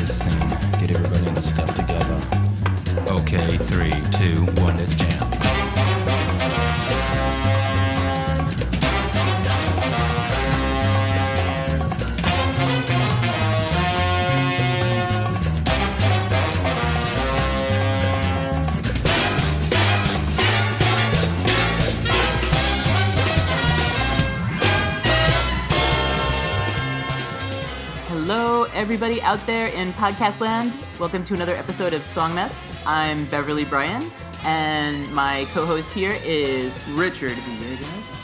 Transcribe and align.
this 0.00 0.18
scene. 0.18 0.48
Get 0.80 0.90
everybody 0.90 1.26
in 1.26 1.34
the 1.34 1.42
stuff 1.42 1.74
together. 1.74 2.20
Okay, 3.08 3.58
three, 3.58 3.92
two, 4.12 4.44
one, 4.62 4.76
let's 4.78 4.94
jam. 4.94 5.49
Everybody 28.90 29.22
out 29.22 29.38
there 29.46 29.68
in 29.68 29.92
podcast 29.92 30.40
land. 30.40 30.74
Welcome 30.98 31.22
to 31.26 31.34
another 31.34 31.54
episode 31.54 31.92
of 31.92 32.04
Song 32.04 32.34
Mess. 32.34 32.68
I'm 32.84 33.24
Beverly 33.26 33.64
Bryan, 33.64 34.10
and 34.42 35.08
my 35.14 35.46
co-host 35.52 35.92
here 35.92 36.18
is 36.24 36.76
Richard 36.88 37.34
Villegas. 37.34 38.16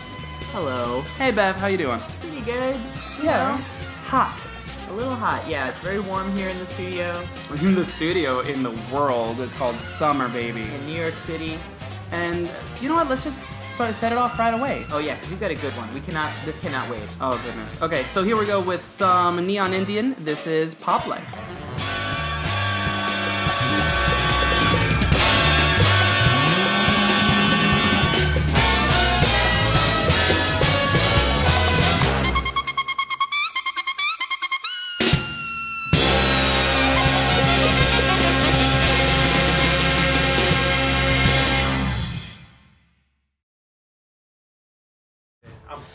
Hello. 0.51 1.03
Hey 1.19 1.31
Bev, 1.31 1.55
how 1.55 1.69
you 1.69 1.79
doing? 1.79 2.01
Pretty 2.21 2.41
good. 2.41 2.81
Yeah. 3.23 3.59
Hot. 4.07 4.45
A 4.89 4.93
little 4.93 5.15
hot. 5.15 5.49
Yeah, 5.49 5.69
it's 5.69 5.79
very 5.79 6.01
warm 6.01 6.37
here 6.37 6.49
in 6.49 6.59
the 6.59 6.67
studio 6.67 7.25
in 7.61 7.77
the 7.77 7.85
studio 7.85 8.41
in 8.41 8.65
the 8.65 8.77
world. 8.93 9.41
It's 9.41 9.55
called 9.55 9.79
Summer 9.79 10.29
Baby. 10.29 10.63
in 10.63 10.85
New 10.85 11.01
York 11.01 11.15
City. 11.15 11.61
And 12.11 12.51
you 12.81 12.89
know 12.89 12.97
what? 12.97 13.09
Let's 13.09 13.23
just 13.23 13.49
start, 13.77 13.95
set 13.95 14.11
it 14.11 14.19
off 14.19 14.39
right 14.39 14.55
away. 14.55 14.87
Oh 14.91 14.99
yeah, 14.99 15.17
'cause 15.17 15.29
we've 15.29 15.39
got 15.41 15.51
a 15.51 15.55
good 15.55 15.77
one. 15.77 15.93
We 15.95 16.01
cannot. 16.01 16.33
This 16.47 16.57
cannot 16.57 16.89
wait. 16.89 17.03
Oh 17.21 17.39
goodness. 17.45 17.77
Okay, 17.83 18.05
so 18.09 18.25
here 18.25 18.37
we 18.39 18.47
go 18.47 18.59
with 18.61 18.83
some 18.83 19.47
Neon 19.47 19.75
Indian. 19.75 20.17
This 20.19 20.47
is 20.47 20.75
Pop 20.75 21.07
Life. 21.07 22.06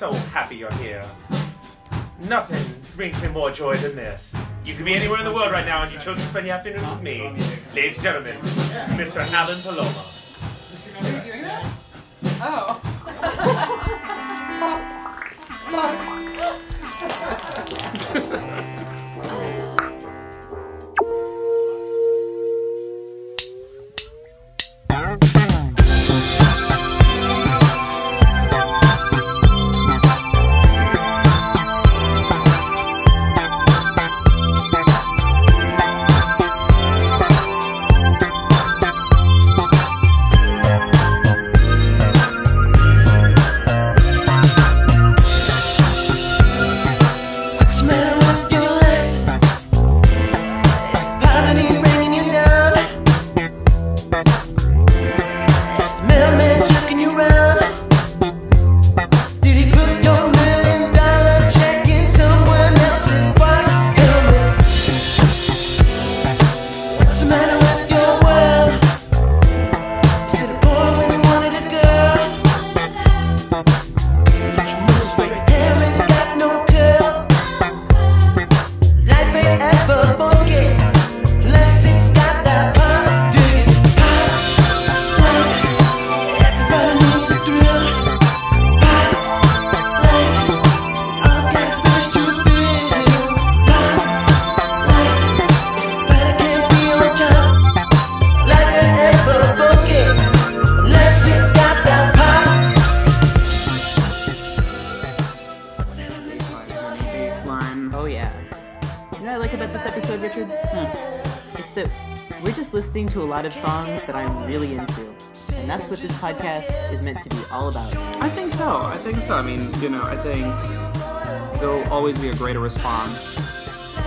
So 0.02 0.12
happy 0.12 0.56
you're 0.56 0.74
here. 0.78 1.04
Nothing 2.22 2.66
brings 2.96 3.22
me 3.22 3.28
more 3.28 3.52
joy 3.52 3.78
than 3.78 3.96
this. 3.96 4.36
You 4.66 4.74
could 4.74 4.84
be 4.84 4.96
anywhere 4.96 5.20
in 5.20 5.26
the 5.26 5.32
world 5.32 5.52
right 5.52 5.64
now, 5.64 5.84
and 5.84 5.92
you 5.92 6.00
chose 6.00 6.18
to 6.18 6.24
spend 6.24 6.48
your 6.48 6.56
afternoon 6.56 6.90
with 6.90 7.04
me. 7.04 7.22
Ladies 7.76 7.98
and 7.98 8.04
gentlemen, 8.04 8.36
Mr. 8.98 9.22
Alan 9.32 9.60
Palomo. 9.60 9.86
What's 18.02 18.42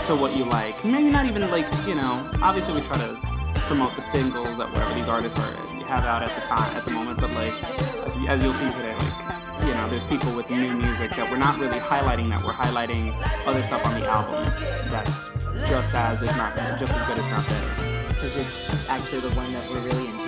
to 0.07 0.15
what 0.15 0.37
you 0.37 0.45
like. 0.45 0.85
Maybe 0.85 1.11
not 1.11 1.25
even 1.27 1.43
like, 1.51 1.67
you 1.87 1.95
know, 1.95 2.29
obviously 2.43 2.75
we 2.81 2.87
try 2.87 2.99
to 2.99 3.17
promote 3.69 3.95
the 3.97 4.03
singles 4.03 4.59
that 4.59 4.71
whatever 4.73 4.95
these 4.95 5.09
artists 5.09 5.39
are 5.39 5.53
have 5.87 6.05
out 6.05 6.23
at 6.23 6.29
the 6.31 6.41
time 6.47 6.75
at 6.77 6.85
the 6.85 6.93
moment, 6.93 7.21
but 7.21 7.31
like 7.33 7.53
as, 8.07 8.17
you- 8.17 8.27
as 8.29 8.43
you'll 8.43 8.55
see 8.55 8.71
today, 8.73 8.95
like 8.97 9.67
you 9.67 9.73
know, 9.75 9.89
there's 9.89 10.05
people 10.05 10.35
with 10.35 10.51
new 10.51 10.77
music 10.77 11.11
that 11.13 11.31
we're 11.31 11.39
not 11.39 11.59
really 11.59 11.79
highlighting 11.79 12.29
that 12.29 12.43
we're 12.45 12.53
highlighting 12.53 13.15
other 13.47 13.63
stuff 13.63 13.85
on 13.87 13.99
the 13.99 14.07
album 14.07 14.45
that's 14.91 15.29
just 15.69 15.95
as 15.95 16.23
if 16.23 16.37
not 16.37 16.55
just 16.79 16.93
as 16.95 17.07
good 17.09 17.19
if 17.19 17.31
not 17.31 17.49
better. 17.49 18.05
because 18.09 18.37
it's 18.37 18.89
actually 18.91 19.21
the 19.21 19.31
one 19.37 19.51
that 19.53 19.71
we're 19.71 19.81
really 19.81 20.07
into. 20.09 20.24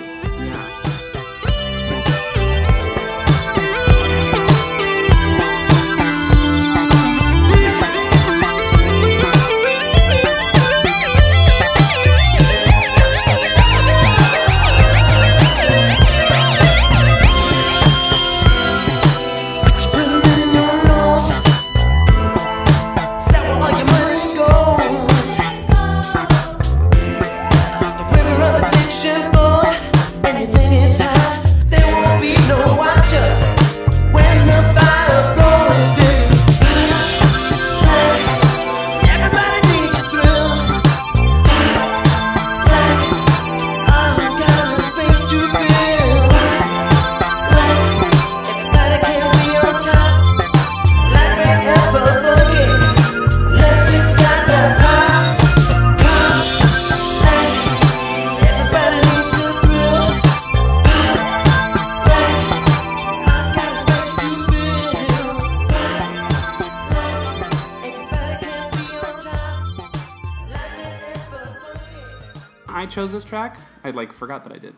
I 73.87 73.91
like 73.91 74.13
forgot 74.13 74.43
that 74.43 74.53
I 74.53 74.57
did. 74.57 74.75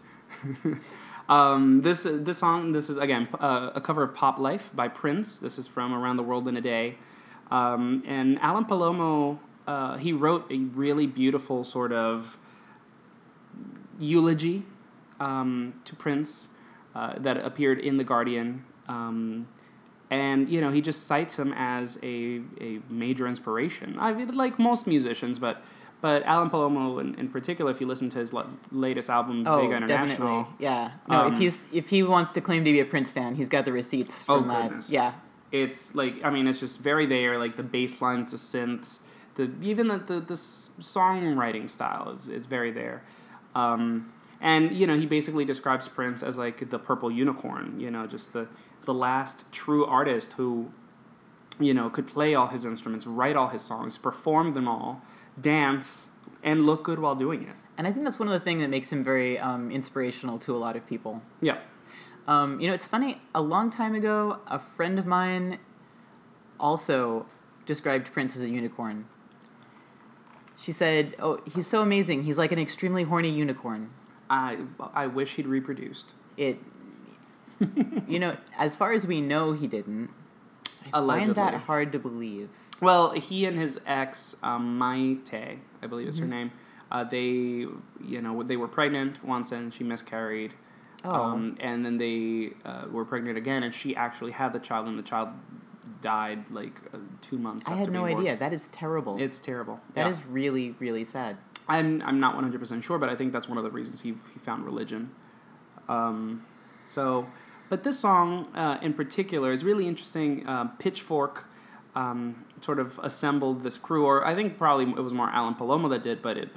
um, 1.29 1.81
this 1.81 2.03
this 2.03 2.37
song 2.37 2.71
this 2.71 2.89
is 2.89 2.97
again 2.97 3.27
uh, 3.39 3.71
a 3.73 3.81
cover 3.81 4.03
of 4.03 4.13
"Pop 4.13 4.37
Life" 4.39 4.71
by 4.75 4.87
Prince. 4.87 5.39
This 5.39 5.57
is 5.57 5.67
from 5.67 5.93
"Around 5.93 6.17
the 6.17 6.23
World 6.23 6.47
in 6.47 6.55
a 6.57 6.61
Day," 6.61 6.97
um, 7.49 8.03
and 8.05 8.39
Alan 8.39 8.65
Palomo 8.65 9.39
uh, 9.69 9.97
he 9.97 10.13
wrote 10.13 10.51
a 10.51 10.57
really 10.57 11.05
beautiful 11.05 11.63
sort 11.63 11.91
of 11.91 12.39
eulogy 13.99 14.63
um, 15.19 15.73
to 15.85 15.95
Prince 15.95 16.49
uh, 16.95 17.19
that 17.19 17.37
appeared 17.37 17.79
in 17.79 17.97
the 17.97 18.03
Guardian. 18.03 18.63
Um, 18.87 19.47
and 20.09 20.49
you 20.49 20.59
know 20.59 20.71
he 20.71 20.81
just 20.81 21.05
cites 21.05 21.37
him 21.37 21.53
as 21.55 21.99
a, 22.01 22.41
a 22.59 22.79
major 22.89 23.27
inspiration. 23.27 23.95
I 23.99 24.11
mean, 24.13 24.35
like 24.35 24.57
most 24.57 24.87
musicians, 24.87 25.37
but 25.37 25.61
but 26.01 26.23
Alan 26.23 26.49
Palomo 26.49 26.99
in, 27.01 27.15
in 27.15 27.27
particular, 27.29 27.69
if 27.71 27.81
you 27.81 27.87
listen 27.87 28.09
to 28.09 28.19
his 28.19 28.31
la- 28.33 28.45
latest 28.71 29.09
album, 29.09 29.45
Oh, 29.45 29.61
Vega 29.61 29.75
International, 29.75 30.43
definitely. 30.43 30.55
Yeah. 30.65 30.91
No, 31.07 31.25
Um, 31.25 31.33
if 31.33 31.39
he's 31.39 31.67
if 31.73 31.89
he 31.89 32.03
wants 32.03 32.31
to 32.33 32.41
claim 32.41 32.63
to 32.65 32.71
be 32.71 32.79
a 32.79 32.85
Prince 32.85 33.11
fan, 33.11 33.35
he's 33.35 33.49
got 33.49 33.65
the 33.65 33.71
receipts 33.73 34.23
Oh, 34.29 34.41
that. 34.41 34.69
goodness. 34.69 34.89
Yeah. 34.89 35.13
it's 35.51 35.95
like 35.95 36.23
I 36.23 36.29
mean 36.29 36.47
it's 36.47 36.59
just 36.59 36.79
very 36.79 37.05
there. 37.05 37.37
Like 37.39 37.55
the 37.55 37.63
bass 37.63 38.01
lines, 38.01 38.31
the 38.31 38.37
synths, 38.37 38.99
the 39.35 39.51
even 39.61 39.87
the 39.87 39.97
the, 39.97 40.19
the 40.19 40.35
songwriting 40.35 41.69
style 41.69 42.11
is 42.15 42.27
is 42.27 42.45
very 42.45 42.71
there. 42.71 43.03
Um, 43.55 44.11
and 44.41 44.71
you 44.71 44.87
know 44.87 44.97
he 44.97 45.05
basically 45.05 45.45
describes 45.45 45.87
Prince 45.87 46.23
as 46.23 46.37
like 46.37 46.69
the 46.69 46.79
purple 46.79 47.11
unicorn. 47.11 47.79
You 47.79 47.91
know, 47.91 48.07
just 48.07 48.33
the 48.33 48.47
the 48.85 48.93
last 48.93 49.51
true 49.51 49.85
artist 49.85 50.33
who 50.33 50.71
you 51.59 51.73
know 51.73 51.89
could 51.89 52.07
play 52.07 52.35
all 52.35 52.47
his 52.47 52.63
instruments, 52.65 53.05
write 53.05 53.35
all 53.35 53.47
his 53.49 53.61
songs, 53.61 53.97
perform 53.97 54.53
them 54.53 54.67
all, 54.67 55.01
dance, 55.41 56.07
and 56.43 56.65
look 56.65 56.83
good 56.83 56.99
while 56.99 57.15
doing 57.15 57.43
it. 57.43 57.55
And 57.77 57.87
I 57.87 57.91
think 57.91 58.03
that's 58.03 58.19
one 58.19 58.27
of 58.27 58.33
the 58.33 58.39
things 58.39 58.61
that 58.61 58.69
makes 58.69 58.91
him 58.91 59.03
very 59.03 59.39
um, 59.39 59.71
inspirational 59.71 60.37
to 60.39 60.55
a 60.55 60.59
lot 60.59 60.75
of 60.75 60.85
people. 60.85 61.21
Yeah. 61.41 61.59
Um, 62.27 62.59
you 62.59 62.67
know, 62.67 62.73
it's 62.73 62.87
funny. 62.87 63.17
A 63.33 63.41
long 63.41 63.69
time 63.69 63.95
ago, 63.95 64.39
a 64.47 64.59
friend 64.59 64.99
of 64.99 65.05
mine 65.05 65.57
also 66.59 67.25
described 67.65 68.11
Prince 68.11 68.35
as 68.35 68.43
a 68.43 68.49
unicorn. 68.49 69.05
She 70.59 70.71
said, 70.71 71.15
"Oh, 71.19 71.39
he's 71.45 71.67
so 71.67 71.81
amazing. 71.81 72.23
He's 72.23 72.37
like 72.37 72.51
an 72.51 72.59
extremely 72.59 73.03
horny 73.03 73.29
unicorn." 73.29 73.89
I 74.29 74.59
I 74.93 75.07
wish 75.07 75.35
he'd 75.35 75.47
reproduced. 75.47 76.15
It, 76.35 76.59
you 78.07 78.19
know, 78.19 78.35
as 78.57 78.75
far 78.75 78.91
as 78.91 79.07
we 79.07 79.21
know, 79.21 79.53
he 79.53 79.67
didn't. 79.67 80.09
I 80.93 81.05
find 81.05 81.35
that 81.35 81.53
hard 81.53 81.91
to 81.93 81.99
believe. 81.99 82.49
Well, 82.81 83.11
he 83.11 83.45
and 83.45 83.57
his 83.57 83.79
ex, 83.85 84.35
um, 84.43 84.79
Mayte, 84.79 85.57
I 85.81 85.87
believe 85.87 86.07
is 86.07 86.17
her 86.19 86.25
Mm-hmm. 86.25 86.31
name. 86.31 86.51
Uh, 86.91 87.03
they, 87.03 87.27
you 88.03 88.21
know, 88.21 88.41
they 88.41 88.57
were 88.57 88.67
pregnant 88.67 89.23
once 89.23 89.51
and 89.51 89.73
she 89.73 89.83
miscarried. 89.83 90.53
Oh. 91.05 91.11
Um, 91.13 91.57
and 91.59 91.85
then 91.85 91.97
they 91.97 92.51
uh, 92.65 92.85
were 92.91 93.05
pregnant 93.05 93.37
again, 93.37 93.63
and 93.63 93.73
she 93.73 93.95
actually 93.95 94.31
had 94.31 94.51
the 94.51 94.59
child, 94.59 94.87
and 94.87 94.97
the 94.99 95.03
child 95.03 95.29
died 96.01 96.43
like 96.51 96.79
uh, 96.93 96.97
two 97.21 97.37
months. 97.37 97.63
I 97.67 97.71
after 97.71 97.83
had 97.85 97.91
no 97.93 98.01
born. 98.01 98.17
idea. 98.17 98.35
That 98.37 98.51
is 98.53 98.67
terrible. 98.73 99.15
It's 99.17 99.39
terrible. 99.39 99.79
That 99.93 100.05
Yeah. 100.05 100.11
is 100.11 100.25
really, 100.25 100.75
really 100.79 101.05
sad. 101.05 101.37
I'm 101.69 102.01
I'm 102.01 102.19
not 102.19 102.33
one 102.35 102.43
hundred 102.43 102.59
percent 102.59 102.83
sure, 102.83 102.97
but 102.97 103.09
I 103.09 103.15
think 103.15 103.31
that's 103.31 103.47
one 103.47 103.57
of 103.57 103.63
the 103.63 103.71
reasons 103.71 104.01
he 104.01 104.09
he 104.33 104.39
found 104.39 104.65
religion. 104.65 105.11
Um, 105.87 106.45
so, 106.85 107.27
but 107.69 107.83
this 107.83 107.97
song 107.99 108.47
uh, 108.55 108.79
in 108.81 108.93
particular 108.93 109.51
is 109.53 109.63
really 109.63 109.87
interesting. 109.87 110.45
Uh, 110.47 110.65
Pitchfork 110.79 111.45
um, 111.95 112.43
sort 112.61 112.79
of 112.79 112.99
assembled 113.03 113.61
this 113.61 113.77
crew, 113.77 114.05
or 114.05 114.25
I 114.25 114.35
think 114.35 114.57
probably 114.57 114.85
it 114.89 115.03
was 115.03 115.13
more 115.13 115.29
Alan 115.29 115.55
Palomo 115.55 115.89
that 115.89 116.03
did, 116.03 116.21
but 116.21 116.37
it, 116.37 116.49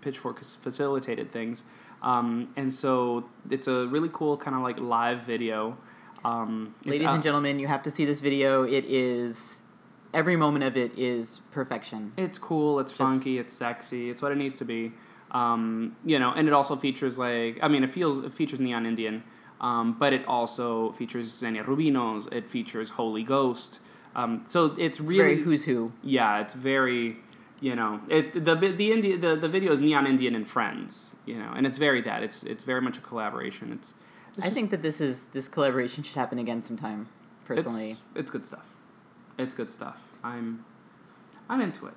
Pitchfork 0.00 0.42
facilitated 0.42 1.30
things. 1.30 1.64
Um, 2.02 2.48
and 2.56 2.72
so 2.72 3.28
it's 3.50 3.66
a 3.66 3.86
really 3.88 4.10
cool 4.12 4.36
kind 4.36 4.56
of 4.56 4.62
like 4.62 4.80
live 4.80 5.22
video. 5.22 5.76
Um, 6.24 6.74
Ladies 6.84 7.06
and 7.06 7.22
gentlemen, 7.22 7.58
you 7.58 7.66
have 7.66 7.82
to 7.84 7.90
see 7.90 8.04
this 8.04 8.20
video. 8.20 8.62
It 8.62 8.84
is 8.84 9.62
every 10.14 10.36
moment 10.36 10.64
of 10.64 10.76
it 10.76 10.96
is 10.98 11.40
perfection. 11.50 12.12
It's 12.16 12.38
cool. 12.38 12.80
It's 12.80 12.92
funky. 12.92 13.38
It's 13.38 13.52
sexy. 13.52 14.10
It's 14.10 14.22
what 14.22 14.32
it 14.32 14.36
needs 14.36 14.56
to 14.58 14.64
be. 14.64 14.92
Um, 15.30 15.96
you 16.04 16.18
know, 16.18 16.32
and 16.34 16.48
it 16.48 16.54
also 16.54 16.76
features 16.76 17.18
like 17.18 17.58
I 17.62 17.68
mean, 17.68 17.84
it 17.84 17.92
feels 17.92 18.18
it 18.18 18.32
features 18.32 18.60
Neon 18.60 18.86
Indian, 18.86 19.22
um, 19.60 19.96
but 19.98 20.12
it 20.12 20.26
also 20.26 20.92
features 20.92 21.26
Xenia 21.26 21.64
Rubinos. 21.64 22.32
It 22.32 22.48
features 22.48 22.90
Holy 22.90 23.22
Ghost. 23.22 23.80
Um, 24.18 24.42
so 24.46 24.66
it's 24.66 24.78
It's 24.78 25.00
really 25.00 25.16
very 25.18 25.42
who's 25.42 25.62
who. 25.64 25.92
yeah, 26.02 26.40
it's 26.40 26.54
very 26.54 27.16
you 27.60 27.74
know 27.74 28.00
it 28.08 28.32
the 28.32 28.54
the 28.54 28.92
India 28.92 29.16
the, 29.16 29.36
the 29.36 29.48
video 29.48 29.70
is 29.72 29.80
Neon 29.80 30.06
Indian 30.06 30.34
and 30.34 30.46
Friends. 30.46 31.14
You 31.26 31.36
know, 31.38 31.52
and 31.56 31.66
it's 31.66 31.78
very 31.78 32.00
that. 32.02 32.22
It's 32.22 32.42
it's 32.42 32.64
very 32.64 32.80
much 32.80 32.98
a 32.98 33.00
collaboration. 33.00 33.72
It's, 33.72 33.94
it's 34.32 34.40
I 34.40 34.44
just- 34.44 34.54
think 34.54 34.70
that 34.70 34.82
this 34.82 35.00
is 35.00 35.26
this 35.26 35.46
collaboration 35.48 36.02
should 36.02 36.16
happen 36.16 36.38
again 36.38 36.60
sometime. 36.60 37.08
Personally, 37.44 37.90
it's, 37.92 38.00
it's 38.20 38.30
good 38.30 38.44
stuff. 38.44 38.66
It's 39.38 39.54
good 39.54 39.70
stuff. 39.70 40.00
I'm 40.24 40.64
I'm 41.48 41.60
into 41.60 41.86
it. 41.86 41.94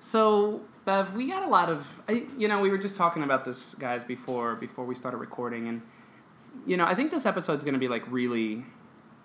So, 0.00 0.62
Bev, 0.84 1.14
we 1.14 1.28
got 1.28 1.42
a 1.42 1.48
lot 1.48 1.68
of 1.68 2.00
I, 2.08 2.24
you 2.38 2.48
know, 2.48 2.60
we 2.60 2.70
were 2.70 2.78
just 2.78 2.96
talking 2.96 3.22
about 3.22 3.44
this 3.44 3.74
guys 3.74 4.02
before 4.02 4.56
before 4.56 4.84
we 4.84 4.94
started 4.94 5.18
recording 5.18 5.68
and 5.68 5.82
you 6.66 6.76
know, 6.76 6.84
I 6.84 6.94
think 6.96 7.10
this 7.12 7.26
episode's 7.26 7.64
going 7.64 7.74
to 7.74 7.80
be 7.80 7.88
like 7.88 8.02
really 8.10 8.64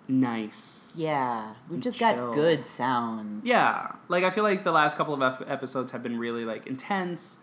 nice. 0.08 0.92
yeah, 0.96 1.54
we've 1.68 1.80
just 1.80 1.98
chill. 1.98 2.14
got 2.16 2.34
good 2.34 2.64
sounds. 2.66 3.46
Yeah. 3.46 3.92
Like 4.08 4.24
I 4.24 4.30
feel 4.30 4.44
like 4.44 4.64
the 4.64 4.72
last 4.72 4.96
couple 4.96 5.14
of 5.14 5.22
ep- 5.22 5.48
episodes 5.50 5.92
have 5.92 6.02
been 6.02 6.18
really 6.18 6.44
like 6.44 6.66
intense 6.66 7.38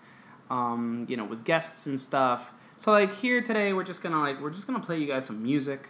um, 0.50 1.06
you 1.10 1.18
know, 1.18 1.26
with 1.26 1.44
guests 1.44 1.86
and 1.88 2.00
stuff. 2.00 2.52
So 2.78 2.92
like 2.92 3.14
here 3.14 3.42
today 3.42 3.74
we're 3.74 3.84
just 3.84 4.02
to 4.14 4.20
like 4.20 4.42
we're 4.42 4.50
just 4.52 4.68
to 4.80 4.86
play 4.86 5.00
you 5.00 5.08
guys 5.08 5.26
some 5.26 5.42
music, 5.42 5.90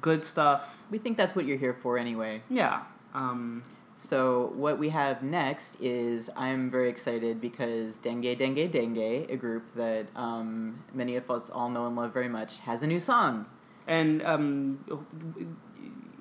good 0.00 0.24
stuff. 0.24 0.84
we 0.90 0.98
think 0.98 1.16
that's 1.16 1.34
what 1.34 1.44
you're 1.46 1.58
here 1.58 1.72
for 1.74 1.98
anyway. 1.98 2.42
Yeah. 2.50 2.82
Um 3.14 3.62
So 3.96 4.52
what 4.54 4.78
we 4.78 4.90
have 4.90 5.22
next 5.22 5.80
is 5.80 6.28
I'm 6.36 6.70
very 6.70 6.90
excited 6.90 7.40
because 7.40 7.98
Dengue 7.98 8.36
Dengue 8.36 8.70
Dengue, 8.70 9.30
a 9.30 9.36
group 9.36 9.72
that 9.74 10.06
um, 10.14 10.84
many 10.92 11.16
of 11.16 11.30
us 11.30 11.48
all 11.48 11.70
know 11.70 11.86
and 11.86 11.96
love 11.96 12.12
very 12.12 12.28
much, 12.28 12.58
has 12.60 12.82
a 12.82 12.86
new 12.86 13.00
song. 13.00 13.46
and 13.86 14.22
um, 14.22 14.78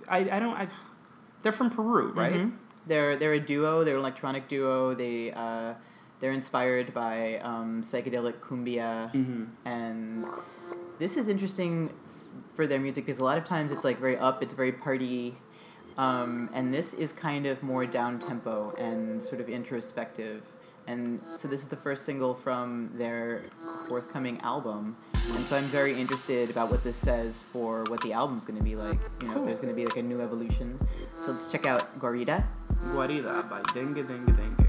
I, 0.08 0.20
I 0.20 0.40
don't 0.40 0.56
I, 0.56 0.68
they're 1.44 1.52
from 1.52 1.70
Peru, 1.70 2.12
right? 2.14 2.34
Mhm. 2.34 2.54
They're 2.88 3.16
they're 3.16 3.34
a 3.34 3.40
duo. 3.40 3.84
They're 3.84 3.96
an 3.96 4.02
electronic 4.02 4.48
duo. 4.48 4.94
They 4.94 5.32
uh, 5.32 5.74
they're 6.20 6.32
inspired 6.32 6.94
by 6.94 7.38
um, 7.40 7.82
psychedelic 7.82 8.40
cumbia, 8.40 9.12
Mhm. 9.14 9.48
and 9.66 10.26
this 11.00 11.18
is 11.18 11.28
interesting 11.28 11.92
for 12.56 12.68
their 12.68 12.80
music 12.80 13.06
because 13.06 13.20
a 13.20 13.26
lot 13.26 13.38
of 13.38 13.44
times 13.44 13.72
it's 13.72 13.84
like 13.84 14.00
very 14.00 14.18
up. 14.18 14.42
It's 14.44 14.54
very 14.54 14.72
party. 14.72 15.36
Um, 15.98 16.50
and 16.54 16.74
this 16.74 16.94
is 16.94 17.14
kind 17.14 17.46
of 17.46 17.64
more 17.64 17.86
down 17.86 18.20
tempo 18.20 18.74
and 18.78 19.22
sort 19.24 19.40
of 19.40 19.48
introspective. 19.48 20.44
And 20.88 21.22
so 21.36 21.48
this 21.48 21.62
is 21.62 21.68
the 21.70 21.78
first 21.78 22.04
single 22.06 22.36
from 22.36 22.92
their 22.96 23.42
forthcoming 23.88 24.42
album. 24.42 24.98
And 25.34 25.46
so 25.46 25.58
I'm 25.58 25.63
very 25.65 26.00
interested 26.00 26.50
about 26.50 26.70
what 26.72 26.84
this 26.84 26.98
says 26.98 27.44
for 27.51 27.84
what 27.88 28.01
the 28.01 28.13
album's 28.13 28.46
going 28.46 28.58
to 28.58 28.63
be 28.63 28.75
like. 28.75 29.00
You 29.22 29.27
know, 29.27 29.41
if 29.41 29.46
there's 29.46 29.60
going 29.60 29.74
to 29.74 29.75
be 29.75 29.86
like 29.86 29.98
a 29.98 30.03
new 30.03 30.22
evolution. 30.22 30.79
So 31.20 31.32
let's 31.32 31.48
check 31.48 31.65
out 31.65 32.00
Gorita. 32.00 32.44
Guarida 32.91 33.46
by 33.50 33.62
Dengue 33.74 34.08
Dengue 34.08 34.36
Dengue. 34.36 34.65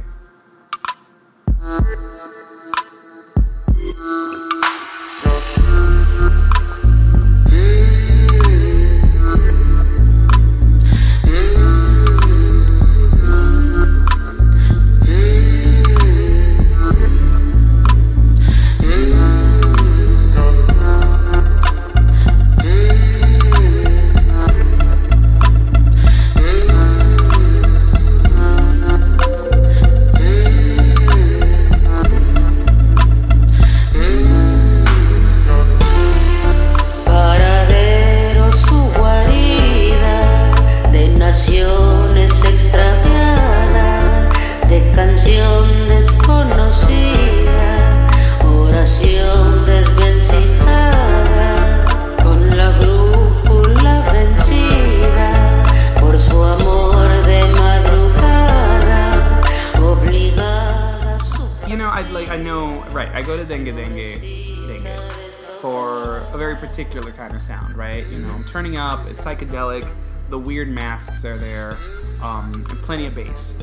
Masks 71.07 71.25
are 71.25 71.37
there, 71.39 71.77
um, 72.23 72.67
and 72.71 72.79
plenty 72.83 73.07
of 73.07 73.15
bass. 73.15 73.55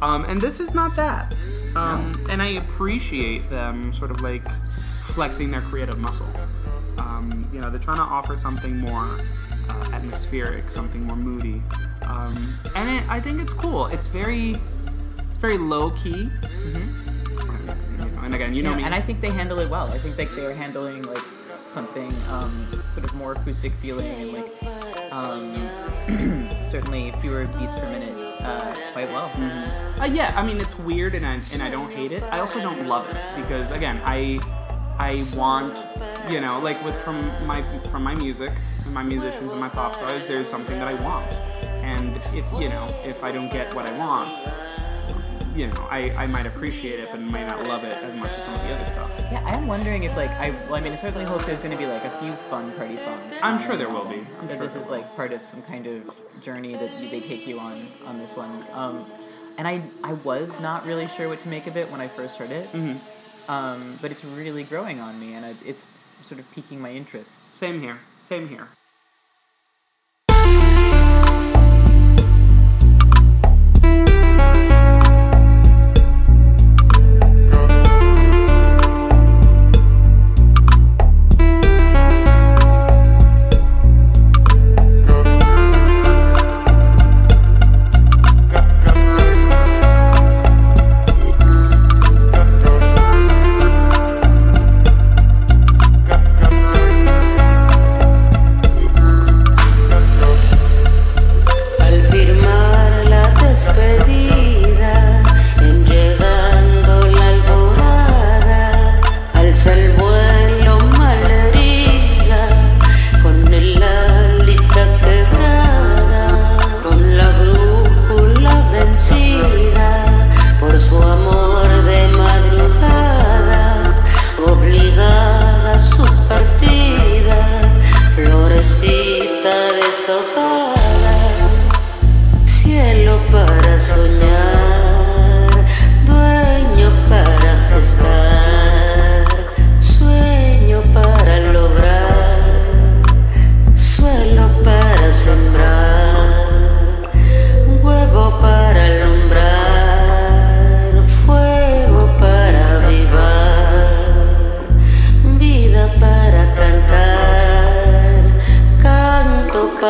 Um, 0.00 0.24
and 0.26 0.40
this 0.40 0.60
is 0.60 0.74
not 0.74 0.94
that. 0.96 1.34
Um, 1.76 2.26
And 2.30 2.40
I 2.42 2.48
appreciate 2.62 3.48
them 3.50 3.92
sort 3.92 4.10
of 4.10 4.20
like 4.20 4.42
flexing 5.14 5.50
their 5.50 5.60
creative 5.62 5.98
muscle. 5.98 6.28
Um, 6.98 7.48
you 7.52 7.60
know, 7.60 7.70
they're 7.70 7.80
trying 7.80 7.96
to 7.98 8.02
offer 8.02 8.36
something 8.36 8.78
more 8.78 9.18
uh, 9.70 9.90
atmospheric, 9.92 10.70
something 10.70 11.02
more 11.04 11.16
moody, 11.16 11.62
um, 12.06 12.54
and 12.74 12.88
it, 12.88 13.08
I 13.08 13.20
think 13.20 13.40
it's 13.40 13.52
cool. 13.52 13.86
It's 13.86 14.06
very, 14.06 14.56
it's 15.18 15.38
very 15.38 15.58
low 15.58 15.90
key. 15.90 16.28
You 16.64 16.72
know, 17.98 18.08
and 18.22 18.34
again, 18.34 18.54
you 18.54 18.62
know 18.62 18.70
Yeah, 18.70 18.76
me. 18.76 18.84
and 18.84 18.94
I 18.94 19.00
think 19.00 19.20
they 19.20 19.30
handle 19.30 19.58
it 19.60 19.68
well. 19.70 19.88
I 19.92 19.98
think 19.98 20.16
like 20.18 20.30
they're 20.34 20.54
handling 20.54 21.02
like 21.02 21.22
something 21.70 22.12
um, 22.30 22.82
sort 22.94 23.04
of 23.04 23.14
more 23.14 23.32
acoustic 23.32 23.72
feeling 23.72 24.06
and 24.06 24.32
like 24.32 25.12
um, 25.12 26.47
certainly 26.68 27.12
fewer 27.20 27.46
beats 27.46 27.74
per 27.74 27.88
minute 27.90 28.14
uh, 28.42 28.74
quite 28.92 29.08
well. 29.08 29.30
Uh, 30.00 30.04
yeah, 30.04 30.32
I 30.36 30.42
mean 30.42 30.60
it's 30.60 30.78
weird, 30.78 31.14
and 31.14 31.26
I 31.26 31.40
and 31.52 31.62
I 31.62 31.70
don't 31.70 31.90
hate 31.90 32.12
it. 32.12 32.22
I 32.24 32.40
also 32.40 32.60
don't 32.60 32.86
love 32.86 33.08
it 33.08 33.16
because 33.36 33.70
again, 33.70 34.00
I 34.04 34.38
I 34.98 35.24
want 35.34 35.74
you 36.30 36.40
know 36.40 36.60
like 36.60 36.82
with 36.84 36.94
from 37.02 37.16
my 37.46 37.62
from 37.90 38.02
my 38.02 38.14
music 38.14 38.52
and 38.84 38.92
my 38.92 39.02
musicians 39.02 39.52
and 39.52 39.60
my 39.60 39.68
pop 39.68 39.96
stars, 39.96 40.26
there's 40.26 40.48
something 40.48 40.78
that 40.78 40.88
I 40.88 40.94
want, 41.04 41.26
and 41.82 42.16
if 42.34 42.46
you 42.60 42.68
know 42.68 42.94
if 43.04 43.24
I 43.24 43.32
don't 43.32 43.50
get 43.50 43.74
what 43.74 43.86
I 43.86 43.98
want, 43.98 44.67
you 45.58 45.66
know 45.66 45.88
I, 45.90 46.10
I 46.10 46.26
might 46.28 46.46
appreciate 46.46 47.00
it, 47.00 47.08
but 47.10 47.20
might 47.20 47.46
not 47.46 47.66
love 47.66 47.82
it 47.82 47.96
as 48.04 48.14
much 48.14 48.30
as 48.38 48.44
some 48.44 48.54
of 48.54 48.62
the 48.62 48.72
other 48.74 48.86
stuff. 48.86 49.10
Yeah, 49.32 49.42
I 49.44 49.56
am 49.56 49.66
wondering 49.66 50.04
if 50.04 50.16
like 50.16 50.30
I 50.30 50.50
well, 50.66 50.76
I 50.76 50.80
mean 50.80 50.92
I 50.92 50.96
certainly 50.96 51.24
hope 51.24 51.44
there's 51.44 51.58
going 51.58 51.72
to 51.72 51.76
be 51.76 51.86
like 51.86 52.04
a 52.04 52.10
few 52.10 52.32
fun 52.32 52.72
party 52.72 52.96
songs. 52.96 53.34
I'm 53.42 53.60
sure 53.60 53.72
the 53.72 53.78
there 53.78 53.88
will 53.88 54.04
be. 54.04 54.24
I'm 54.38 54.46
that 54.46 54.58
sure 54.58 54.62
this 54.62 54.76
is 54.76 54.84
will. 54.84 54.92
like 54.92 55.16
part 55.16 55.32
of 55.32 55.44
some 55.44 55.62
kind 55.62 55.86
of 55.88 56.08
journey 56.42 56.74
that 56.74 57.02
you, 57.02 57.10
they 57.10 57.20
take 57.20 57.46
you 57.46 57.58
on 57.58 57.88
on 58.06 58.18
this 58.18 58.36
one. 58.36 58.64
Um, 58.72 59.04
and 59.58 59.66
I 59.66 59.82
I 60.04 60.12
was 60.12 60.48
not 60.60 60.86
really 60.86 61.08
sure 61.08 61.28
what 61.28 61.40
to 61.40 61.48
make 61.48 61.66
of 61.66 61.76
it 61.76 61.90
when 61.90 62.00
I 62.00 62.06
first 62.06 62.38
heard 62.38 62.52
it. 62.52 62.70
Mm-hmm. 62.72 63.50
Um, 63.50 63.98
but 64.00 64.12
it's 64.12 64.24
really 64.24 64.62
growing 64.62 65.00
on 65.00 65.18
me, 65.18 65.34
and 65.34 65.44
I, 65.44 65.50
it's 65.64 65.84
sort 66.22 66.38
of 66.38 66.50
piquing 66.52 66.80
my 66.80 66.92
interest. 66.92 67.52
Same 67.52 67.80
here. 67.80 67.98
Same 68.20 68.46
here. 68.46 68.68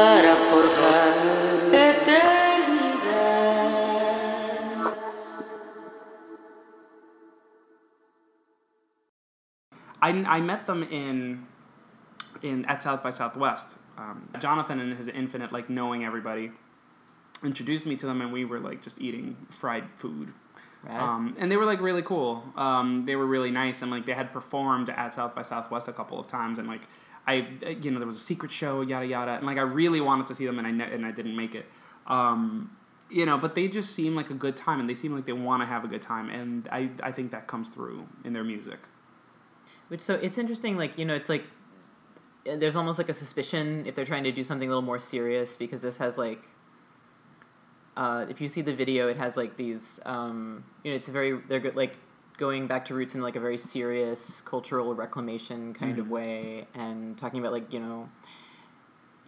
Para 0.08 0.34
forjar 0.48 1.12
eternidad. 1.70 3.28
I, 10.00 10.08
I 10.36 10.40
met 10.40 10.64
them 10.64 10.82
in 10.84 11.46
in 12.42 12.64
at 12.64 12.82
South 12.82 13.02
by 13.02 13.10
Southwest. 13.10 13.76
Um, 13.98 14.28
Jonathan 14.40 14.80
and 14.80 14.96
his 14.96 15.08
infinite 15.08 15.52
like 15.52 15.68
knowing 15.68 16.06
everybody 16.06 16.52
introduced 17.44 17.84
me 17.84 17.94
to 17.96 18.06
them, 18.06 18.22
and 18.22 18.32
we 18.32 18.46
were 18.46 18.60
like 18.60 18.82
just 18.82 18.98
eating 19.02 19.36
fried 19.50 19.84
food. 19.96 20.32
Right? 20.84 21.02
Um, 21.02 21.36
and 21.38 21.50
they 21.50 21.58
were 21.58 21.66
like 21.66 21.82
really 21.82 22.02
cool. 22.02 22.44
Um, 22.56 23.04
they 23.04 23.16
were 23.16 23.26
really 23.26 23.50
nice, 23.50 23.82
and 23.82 23.90
like 23.90 24.06
they 24.06 24.14
had 24.14 24.32
performed 24.32 24.88
at 24.88 25.12
South 25.12 25.34
by 25.34 25.42
Southwest 25.42 25.86
a 25.86 25.92
couple 25.92 26.18
of 26.18 26.28
times, 26.28 26.58
and 26.58 26.66
like 26.66 26.84
I, 27.28 27.46
you 27.82 27.90
know, 27.90 27.98
there 27.98 28.06
was 28.06 28.16
a 28.16 28.20
secret 28.20 28.50
show, 28.50 28.80
yada 28.80 29.06
yada, 29.06 29.32
and 29.32 29.46
like 29.46 29.58
I 29.58 29.62
really 29.62 30.00
wanted 30.00 30.24
to 30.26 30.34
see 30.34 30.46
them, 30.46 30.58
and 30.58 30.66
I 30.66 30.70
ne- 30.70 30.92
and 30.92 31.04
I 31.04 31.10
didn't 31.10 31.36
make 31.36 31.54
it. 31.54 31.66
Um, 32.06 32.74
you 33.10 33.26
know, 33.26 33.36
but 33.36 33.54
they 33.54 33.68
just 33.68 33.94
seem 33.94 34.16
like 34.16 34.30
a 34.30 34.34
good 34.34 34.56
time, 34.56 34.80
and 34.80 34.88
they 34.88 34.94
seem 34.94 35.14
like 35.14 35.26
they 35.26 35.34
want 35.34 35.60
to 35.60 35.66
have 35.66 35.84
a 35.84 35.88
good 35.88 36.00
time, 36.00 36.30
and 36.30 36.66
I, 36.72 36.90
I 37.02 37.12
think 37.12 37.30
that 37.32 37.46
comes 37.46 37.68
through 37.68 38.06
in 38.24 38.32
their 38.32 38.44
music. 38.44 38.78
Which 39.88 40.00
so 40.00 40.14
it's 40.14 40.38
interesting, 40.38 40.78
like 40.78 40.96
you 40.98 41.04
know, 41.04 41.14
it's 41.14 41.28
like 41.28 41.44
uh, 42.48 42.56
there's 42.56 42.76
almost 42.76 42.98
like 42.98 43.10
a 43.10 43.14
suspicion 43.14 43.84
if 43.86 43.94
they're 43.94 44.06
trying 44.06 44.24
to 44.24 44.32
do 44.32 44.42
something 44.42 44.66
a 44.66 44.70
little 44.70 44.82
more 44.82 44.98
serious 44.98 45.54
because 45.54 45.82
this 45.82 45.98
has 45.98 46.16
like. 46.16 46.42
Uh, 47.94 48.24
if 48.30 48.40
you 48.40 48.48
see 48.48 48.62
the 48.62 48.74
video, 48.74 49.08
it 49.08 49.18
has 49.18 49.36
like 49.36 49.56
these. 49.58 50.00
Um, 50.06 50.64
you 50.82 50.92
know, 50.92 50.96
it's 50.96 51.08
a 51.08 51.12
very 51.12 51.38
they're 51.48 51.60
good, 51.60 51.76
like 51.76 51.96
going 52.38 52.66
back 52.66 52.86
to 52.86 52.94
roots 52.94 53.14
in 53.14 53.20
like 53.20 53.36
a 53.36 53.40
very 53.40 53.58
serious 53.58 54.40
cultural 54.40 54.94
reclamation 54.94 55.74
kind 55.74 55.98
of 55.98 56.08
way, 56.08 56.66
and 56.74 57.18
talking 57.18 57.40
about 57.40 57.52
like 57.52 57.72
you 57.72 57.80
know. 57.80 58.08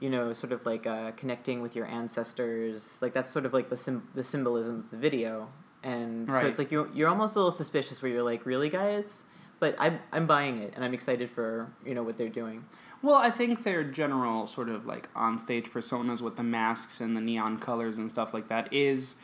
You 0.03 0.09
know, 0.09 0.33
sort 0.33 0.55
of 0.55 0.65
like 0.65 0.87
uh, 0.87 1.11
connecting 1.11 1.61
with 1.61 1.77
your 1.77 1.85
ancestors, 1.85 3.03
like 3.03 3.13
that's 3.13 3.31
sort 3.31 3.45
of 3.45 3.53
like 3.53 3.69
the 3.69 3.77
sim- 3.77 4.09
the 4.15 4.23
symbolism 4.23 4.77
of 4.77 4.91
the 4.91 4.97
video, 4.97 5.51
and 5.83 6.27
so 6.27 6.39
it's 6.39 6.59
like 6.59 6.71
you're 6.71 6.89
you're 6.95 7.11
almost 7.11 7.37
a 7.37 7.39
little 7.39 7.51
suspicious 7.51 8.01
where 8.01 8.11
you're 8.11 8.23
like, 8.23 8.47
really, 8.47 8.71
guys, 8.71 9.25
but 9.59 9.75
I'm 9.79 10.01
I'm 10.11 10.27
buying 10.27 10.57
it, 10.63 10.73
and 10.75 10.83
I'm 10.87 10.95
excited 10.95 11.29
for 11.29 11.71
you 11.85 11.95
know 11.95 12.03
what 12.03 12.17
they're 12.17 12.31
doing. 12.31 12.65
Well, 13.03 13.17
I 13.17 13.31
think 13.31 13.63
their 13.63 13.85
general 13.85 14.47
sort 14.47 14.69
of 14.69 14.87
like 14.87 15.09
on 15.15 15.39
stage 15.39 15.67
personas 15.67 16.21
with 16.21 16.37
the 16.37 16.43
masks 16.43 17.01
and 17.01 17.17
the 17.17 17.21
neon 17.21 17.59
colors 17.59 17.99
and 17.99 18.11
stuff 18.11 18.35
like 18.35 18.49
that 18.49 18.73
is, 18.73 19.17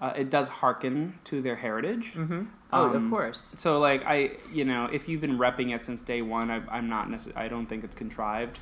uh, 0.00 0.12
it 0.16 0.28
does 0.30 0.48
hearken 0.48 1.18
to 1.24 1.40
their 1.40 1.56
heritage. 1.56 2.12
Mm-hmm. 2.14 2.44
Oh, 2.72 2.90
of 2.90 3.10
course. 3.10 3.54
So 3.56 3.78
like 3.78 4.02
I, 4.06 4.36
you 4.52 4.64
know, 4.64 4.86
if 4.92 5.08
you've 5.08 5.20
been 5.20 5.38
repping 5.38 5.74
it 5.74 5.84
since 5.84 6.02
day 6.02 6.22
one, 6.22 6.50
I, 6.50 6.62
I'm 6.70 6.88
not 6.88 7.08
necess- 7.08 7.36
I 7.36 7.48
don't 7.48 7.66
think 7.66 7.84
it's 7.84 7.94
contrived. 7.94 8.58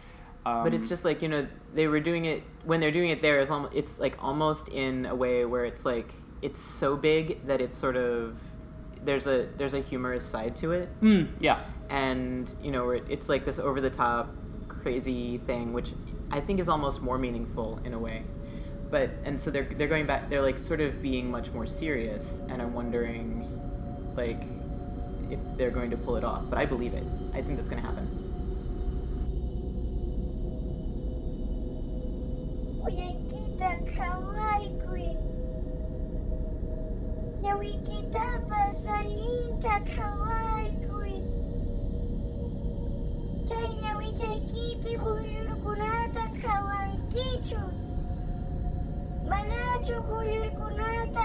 Um, 0.47 0.65
But 0.65 0.73
it's 0.75 0.89
just 0.89 1.05
like 1.05 1.21
you 1.23 1.29
know 1.29 1.47
they 1.75 1.87
were 1.87 2.01
doing 2.01 2.25
it 2.25 2.43
when 2.65 2.81
they're 2.81 2.91
doing 2.91 3.11
it 3.11 3.21
there 3.21 3.41
is 3.41 3.51
almost 3.51 3.75
it's 3.75 3.99
like 3.99 4.17
almost 4.23 4.69
in 4.69 5.05
a 5.07 5.15
way 5.15 5.45
where 5.45 5.67
it's 5.67 5.85
like 5.85 6.15
it's 6.41 6.59
so 6.59 6.97
big 6.97 7.47
that 7.47 7.61
it's 7.61 7.77
sort 7.77 7.97
of 7.97 8.41
there's 9.05 9.27
a 9.27 9.49
there's 9.59 9.75
a 9.75 9.81
humorous 9.81 10.25
side 10.25 10.57
to 10.57 10.73
it 10.73 10.89
mm, 11.03 11.29
yeah, 11.41 11.61
and 11.91 12.55
you 12.63 12.71
know 12.71 12.89
it's 12.91 13.29
like 13.29 13.45
this 13.45 13.59
over 13.59 13.81
the 13.83 13.91
top 13.91 14.31
crazy 14.69 15.39
thing 15.47 15.75
which 15.75 15.93
I 16.31 16.41
think 16.41 16.59
is 16.59 16.69
almost 16.71 17.03
more 17.03 17.19
meaningful 17.19 17.79
in 17.85 17.93
a 17.93 17.99
way. 17.99 18.25
But 18.91 19.11
and 19.25 19.39
so 19.39 19.51
they're 19.51 19.69
they're 19.77 19.89
going 19.89 20.07
back 20.07 20.31
they're 20.31 20.41
like 20.41 20.59
sort 20.59 20.81
of 20.81 21.03
being 21.03 21.31
much 21.31 21.53
more 21.53 21.67
serious 21.67 22.41
and 22.49 22.63
I'm 22.63 22.73
wondering 22.73 23.47
like 24.21 24.43
if 25.31 25.41
they're 25.57 25.71
going 25.71 25.91
to 25.91 25.97
pull 25.97 26.17
it 26.17 26.25
off. 26.25 26.43
But 26.51 26.59
I 26.59 26.67
believe 26.67 26.95
it. 26.95 27.05
I 27.33 27.41
think 27.41 27.57
that's 27.57 27.69
going 27.69 27.83
to 27.83 27.89
happen. 27.89 28.07
Kunata 50.61 51.25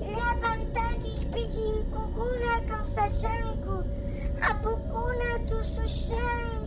Na 0.00 0.34
pantera 0.36 0.88
pedindo 1.32 1.84
cocô 1.90 2.24
na 2.38 2.60
calça 2.62 3.08
chanco, 3.08 3.84
a 4.40 4.52
bucuna 4.54 5.38
do 5.46 5.62
sushanco. 5.62 6.57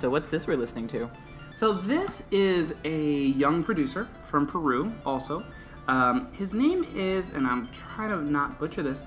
So 0.00 0.08
what's 0.08 0.30
this 0.30 0.46
we're 0.46 0.56
listening 0.56 0.88
to? 0.88 1.10
So 1.50 1.74
this 1.74 2.22
is 2.30 2.74
a 2.84 3.26
young 3.36 3.62
producer 3.62 4.08
from 4.24 4.46
Peru, 4.46 4.90
also. 5.04 5.44
Um, 5.88 6.32
his 6.32 6.54
name 6.54 6.86
is, 6.96 7.34
and 7.34 7.46
I'm 7.46 7.68
trying 7.68 8.08
to 8.08 8.24
not 8.24 8.58
butcher 8.58 8.82
this, 8.82 9.02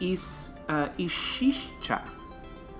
Is 0.00 0.54
uh, 0.68 0.88
Ishischa. 0.98 2.04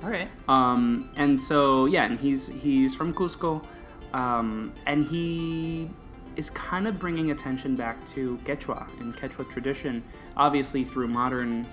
All 0.02 0.10
right. 0.10 0.28
Um, 0.48 1.08
and 1.14 1.40
so 1.40 1.86
yeah, 1.86 2.04
and 2.04 2.18
he's 2.18 2.48
he's 2.48 2.96
from 2.96 3.14
Cusco, 3.14 3.64
um, 4.12 4.72
and 4.86 5.04
he 5.04 5.88
is 6.34 6.50
kind 6.50 6.88
of 6.88 6.98
bringing 6.98 7.30
attention 7.30 7.76
back 7.76 8.04
to 8.06 8.40
Quechua 8.44 8.88
and 8.98 9.16
Quechua 9.16 9.48
tradition, 9.48 10.02
obviously 10.36 10.82
through 10.82 11.06
modern 11.06 11.64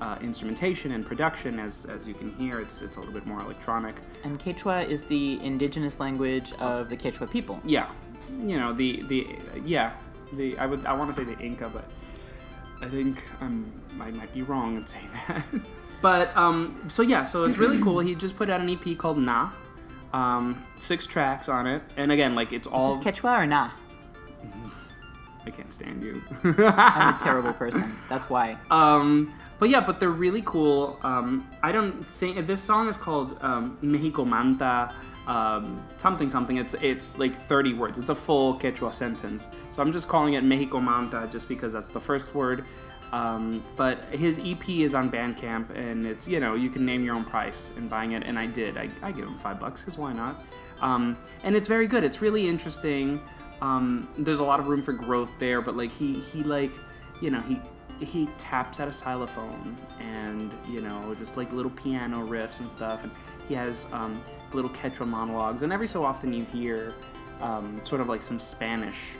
uh, 0.00 0.18
instrumentation 0.20 0.92
and 0.92 1.04
production. 1.04 1.58
As 1.58 1.86
as 1.86 2.06
you 2.06 2.14
can 2.14 2.34
hear, 2.34 2.60
it's 2.60 2.80
it's 2.82 2.96
a 2.96 3.00
little 3.00 3.14
bit 3.14 3.26
more 3.26 3.40
electronic. 3.40 3.96
And 4.24 4.38
Quechua 4.38 4.88
is 4.88 5.04
the 5.04 5.40
indigenous 5.42 6.00
language 6.00 6.52
of 6.60 6.88
the 6.88 6.96
Quechua 6.96 7.30
people. 7.30 7.60
Yeah, 7.64 7.90
you 8.38 8.58
know 8.58 8.72
the 8.72 9.02
the 9.02 9.26
yeah 9.64 9.92
the 10.32 10.58
I 10.58 10.66
would 10.66 10.84
I 10.86 10.92
want 10.92 11.12
to 11.12 11.14
say 11.14 11.24
the 11.24 11.38
Inca, 11.38 11.68
but 11.68 11.84
I 12.80 12.88
think 12.88 13.22
um, 13.40 13.70
I 14.00 14.10
might 14.10 14.32
be 14.32 14.42
wrong 14.42 14.76
in 14.76 14.86
saying 14.86 15.08
that. 15.26 15.44
but 16.02 16.36
um, 16.36 16.80
so 16.88 17.02
yeah, 17.02 17.22
so 17.22 17.44
it's 17.44 17.58
really 17.58 17.82
cool. 17.82 17.98
He 18.00 18.14
just 18.14 18.36
put 18.36 18.50
out 18.50 18.60
an 18.60 18.70
EP 18.70 18.96
called 18.96 19.18
Na, 19.18 19.50
um, 20.12 20.62
six 20.76 21.06
tracks 21.06 21.48
on 21.48 21.66
it, 21.66 21.82
and 21.96 22.12
again 22.12 22.34
like 22.34 22.52
it's 22.52 22.66
all 22.66 22.92
Is 22.92 23.04
this 23.04 23.20
Quechua 23.20 23.42
or 23.42 23.46
Na. 23.46 23.70
I 25.46 25.50
can't 25.50 25.72
stand 25.72 26.02
you. 26.02 26.22
I'm 26.44 27.14
a 27.14 27.18
terrible 27.22 27.54
person. 27.54 27.96
That's 28.10 28.28
why. 28.28 28.58
Um, 28.70 29.34
but 29.58 29.68
yeah, 29.68 29.80
but 29.80 29.98
they're 29.98 30.10
really 30.10 30.42
cool. 30.42 30.98
Um, 31.02 31.48
I 31.62 31.72
don't 31.72 32.06
think 32.18 32.46
this 32.46 32.60
song 32.60 32.88
is 32.88 32.96
called 32.96 33.36
um, 33.42 33.78
Mexico 33.82 34.24
Manta. 34.24 34.94
Um, 35.26 35.84
something 35.98 36.30
something. 36.30 36.56
It's 36.56 36.74
it's 36.80 37.18
like 37.18 37.36
30 37.36 37.74
words. 37.74 37.98
It's 37.98 38.10
a 38.10 38.14
full 38.14 38.58
Quechua 38.58 38.94
sentence. 38.94 39.48
So 39.70 39.82
I'm 39.82 39.92
just 39.92 40.08
calling 40.08 40.34
it 40.34 40.44
Mexico 40.44 40.80
Manta 40.80 41.28
just 41.30 41.48
because 41.48 41.72
that's 41.72 41.90
the 41.90 42.00
first 42.00 42.34
word. 42.34 42.64
Um, 43.12 43.64
but 43.76 44.04
his 44.12 44.38
EP 44.44 44.68
is 44.68 44.94
on 44.94 45.10
Bandcamp, 45.10 45.74
and 45.76 46.06
it's 46.06 46.28
you 46.28 46.40
know 46.40 46.54
you 46.54 46.70
can 46.70 46.84
name 46.84 47.02
your 47.02 47.14
own 47.14 47.24
price 47.24 47.72
in 47.76 47.88
buying 47.88 48.12
it, 48.12 48.22
and 48.24 48.38
I 48.38 48.46
did. 48.46 48.76
I, 48.76 48.88
I 49.02 49.12
give 49.12 49.26
him 49.26 49.38
five 49.38 49.58
bucks 49.58 49.80
because 49.80 49.98
why 49.98 50.12
not? 50.12 50.44
Um, 50.80 51.16
and 51.42 51.56
it's 51.56 51.68
very 51.68 51.86
good. 51.86 52.04
It's 52.04 52.20
really 52.20 52.48
interesting. 52.48 53.20
Um, 53.60 54.08
there's 54.18 54.38
a 54.38 54.44
lot 54.44 54.60
of 54.60 54.68
room 54.68 54.82
for 54.82 54.92
growth 54.92 55.32
there, 55.38 55.60
but 55.60 55.76
like 55.76 55.90
he 55.90 56.20
he 56.20 56.42
like 56.42 56.72
you 57.20 57.30
know 57.30 57.40
he 57.40 57.60
he 58.00 58.26
taps 58.38 58.80
at 58.80 58.88
a 58.88 58.92
xylophone 58.92 59.76
and 60.00 60.52
you 60.68 60.80
know 60.80 61.14
just 61.18 61.36
like 61.36 61.52
little 61.52 61.70
piano 61.72 62.26
riffs 62.26 62.60
and 62.60 62.70
stuff, 62.70 63.02
and 63.02 63.12
he 63.48 63.54
has 63.54 63.86
um, 63.92 64.20
little 64.52 64.70
Quechua 64.70 65.06
monologues, 65.06 65.62
and 65.62 65.72
every 65.72 65.86
so 65.86 66.04
often 66.04 66.32
you 66.32 66.44
hear 66.44 66.94
um, 67.40 67.80
sort 67.84 68.00
of 68.00 68.08
like 68.08 68.22
some 68.22 68.40
Spanish 68.40 69.10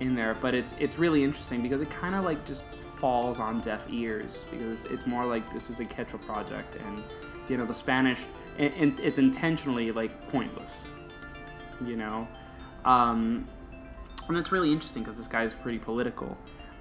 in 0.00 0.14
there, 0.14 0.36
but 0.40 0.54
it's 0.54 0.74
it's 0.78 0.98
really 0.98 1.24
interesting 1.24 1.62
because 1.62 1.80
it 1.80 1.90
kind 1.90 2.14
of 2.14 2.24
like 2.24 2.44
just 2.46 2.64
falls 2.96 3.38
on 3.38 3.60
deaf 3.60 3.86
ears 3.90 4.44
because 4.50 4.74
it's, 4.74 4.84
it's 4.86 5.06
more 5.06 5.24
like 5.24 5.52
this 5.52 5.70
is 5.70 5.80
a 5.80 5.84
Quechua 5.84 6.20
project, 6.26 6.76
and 6.86 7.02
you 7.48 7.56
know 7.56 7.64
the 7.64 7.74
Spanish, 7.74 8.20
and, 8.58 8.98
it's 9.00 9.18
intentionally 9.18 9.92
like 9.92 10.28
pointless, 10.30 10.86
you 11.84 11.96
know, 11.96 12.26
um, 12.84 13.46
and 14.28 14.36
it's 14.36 14.52
really 14.52 14.72
interesting 14.72 15.02
because 15.02 15.16
this 15.16 15.28
guy's 15.28 15.54
pretty 15.54 15.78
political. 15.78 16.36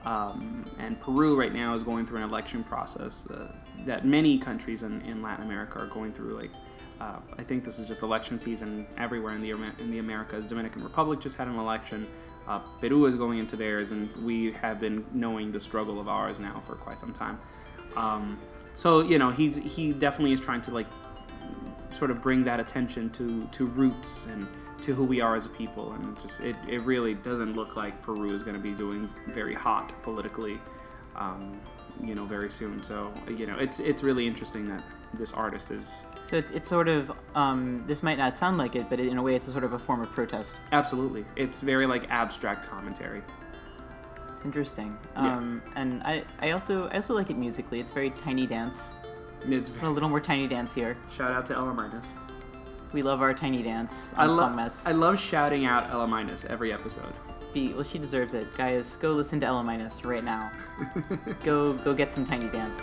Um, 0.08 0.64
and 0.80 0.98
Peru 1.02 1.38
right 1.38 1.54
now 1.54 1.76
is 1.76 1.84
going 1.84 2.06
through 2.06 2.20
an 2.20 2.30
election 2.30 2.64
process 2.64 3.28
uh, 3.30 3.52
that 3.86 4.06
many 4.06 4.38
countries 4.38 4.84
in, 4.84 5.02
in 5.02 5.22
Latin 5.22 5.44
America 5.46 5.80
are 5.80 5.88
going 5.88 6.14
through. 6.14 6.40
Like, 6.40 6.52
uh, 7.02 7.18
I 7.38 7.44
think 7.44 7.66
this 7.66 7.78
is 7.78 7.90
just 7.90 8.04
election 8.04 8.40
season 8.40 8.88
everywhere 8.98 9.36
in 9.36 9.42
the 9.42 9.52
in 9.52 9.92
the 9.92 10.00
Americas. 10.00 10.48
Dominican 10.48 10.82
Republic 10.82 11.20
just 11.20 11.36
had 11.36 11.50
an 11.50 11.60
election. 11.60 12.08
Uh, 12.48 12.60
Peru 12.80 13.06
is 13.06 13.16
going 13.16 13.40
into 13.40 13.58
theirs, 13.58 13.92
and 13.92 14.10
we 14.24 14.54
have 14.54 14.80
been 14.80 15.06
knowing 15.12 15.52
the 15.52 15.60
struggle 15.60 16.00
of 16.00 16.08
ours 16.08 16.40
now 16.40 16.62
for 16.66 16.76
quite 16.76 17.00
some 17.00 17.12
time. 17.12 17.38
Um, 17.98 18.40
so 18.76 19.02
you 19.02 19.20
know, 19.20 19.30
he's 19.30 19.58
he 19.58 19.92
definitely 19.92 20.32
is 20.32 20.40
trying 20.40 20.62
to 20.62 20.72
like 20.72 20.88
sort 21.92 22.12
of 22.12 22.22
bring 22.22 22.46
that 22.46 22.62
attention 22.62 23.10
to 23.10 23.46
to 23.52 23.66
roots 23.66 24.26
and 24.28 24.48
to 24.88 24.94
who 24.94 25.04
we 25.04 25.20
are 25.20 25.36
as 25.36 25.46
a 25.46 25.50
people 25.50 25.92
and 25.92 26.18
just 26.22 26.40
it, 26.40 26.56
it 26.66 26.82
really 26.84 27.14
doesn't 27.14 27.58
look 27.58 27.76
like 27.76 28.02
peru 28.02 28.34
is 28.34 28.42
going 28.42 28.56
to 28.56 28.62
be 28.62 28.72
doing 28.72 29.10
very 29.28 29.54
hot 29.54 29.94
politically 30.02 30.58
um, 31.18 31.60
you 32.02 32.16
know 32.16 32.24
very 32.24 32.50
soon 32.50 32.82
so 32.82 33.14
you 33.28 33.46
know 33.46 33.58
it's 33.58 33.82
it's 33.82 34.02
really 34.02 34.26
interesting 34.26 34.66
that 34.70 34.82
this 35.14 35.34
artist 35.34 35.72
is 35.72 36.04
So 36.30 36.38
it's, 36.38 36.52
it's 36.52 36.68
sort 36.70 36.88
of 36.88 37.12
um, 37.36 37.84
this 37.86 38.02
might 38.02 38.18
not 38.18 38.34
sound 38.36 38.58
like 38.58 38.76
it, 38.76 38.90
but 38.90 39.00
in 39.00 39.18
a 39.18 39.24
way, 39.24 39.36
it's 39.36 39.48
a 39.48 39.52
sort 39.52 39.64
of 39.64 39.72
a 39.74 39.80
form 39.80 40.02
of 40.02 40.10
protest. 40.12 40.56
absolutely 40.72 41.26
it's 41.36 41.60
very 41.60 41.86
like 41.86 42.10
abstract 42.10 42.66
commentary 42.70 43.22
It's 44.36 44.46
interesting. 44.46 44.98
Yeah. 45.16 45.38
Um, 45.38 45.62
and 45.76 46.02
I, 46.04 46.24
I 46.40 46.52
also 46.52 46.88
I 46.94 46.96
also 46.96 47.14
like 47.14 47.30
it 47.30 47.38
musically. 47.38 47.82
It's 47.82 47.92
very 47.92 48.12
tiny 48.12 48.48
dance. 48.48 48.94
it's 49.44 49.70
A 49.82 49.90
little 49.90 50.10
more 50.10 50.22
tiny 50.22 50.48
dance 50.48 50.74
here. 50.74 50.96
shout 51.18 51.32
out 51.32 51.46
to 51.48 51.56
ela 51.56 51.74
minus 51.74 52.14
We 52.98 53.04
love 53.04 53.22
our 53.22 53.32
tiny 53.32 53.62
dance 53.62 54.12
I, 54.18 54.24
on 54.24 54.32
lo- 54.32 54.38
Song 54.38 54.56
Mess. 54.56 54.88
I 54.88 54.92
love 54.92 55.20
shouting 55.20 55.68
out 55.68 55.92
ela 55.92 56.08
minus 56.08 56.46
every 56.46 56.74
episode 56.74 57.14
Be, 57.54 57.72
well, 57.72 57.84
she 57.84 58.00
deserves 58.00 58.34
it, 58.34 58.48
guys. 58.58 58.96
Go 58.96 59.12
listen 59.12 59.40
to 59.42 59.46
Ela 59.46 59.64
Minus 59.64 60.04
right 60.04 60.24
now. 60.24 60.52
go 61.44 61.74
go 61.74 61.94
get 61.94 62.12
some 62.12 62.26
tiny 62.26 62.48
dance. 62.48 62.82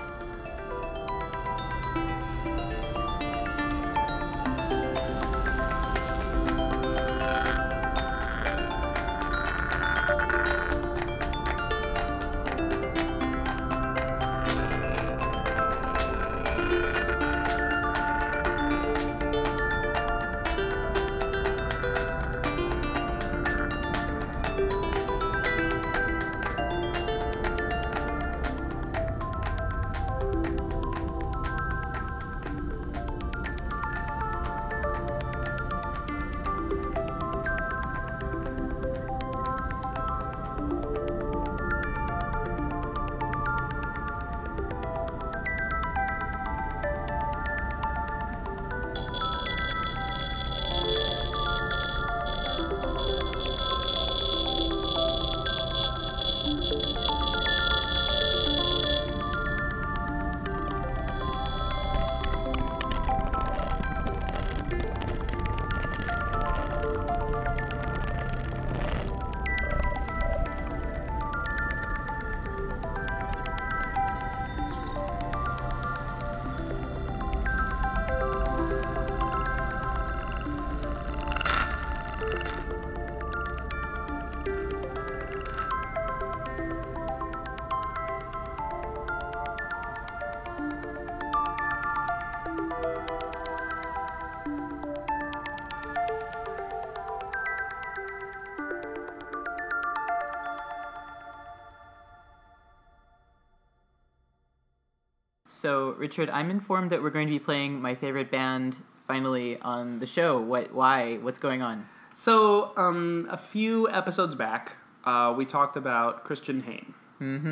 Richard, 106.05 106.29
I'm 106.29 106.51
informed 106.51 106.91
that 106.91 107.03
we're 107.03 107.09
going 107.09 107.27
to 107.29 107.33
be 107.33 107.39
playing 107.39 107.81
my 107.81 107.95
favorite 107.95 108.31
band 108.31 108.77
finally 109.09 109.59
on 109.61 110.01
the 110.01 110.07
show. 110.07 110.39
What? 110.39 110.75
Why? 110.75 111.17
What's 111.17 111.39
going 111.39 111.63
on? 111.63 111.87
So, 112.15 112.73
um, 112.77 113.27
a 113.31 113.39
few 113.39 113.89
episodes 113.89 114.35
back, 114.35 114.77
uh, 115.07 115.33
we 115.35 115.47
talked 115.47 115.79
about 115.79 116.27
Cristián 116.27 116.63
Heyne, 116.63 116.93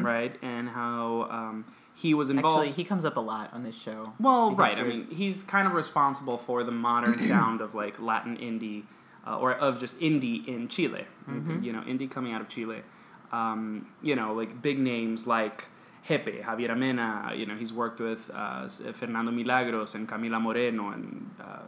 right, 0.05 0.37
and 0.43 0.69
how 0.69 1.29
um, 1.31 1.65
he 1.95 2.13
was 2.13 2.29
involved. 2.29 2.69
Actually, 2.69 2.77
he 2.77 2.85
comes 2.85 3.07
up 3.07 3.17
a 3.17 3.21
lot 3.21 3.49
on 3.55 3.65
this 3.65 3.75
show. 3.75 4.13
Well, 4.21 4.55
right. 4.55 4.77
I 4.77 4.83
we're- 4.83 4.97
mean, 4.99 5.07
he's 5.11 5.43
kind 5.43 5.67
of 5.67 5.73
responsible 5.73 6.37
for 6.37 6.63
the 6.63 6.73
modern 6.73 7.21
sound 7.33 7.63
of 7.63 7.75
like 7.75 7.99
Latin 7.99 8.37
indie, 8.37 8.83
uh, 9.27 9.39
or 9.39 9.55
of 9.55 9.81
just 9.81 9.99
indie 9.99 10.47
in 10.47 10.69
Chile. 10.69 11.07
You 11.63 11.73
know, 11.73 11.81
indie 11.81 12.11
coming 12.11 12.35
out 12.35 12.43
of 12.43 12.51
Chile. 12.51 12.83
Um, 13.33 13.89
you 14.03 14.15
know, 14.15 14.35
like 14.35 14.61
big 14.61 14.79
names 14.79 15.27
like 15.27 15.69
Gepe, 16.09 16.43
Javiera 16.43 16.77
Mena. 16.77 17.33
You 17.35 17.47
know, 17.47 17.57
he's 17.57 17.73
worked 17.73 18.01
with 18.01 18.31
uh, 18.35 18.69
Fernando 18.69 19.31
Milagros 19.31 19.95
and 19.95 20.09
Camila 20.09 20.41
Moreno 20.41 20.91
and 20.91 21.31
uh, 21.41 21.61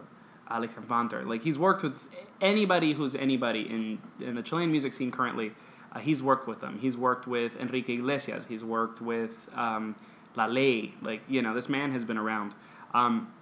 Alex 0.48 0.74
Anwandter. 0.74 1.26
Like 1.26 1.42
he's 1.42 1.58
worked 1.58 1.82
with 1.82 2.08
anybody 2.40 2.92
who's 2.92 3.14
anybody 3.14 3.62
in 3.62 3.98
in 4.20 4.34
the 4.34 4.42
Chilean 4.42 4.70
music 4.70 4.92
scene 4.92 5.10
currently. 5.10 5.52
Uh, 5.92 6.00
he's 6.00 6.22
worked 6.22 6.48
with 6.48 6.60
them. 6.60 6.78
He's 6.80 6.96
worked 6.96 7.26
with 7.26 7.56
Enrique 7.56 7.94
Iglesias. 7.94 8.46
He's 8.46 8.64
worked 8.64 9.00
with 9.00 9.48
um, 9.54 9.94
La 10.36 10.46
Ley. 10.46 10.94
Like 11.00 11.22
you 11.28 11.40
know, 11.42 11.54
this 11.54 11.68
man 11.68 11.92
has 11.92 12.04
been 12.04 12.18
around. 12.18 12.54
Um, 12.92 13.32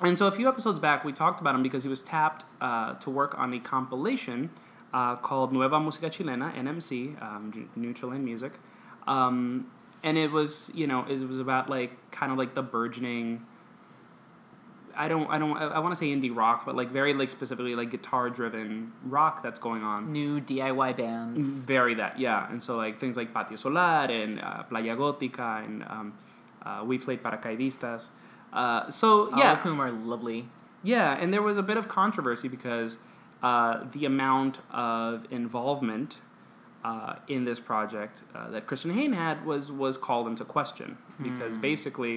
and 0.00 0.18
so 0.18 0.26
a 0.26 0.30
few 0.30 0.46
episodes 0.46 0.78
back, 0.78 1.04
we 1.04 1.12
talked 1.12 1.40
about 1.40 1.54
him 1.54 1.62
because 1.62 1.82
he 1.82 1.88
was 1.88 2.02
tapped 2.02 2.44
uh, 2.60 2.94
to 2.94 3.08
work 3.08 3.38
on 3.38 3.54
a 3.54 3.60
compilation 3.60 4.50
uh, 4.92 5.16
called 5.16 5.52
Nueva 5.52 5.78
Música 5.78 6.10
Chilena 6.10 6.54
(NMC), 6.54 7.20
um, 7.22 7.68
New 7.76 7.94
Chilean 7.94 8.24
Music, 8.24 8.52
um, 9.06 9.70
and 10.02 10.16
it 10.18 10.30
was 10.30 10.70
you 10.74 10.86
know 10.86 11.04
it 11.08 11.20
was 11.26 11.38
about 11.38 11.68
like 11.70 11.92
kind 12.10 12.32
of 12.32 12.38
like 12.38 12.54
the 12.54 12.62
burgeoning. 12.62 13.44
I 14.98 15.08
don't 15.08 15.28
I 15.28 15.38
don't 15.38 15.56
I 15.58 15.78
want 15.80 15.92
to 15.92 15.96
say 15.96 16.06
indie 16.06 16.34
rock, 16.34 16.64
but 16.64 16.74
like 16.74 16.90
very 16.90 17.12
like 17.12 17.28
specifically 17.28 17.74
like 17.74 17.90
guitar 17.90 18.30
driven 18.30 18.92
rock 19.04 19.42
that's 19.42 19.58
going 19.58 19.82
on. 19.82 20.10
new 20.12 20.40
DIY 20.40 20.96
bands. 20.96 21.40
Very 21.42 21.94
that, 21.94 22.18
yeah. 22.18 22.50
And 22.50 22.62
so 22.62 22.76
like 22.76 22.98
things 22.98 23.14
like 23.16 23.34
Patio 23.34 23.56
Solar 23.56 24.06
and 24.10 24.40
uh, 24.40 24.62
Playa 24.62 24.96
Gótica 24.96 25.62
and 25.66 25.82
um, 25.84 26.14
uh, 26.64 26.82
we 26.86 26.96
played 26.96 27.22
Paracaidistas. 27.22 28.08
Uh, 28.54 28.88
so 28.88 29.30
All 29.32 29.38
yeah, 29.38 29.52
of 29.52 29.58
whom 29.58 29.80
are 29.80 29.90
lovely. 29.90 30.48
yeah, 30.82 31.12
and 31.20 31.30
there 31.30 31.42
was 31.42 31.58
a 31.58 31.62
bit 31.62 31.76
of 31.76 31.88
controversy 31.88 32.48
because 32.48 32.96
uh, 33.42 33.84
the 33.92 34.06
amount 34.06 34.60
of 34.70 35.26
involvement 35.30 36.22
uh, 36.86 37.16
in 37.34 37.44
this 37.44 37.60
project 37.70 38.22
uh, 38.34 38.48
that 38.50 38.62
Cristián 38.68 38.94
Heyne 38.98 39.12
had 39.12 39.36
was 39.44 39.64
was 39.84 39.94
called 40.06 40.26
into 40.28 40.44
question 40.44 40.88
because 41.26 41.54
basically 41.70 42.16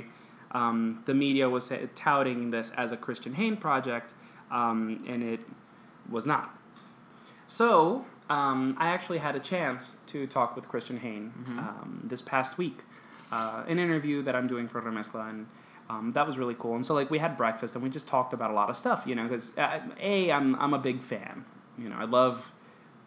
um, 0.51 1.01
the 1.09 1.13
media 1.25 1.45
was 1.49 1.71
touting 1.95 2.51
this 2.51 2.67
as 2.83 2.91
a 2.91 2.97
Cristián 3.05 3.35
Heyne 3.39 3.57
project, 3.57 4.13
um, 4.51 5.03
and 5.11 5.23
it 5.23 5.39
was 6.15 6.25
not. 6.33 6.47
So 7.47 8.05
um, 8.29 8.75
I 8.79 8.87
actually 8.95 9.19
had 9.27 9.35
a 9.35 9.39
chance 9.39 9.97
to 10.07 10.27
talk 10.27 10.55
with 10.55 10.65
Cristián 10.71 10.99
Heyne 10.99 11.31
um, 11.59 12.01
this 12.11 12.21
past 12.21 12.57
week, 12.57 12.79
uh, 13.31 13.63
an 13.67 13.79
interview 13.79 14.21
that 14.23 14.35
I'm 14.35 14.47
doing 14.47 14.67
for 14.67 14.81
Remezcla, 14.81 15.29
and 15.29 15.47
um, 15.89 16.11
that 16.13 16.25
was 16.27 16.37
really 16.37 16.55
cool. 16.59 16.75
And 16.75 16.85
so 16.85 16.93
like 16.93 17.09
we 17.09 17.17
had 17.17 17.37
breakfast 17.37 17.73
and 17.75 17.83
we 17.83 17.89
just 17.89 18.07
talked 18.07 18.33
about 18.33 18.51
a 18.51 18.53
lot 18.53 18.69
of 18.69 18.77
stuff, 18.77 19.03
you 19.07 19.15
know, 19.15 19.23
because 19.23 19.57
uh, 19.57 19.79
a 19.99 20.31
I'm 20.31 20.55
I'm 20.63 20.73
a 20.75 20.79
big 20.79 21.01
fan, 21.01 21.43
you 21.77 21.89
know, 21.89 21.97
I 21.97 22.05
love, 22.05 22.53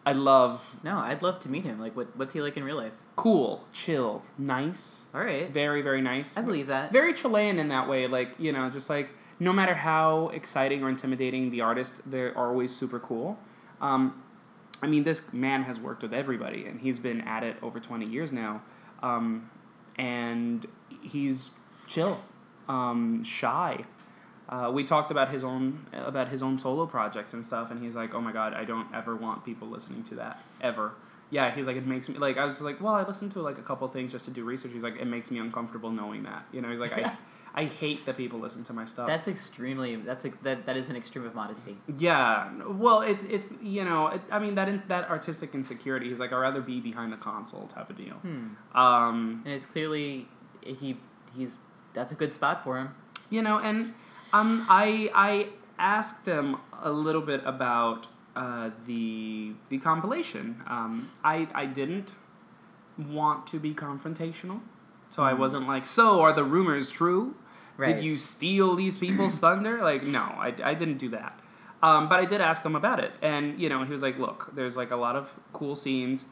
I 0.05 0.11
love 0.13 0.79
No, 0.83 0.97
I'd 0.97 1.21
love 1.21 1.39
to 1.41 1.49
meet 1.49 1.63
him. 1.63 1.79
Like, 1.79 1.95
what, 1.95 2.15
what's 2.17 2.33
he 2.33 2.41
like 2.41 2.57
in 2.57 2.63
real 2.63 2.77
life? 2.77 2.93
cool, 3.15 3.63
chill, 3.71 4.23
nice, 4.37 5.05
All 5.13 5.21
right. 5.21 5.49
very 5.51 5.81
very 5.81 6.01
nice. 6.01 6.35
I 6.35 6.41
believe 6.41 6.67
that. 6.67 6.91
very 6.91 7.13
Chilean 7.13 7.59
in 7.59 7.67
that 7.69 7.87
way. 7.87 8.07
Like 8.07 8.39
you 8.39 8.51
know, 8.51 8.69
just 8.69 8.89
like 8.89 9.09
no 9.39 9.53
matter 9.53 9.73
how 9.75 10.29
exciting 10.29 10.83
or 10.83 10.89
intimidating 10.89 11.49
the 11.51 11.61
artist, 11.61 12.01
they're 12.09 12.37
always 12.37 12.75
super 12.75 12.99
cool. 12.99 13.37
Um, 13.81 14.21
I 14.81 14.87
mean, 14.87 15.03
this 15.03 15.31
man 15.31 15.63
has 15.63 15.79
worked 15.79 16.01
with 16.01 16.13
everybody, 16.13 16.65
and 16.65 16.81
he's 16.81 16.99
been 16.99 17.21
at 17.21 17.43
it 17.43 17.55
over 17.61 17.79
twenty 17.79 18.05
years 18.05 18.31
now, 18.33 18.61
um, 19.01 19.49
and 19.97 20.65
he's 21.01 21.51
chill, 21.87 22.19
um, 22.67 23.23
shy. 23.23 23.83
Uh, 24.53 24.69
we 24.71 24.83
talked 24.83 25.09
about 25.09 25.29
his 25.29 25.43
own 25.43 25.85
about 25.93 26.27
his 26.27 26.43
own 26.43 26.59
solo 26.59 26.85
projects 26.85 27.33
and 27.33 27.43
stuff, 27.43 27.71
and 27.71 27.81
he's 27.83 27.95
like, 27.95 28.13
"Oh 28.13 28.21
my 28.21 28.31
god, 28.31 28.53
I 28.53 28.65
don't 28.65 28.87
ever 28.93 29.15
want 29.15 29.43
people 29.43 29.67
listening 29.67 30.03
to 30.09 30.15
that 30.15 30.37
ever." 30.61 30.91
Yeah, 31.31 31.49
he's 31.55 31.65
like, 31.65 31.77
it 31.77 31.87
makes 31.87 32.07
me 32.09 32.17
like 32.19 32.37
I 32.37 32.45
was 32.45 32.61
like, 32.61 32.79
well, 32.79 32.93
I 32.93 33.03
listened 33.03 33.31
to 33.31 33.41
like 33.41 33.57
a 33.57 33.63
couple 33.63 33.87
things 33.87 34.11
just 34.11 34.25
to 34.25 34.31
do 34.31 34.43
research. 34.43 34.71
He's 34.71 34.83
like, 34.83 34.97
it 34.99 35.07
makes 35.07 35.31
me 35.31 35.39
uncomfortable 35.39 35.89
knowing 35.89 36.21
that. 36.23 36.45
You 36.51 36.61
know, 36.61 36.69
he's 36.69 36.79
like, 36.79 36.93
I, 36.93 37.17
I 37.55 37.65
hate 37.65 38.05
that 38.05 38.15
people 38.17 38.39
listen 38.39 38.63
to 38.65 38.73
my 38.73 38.85
stuff. 38.85 39.07
That's 39.07 39.27
extremely. 39.27 39.95
That's 39.95 40.25
a, 40.25 40.31
that. 40.43 40.67
That 40.67 40.77
is 40.77 40.91
an 40.91 40.95
extreme 40.95 41.25
of 41.25 41.33
modesty. 41.33 41.75
yeah, 41.97 42.51
well, 42.67 43.01
it's 43.01 43.23
it's 43.23 43.49
you 43.61 43.83
know, 43.83 44.09
it, 44.09 44.21
I 44.29 44.37
mean 44.37 44.53
that 44.55 44.67
in, 44.69 44.83
that 44.89 45.09
artistic 45.09 45.55
insecurity. 45.55 46.07
He's 46.09 46.19
like, 46.19 46.31
I'd 46.31 46.37
rather 46.49 46.61
be 46.61 46.79
behind 46.79 47.11
the 47.11 47.17
console 47.17 47.65
type 47.65 47.89
of 47.89 47.97
deal. 47.97 48.17
Um, 48.75 49.41
And 49.45 49.53
it's 49.57 49.65
clearly 49.65 50.27
he 50.63 50.97
he's 51.35 51.57
that's 51.93 52.11
a 52.11 52.15
good 52.15 52.31
spot 52.33 52.63
for 52.63 52.77
him. 52.77 52.89
you 53.31 53.41
know 53.41 53.57
and 53.57 53.93
um 54.33 54.65
i 54.69 55.09
i 55.13 55.47
asked 55.79 56.25
him 56.25 56.57
a 56.81 56.91
little 56.91 57.21
bit 57.21 57.41
about 57.45 58.07
uh, 58.35 58.71
the 58.87 59.53
the 59.69 59.77
compilation. 59.77 60.61
Um 60.67 61.11
i 61.23 61.47
i 61.53 61.65
didn't 61.65 62.13
want 62.97 63.47
to 63.47 63.59
be 63.59 63.73
confrontational. 63.73 64.61
So 65.09 65.23
i 65.23 65.33
wasn't 65.33 65.67
like 65.67 65.85
so 65.85 66.21
are 66.21 66.33
the 66.33 66.43
rumors 66.43 66.89
true? 66.89 67.35
Right. 67.75 67.95
did 67.95 68.03
you 68.03 68.15
steal 68.15 68.75
these 68.75 68.97
people's 68.97 69.39
thunder? 69.39 69.81
Like 69.81 70.03
no 70.03 70.19
I, 70.19 70.53
I 70.63 70.73
didn't 70.73 70.97
do 70.97 71.09
that. 71.09 71.39
Um, 71.81 72.07
but 72.07 72.19
i 72.19 72.25
did 72.25 72.41
ask 72.41 72.63
him 72.63 72.75
about 72.75 72.99
it. 72.99 73.11
And 73.21 73.59
you 73.59 73.69
know 73.69 73.83
he 73.83 73.91
was 73.91 74.01
like 74.01 74.17
look 74.17 74.51
there's 74.55 74.75
like 74.77 74.91
a 74.91 74.95
lot 74.95 75.15
of 75.15 75.33
cool 75.53 75.75
scenes 75.75 76.25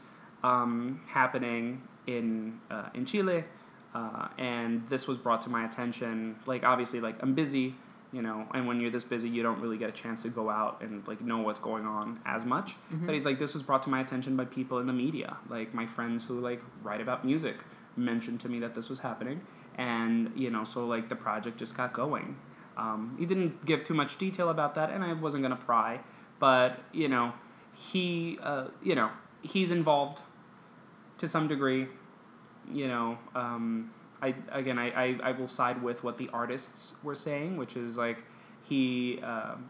um, 0.44 1.02
happening 1.08 1.84
in 2.08 2.60
uh, 2.72 2.90
in 2.96 3.06
chile 3.06 3.44
uh, 3.94 4.30
and 4.38 4.88
this 4.90 5.08
was 5.08 5.18
brought 5.20 5.42
to 5.44 5.50
my 5.50 5.66
attention. 5.66 6.38
Like 6.48 6.64
obviously 6.64 7.00
like 7.00 7.22
i'm 7.22 7.36
busy 7.36 7.76
you 8.12 8.22
know 8.22 8.46
and 8.54 8.68
when 8.68 8.80
you're 8.82 8.92
this 8.92 9.04
busy 9.04 9.30
you 9.30 9.42
don't 9.42 9.60
really 9.62 9.78
get 9.78 9.90
a 9.90 9.92
chance 9.94 10.24
to 10.24 10.30
go 10.30 10.50
out 10.50 10.82
and 10.82 11.08
like 11.08 11.22
know 11.22 11.40
what's 11.40 11.60
going 11.60 11.86
on 11.86 12.20
as 12.26 12.46
much. 12.46 12.76
But 13.06 13.14
he's 13.14 13.26
like 13.26 13.40
this 13.40 13.54
was 13.54 13.64
brought 13.64 13.84
to 13.84 13.90
my 13.90 14.02
attention 14.02 14.36
by 14.36 14.46
people 14.46 14.80
in 14.80 14.88
the 14.88 14.94
media 14.94 15.38
like 15.50 15.74
my 15.74 15.86
friends 15.86 16.26
who 16.26 16.40
like 16.40 16.62
write 16.84 17.02
about 17.02 17.26
music 17.26 17.58
mentioned 17.96 18.40
to 18.42 18.50
me 18.50 18.60
that 18.60 18.76
this 18.76 18.90
was 18.90 19.00
happening. 19.00 19.42
And 19.76 20.32
you 20.36 20.50
know 20.50 20.64
so 20.64 20.86
like 20.86 21.10
the 21.10 21.16
project 21.16 21.58
just 21.58 21.76
got 21.76 21.94
going. 21.94 22.38
Um, 22.78 23.16
he 23.20 23.26
didn't 23.26 23.66
give 23.66 23.84
too 23.84 23.94
much 23.94 24.18
detail 24.18 24.50
about 24.50 24.76
that 24.76 24.92
and 24.92 25.04
i 25.04 25.12
wasn't 25.12 25.44
going 25.44 25.56
to 25.56 25.64
pry 25.66 26.00
but 26.40 26.80
you 26.94 27.10
know 27.10 27.34
he 27.76 28.40
uh, 28.42 28.68
you 28.82 28.96
know 28.96 29.10
he's 29.42 29.72
involved 29.72 30.22
to 31.18 31.28
some 31.28 31.50
degree 31.50 31.90
you 32.72 32.88
know, 32.88 33.18
um, 33.36 33.92
I 34.22 34.36
again, 34.52 34.78
I, 34.78 34.90
I, 34.92 35.20
I 35.24 35.32
will 35.32 35.48
side 35.48 35.82
with 35.82 36.04
what 36.04 36.18
the 36.18 36.30
artists 36.34 36.96
were 37.04 37.16
saying, 37.16 37.58
which 37.58 37.76
is 37.76 37.98
like 37.98 38.24
he, 38.64 39.20
um, 39.24 39.68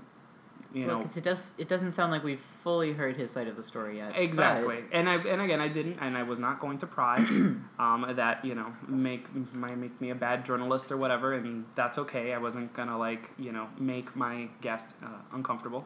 you 0.74 0.86
know, 0.86 0.98
because 1.00 1.18
it 1.18 1.24
does. 1.24 1.54
It 1.58 1.68
doesn't 1.68 1.92
sound 1.94 2.12
like 2.12 2.24
we've 2.24 2.40
fully 2.64 2.94
heard 2.94 3.18
his 3.18 3.32
side 3.32 3.48
of 3.48 3.56
the 3.58 3.64
story 3.64 3.98
yet. 3.98 4.14
but- 4.14 4.22
exactly. 4.22 4.84
And 4.92 5.10
I 5.10 5.16
and 5.16 5.42
again, 5.42 5.60
I 5.60 5.68
didn't, 5.68 6.00
and 6.00 6.18
I 6.18 6.24
was 6.24 6.40
not 6.40 6.60
going 6.60 6.78
to 6.80 6.88
pry. 6.88 7.18
um, 7.80 8.06
that 8.16 8.44
you 8.46 8.56
know 8.56 8.72
make 8.88 9.34
might 9.54 9.78
make 9.78 10.00
me 10.00 10.10
a 10.12 10.16
bad 10.16 10.46
journalist 10.46 10.92
or 10.92 10.98
whatever, 10.98 11.34
and 11.34 11.66
that's 11.76 11.98
okay. 11.98 12.34
I 12.34 12.38
wasn't 12.38 12.74
gonna 12.74 12.98
like 12.98 13.32
you 13.38 13.52
know 13.52 13.68
make 13.80 14.16
my 14.16 14.48
guest 14.62 14.96
uh, 15.04 15.08
uncomfortable. 15.34 15.86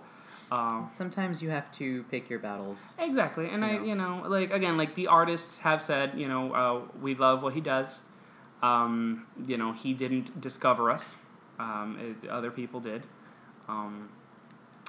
Um, 0.51 0.89
Sometimes 0.93 1.41
you 1.41 1.49
have 1.49 1.71
to 1.73 2.03
pick 2.03 2.29
your 2.29 2.37
battles. 2.37 2.93
Exactly, 2.99 3.49
and 3.49 3.63
You 3.63 3.67
I, 3.69 3.77
know? 3.77 3.83
you 3.83 3.95
know, 3.95 4.23
like 4.27 4.51
again, 4.53 4.77
like 4.77 4.93
the 4.93 5.07
artists 5.07 5.57
have 5.59 5.81
said, 5.81 6.13
you 6.19 6.27
know, 6.27 6.53
uh, 6.53 6.81
we 7.01 7.15
love 7.15 7.41
what 7.41 7.53
he 7.55 7.61
does. 7.61 8.01
Um, 8.65 9.27
you 9.45 9.57
know, 9.57 9.73
he 9.73 9.93
didn't 9.93 10.41
discover 10.41 10.89
us; 10.89 11.17
um, 11.59 12.17
it, 12.23 12.29
other 12.29 12.51
people 12.51 12.79
did. 12.79 13.03
Um, 13.67 14.09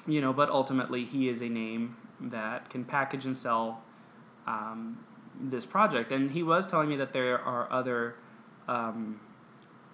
you 0.06 0.20
know, 0.20 0.32
but 0.32 0.48
ultimately, 0.50 1.04
he 1.04 1.28
is 1.28 1.42
a 1.42 1.48
name 1.48 1.96
that 2.20 2.70
can 2.70 2.84
package 2.84 3.26
and 3.26 3.36
sell 3.36 3.82
um, 4.46 4.98
this 5.38 5.66
project. 5.66 6.12
And 6.12 6.30
he 6.30 6.42
was 6.42 6.70
telling 6.70 6.88
me 6.88 6.96
that 6.96 7.12
there 7.12 7.38
are 7.38 7.70
other, 7.70 8.14
um, 8.68 9.20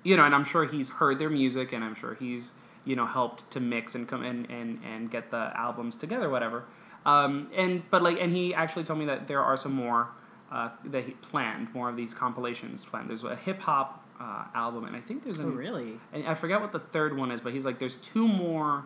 you 0.03 0.17
know, 0.17 0.25
and 0.25 0.35
I'm 0.35 0.45
sure 0.45 0.65
he's 0.65 0.91
heard 0.91 1.19
their 1.19 1.31
music, 1.31 1.73
and 1.73 1.83
I'm 1.83 1.95
sure 1.95 2.15
he's 2.15 2.53
you 2.85 2.97
know 2.97 3.07
helped 3.07 3.51
to 3.53 3.61
mix 3.61 3.95
and 3.95 4.09
come 4.09 4.23
and 4.23 4.49
and, 4.51 4.81
and 4.85 5.11
get 5.11 5.31
the 5.31 5.51
albums 5.57 5.97
together, 5.97 6.29
whatever. 6.31 6.65
Um, 7.05 7.51
and 7.57 7.83
but 7.91 8.03
like, 8.03 8.21
and 8.21 8.35
he 8.35 8.55
actually 8.55 8.85
told 8.85 8.99
me 8.99 9.07
that 9.07 9.27
there 9.27 9.43
are 9.43 9.57
some 9.57 9.73
more 9.73 10.09
uh, 10.53 10.69
that 10.85 11.05
he 11.05 11.13
planned, 11.13 11.73
more 11.75 11.89
of 11.89 11.97
these 11.97 12.13
compilations 12.15 12.85
planned. 12.85 13.09
There's 13.09 13.25
a 13.25 13.35
hip 13.35 13.61
hop 13.61 14.07
uh, 14.21 14.45
album, 14.55 14.85
and 14.85 14.95
I 14.95 15.01
think 15.01 15.25
there's 15.25 15.41
Oh, 15.41 15.49
really? 15.49 15.99
and 16.13 16.27
I 16.29 16.35
forget 16.35 16.61
what 16.61 16.71
the 16.73 16.79
third 16.79 17.17
one 17.17 17.31
is, 17.33 17.41
but 17.41 17.53
he's 17.53 17.65
like, 17.65 17.79
there's 17.79 17.97
two 17.97 18.29
more 18.29 18.85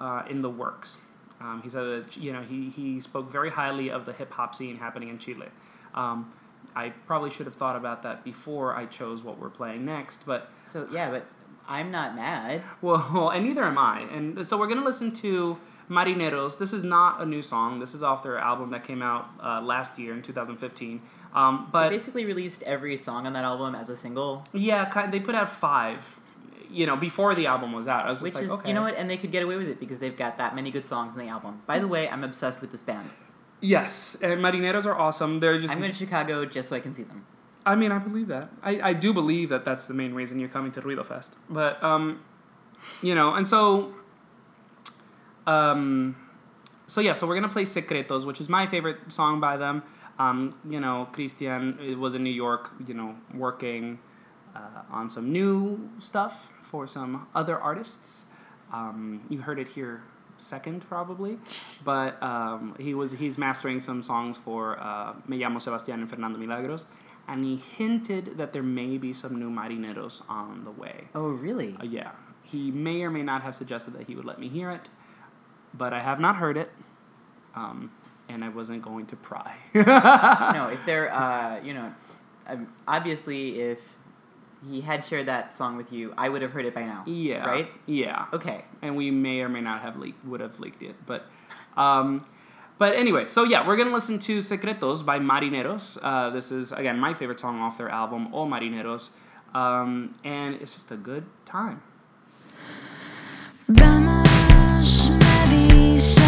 uh, 0.00 0.22
in 0.28 0.42
the 0.42 0.50
works. 0.50 0.98
Um, 1.40 1.60
he 1.62 1.68
said 1.68 1.84
that 2.04 2.16
you 2.16 2.32
know 2.32 2.42
he, 2.42 2.70
he 2.70 3.00
spoke 3.00 3.30
very 3.30 3.50
highly 3.50 3.90
of 3.90 4.06
the 4.06 4.12
hip 4.12 4.32
hop 4.32 4.54
scene 4.54 4.76
happening 4.78 5.08
in 5.10 5.18
Chile, 5.18 5.48
um, 5.94 6.32
I 6.74 6.90
probably 7.06 7.30
should 7.30 7.46
have 7.46 7.54
thought 7.56 7.76
about 7.76 8.02
that 8.04 8.24
before 8.24 8.74
I 8.74 8.86
chose 8.86 9.22
what 9.22 9.38
we're 9.38 9.50
playing 9.50 9.84
next. 9.84 10.24
But 10.24 10.48
So 10.64 10.88
yeah, 10.90 11.10
but 11.10 11.26
I'm 11.68 11.90
not 11.90 12.14
mad. 12.16 12.62
well, 12.80 13.30
and 13.34 13.44
neither 13.44 13.64
am 13.64 13.76
I. 13.76 14.00
And 14.02 14.46
so 14.46 14.56
we're 14.56 14.68
gonna 14.68 14.84
listen 14.84 15.12
to 15.14 15.58
Marineros. 15.90 16.58
This 16.58 16.72
is 16.72 16.82
not 16.82 17.20
a 17.20 17.26
new 17.26 17.42
song. 17.42 17.80
This 17.80 17.94
is 17.94 18.02
off 18.02 18.22
their 18.22 18.38
album 18.38 18.70
that 18.70 18.84
came 18.84 19.02
out 19.02 19.28
uh, 19.42 19.60
last 19.60 19.98
year 19.98 20.14
in 20.14 20.22
2015. 20.22 21.02
Um, 21.34 21.70
They 21.72 21.88
basically 21.88 22.24
released 22.24 22.62
every 22.64 22.96
song 22.96 23.26
on 23.26 23.32
that 23.32 23.44
album 23.44 23.74
as 23.74 23.88
a 23.88 23.96
single, 23.96 24.44
yeah, 24.52 24.84
kind 24.84 25.12
they 25.12 25.20
put 25.20 25.34
out 25.34 25.48
five. 25.48 26.18
You 26.70 26.86
know, 26.86 26.96
before 26.96 27.34
the 27.34 27.46
album 27.46 27.72
was 27.72 27.86
out, 27.86 28.06
I 28.06 28.10
was 28.10 28.16
just 28.16 28.22
which 28.22 28.34
like, 28.34 28.44
is 28.44 28.50
okay. 28.50 28.68
you 28.68 28.74
know 28.74 28.82
what, 28.82 28.96
and 28.96 29.08
they 29.08 29.18
could 29.18 29.30
get 29.30 29.42
away 29.42 29.56
with 29.56 29.68
it 29.68 29.78
because 29.78 29.98
they've 29.98 30.16
got 30.16 30.38
that 30.38 30.54
many 30.54 30.70
good 30.70 30.86
songs 30.86 31.14
in 31.14 31.20
the 31.20 31.28
album. 31.28 31.60
By 31.66 31.78
the 31.78 31.88
way, 31.88 32.08
I'm 32.08 32.24
obsessed 32.24 32.62
with 32.62 32.72
this 32.72 32.82
band. 32.82 33.10
Yes, 33.60 34.16
and 34.22 34.40
Marineros 34.40 34.86
are 34.86 34.98
awesome. 34.98 35.40
They're 35.40 35.58
just. 35.58 35.72
I'm 35.72 35.78
going 35.78 35.90
to 35.90 35.96
Chicago 35.96 36.46
just 36.46 36.70
so 36.70 36.76
I 36.76 36.80
can 36.80 36.94
see 36.94 37.02
them. 37.02 37.26
I 37.64 37.74
mean, 37.76 37.92
I 37.92 37.98
believe 37.98 38.28
that. 38.28 38.50
I, 38.62 38.80
I 38.82 38.92
do 38.92 39.12
believe 39.12 39.48
that 39.50 39.64
that's 39.64 39.86
the 39.86 39.94
main 39.94 40.14
reason 40.14 40.38
you're 40.40 40.48
coming 40.48 40.72
to 40.72 40.82
Ruido 40.82 41.04
Fest. 41.04 41.34
But, 41.48 41.82
um, 41.82 42.20
you 43.02 43.14
know, 43.14 43.34
and 43.34 43.46
so, 43.46 43.94
um, 45.46 46.16
so 46.86 47.00
yeah, 47.00 47.12
so 47.12 47.26
we're 47.26 47.34
gonna 47.34 47.48
play 47.48 47.64
Secretos, 47.64 48.24
which 48.26 48.40
is 48.40 48.48
my 48.48 48.66
favorite 48.66 48.98
song 49.08 49.40
by 49.40 49.56
them. 49.56 49.82
Um, 50.18 50.54
you 50.68 50.80
know, 50.80 51.08
Christian 51.12 51.78
uh, 51.80 51.98
was 51.98 52.14
in 52.14 52.22
New 52.22 52.30
York, 52.30 52.70
you 52.86 52.94
know, 52.94 53.16
working 53.34 53.98
uh, 54.54 54.82
on 54.90 55.08
some 55.08 55.32
new 55.32 55.90
stuff 55.98 56.52
for 56.62 56.86
some 56.86 57.26
other 57.34 57.58
artists. 57.58 58.26
Um, 58.72 59.22
you 59.28 59.40
heard 59.40 59.58
it 59.58 59.68
here 59.68 60.02
second 60.38 60.86
probably, 60.88 61.38
but 61.84 62.22
um, 62.22 62.74
he 62.78 62.94
was 62.94 63.12
he's 63.12 63.38
mastering 63.38 63.80
some 63.80 64.02
songs 64.02 64.36
for 64.36 64.78
uh, 64.80 65.14
Me 65.26 65.38
llamo 65.38 65.56
Sebastián 65.56 65.94
and 65.94 66.10
Fernando 66.10 66.38
Milagros, 66.38 66.86
and 67.28 67.44
he 67.44 67.56
hinted 67.56 68.36
that 68.38 68.52
there 68.52 68.62
may 68.62 68.98
be 68.98 69.12
some 69.12 69.38
new 69.38 69.50
marineros 69.50 70.22
on 70.28 70.64
the 70.64 70.70
way. 70.70 71.08
Oh, 71.14 71.28
really? 71.28 71.76
Uh, 71.80 71.84
yeah, 71.84 72.10
he 72.42 72.70
may 72.70 73.02
or 73.02 73.10
may 73.10 73.22
not 73.22 73.42
have 73.42 73.56
suggested 73.56 73.94
that 73.94 74.06
he 74.06 74.14
would 74.14 74.24
let 74.24 74.38
me 74.38 74.48
hear 74.48 74.70
it, 74.70 74.88
but 75.74 75.92
I 75.92 76.00
have 76.00 76.20
not 76.20 76.36
heard 76.36 76.56
it, 76.56 76.70
um, 77.54 77.90
and 78.28 78.44
I 78.44 78.48
wasn't 78.48 78.82
going 78.82 79.06
to 79.06 79.16
pry. 79.16 79.56
no, 79.74 80.68
if 80.72 80.84
they're, 80.86 81.12
uh, 81.12 81.60
you 81.62 81.74
know, 81.74 81.92
um, 82.46 82.68
obviously, 82.88 83.60
if 83.60 83.78
he 84.70 84.80
had 84.80 85.04
shared 85.04 85.26
that 85.26 85.52
song 85.52 85.76
with 85.76 85.92
you, 85.92 86.14
I 86.16 86.28
would 86.28 86.40
have 86.42 86.52
heard 86.52 86.64
it 86.66 86.74
by 86.74 86.82
now. 86.84 87.02
yeah, 87.06 87.44
Right? 87.44 87.68
Yeah. 87.86 88.24
Okay. 88.32 88.64
and 88.80 88.96
we 88.96 89.10
may 89.10 89.40
or 89.40 89.48
may 89.48 89.60
not 89.60 89.82
have 89.82 89.96
leaked 89.96 90.24
would 90.24 90.40
have 90.40 90.58
leaked 90.60 90.82
it 90.82 90.94
but 91.06 91.26
um 91.76 92.24
but 92.78 92.94
anyway 92.94 93.26
so 93.26 93.42
yeah 93.44 93.66
we're 93.66 93.76
gonna 93.76 93.92
listen 93.92 94.18
to 94.20 94.38
secretos 94.38 95.04
by 95.04 95.18
marineros 95.18 95.98
uh, 96.02 96.30
this 96.30 96.52
is 96.52 96.70
again 96.72 96.98
my 96.98 97.12
favorite 97.14 97.40
song 97.40 97.60
off 97.60 97.76
their 97.78 97.88
album 97.88 98.32
All 98.32 98.46
marineros 98.48 99.10
um, 99.54 100.14
and 100.24 100.54
it's 100.60 100.74
just 100.74 100.90
a 100.92 100.96
good 100.96 101.24
time 101.44 101.82
Vamos, 103.68 104.21
me 105.82 106.21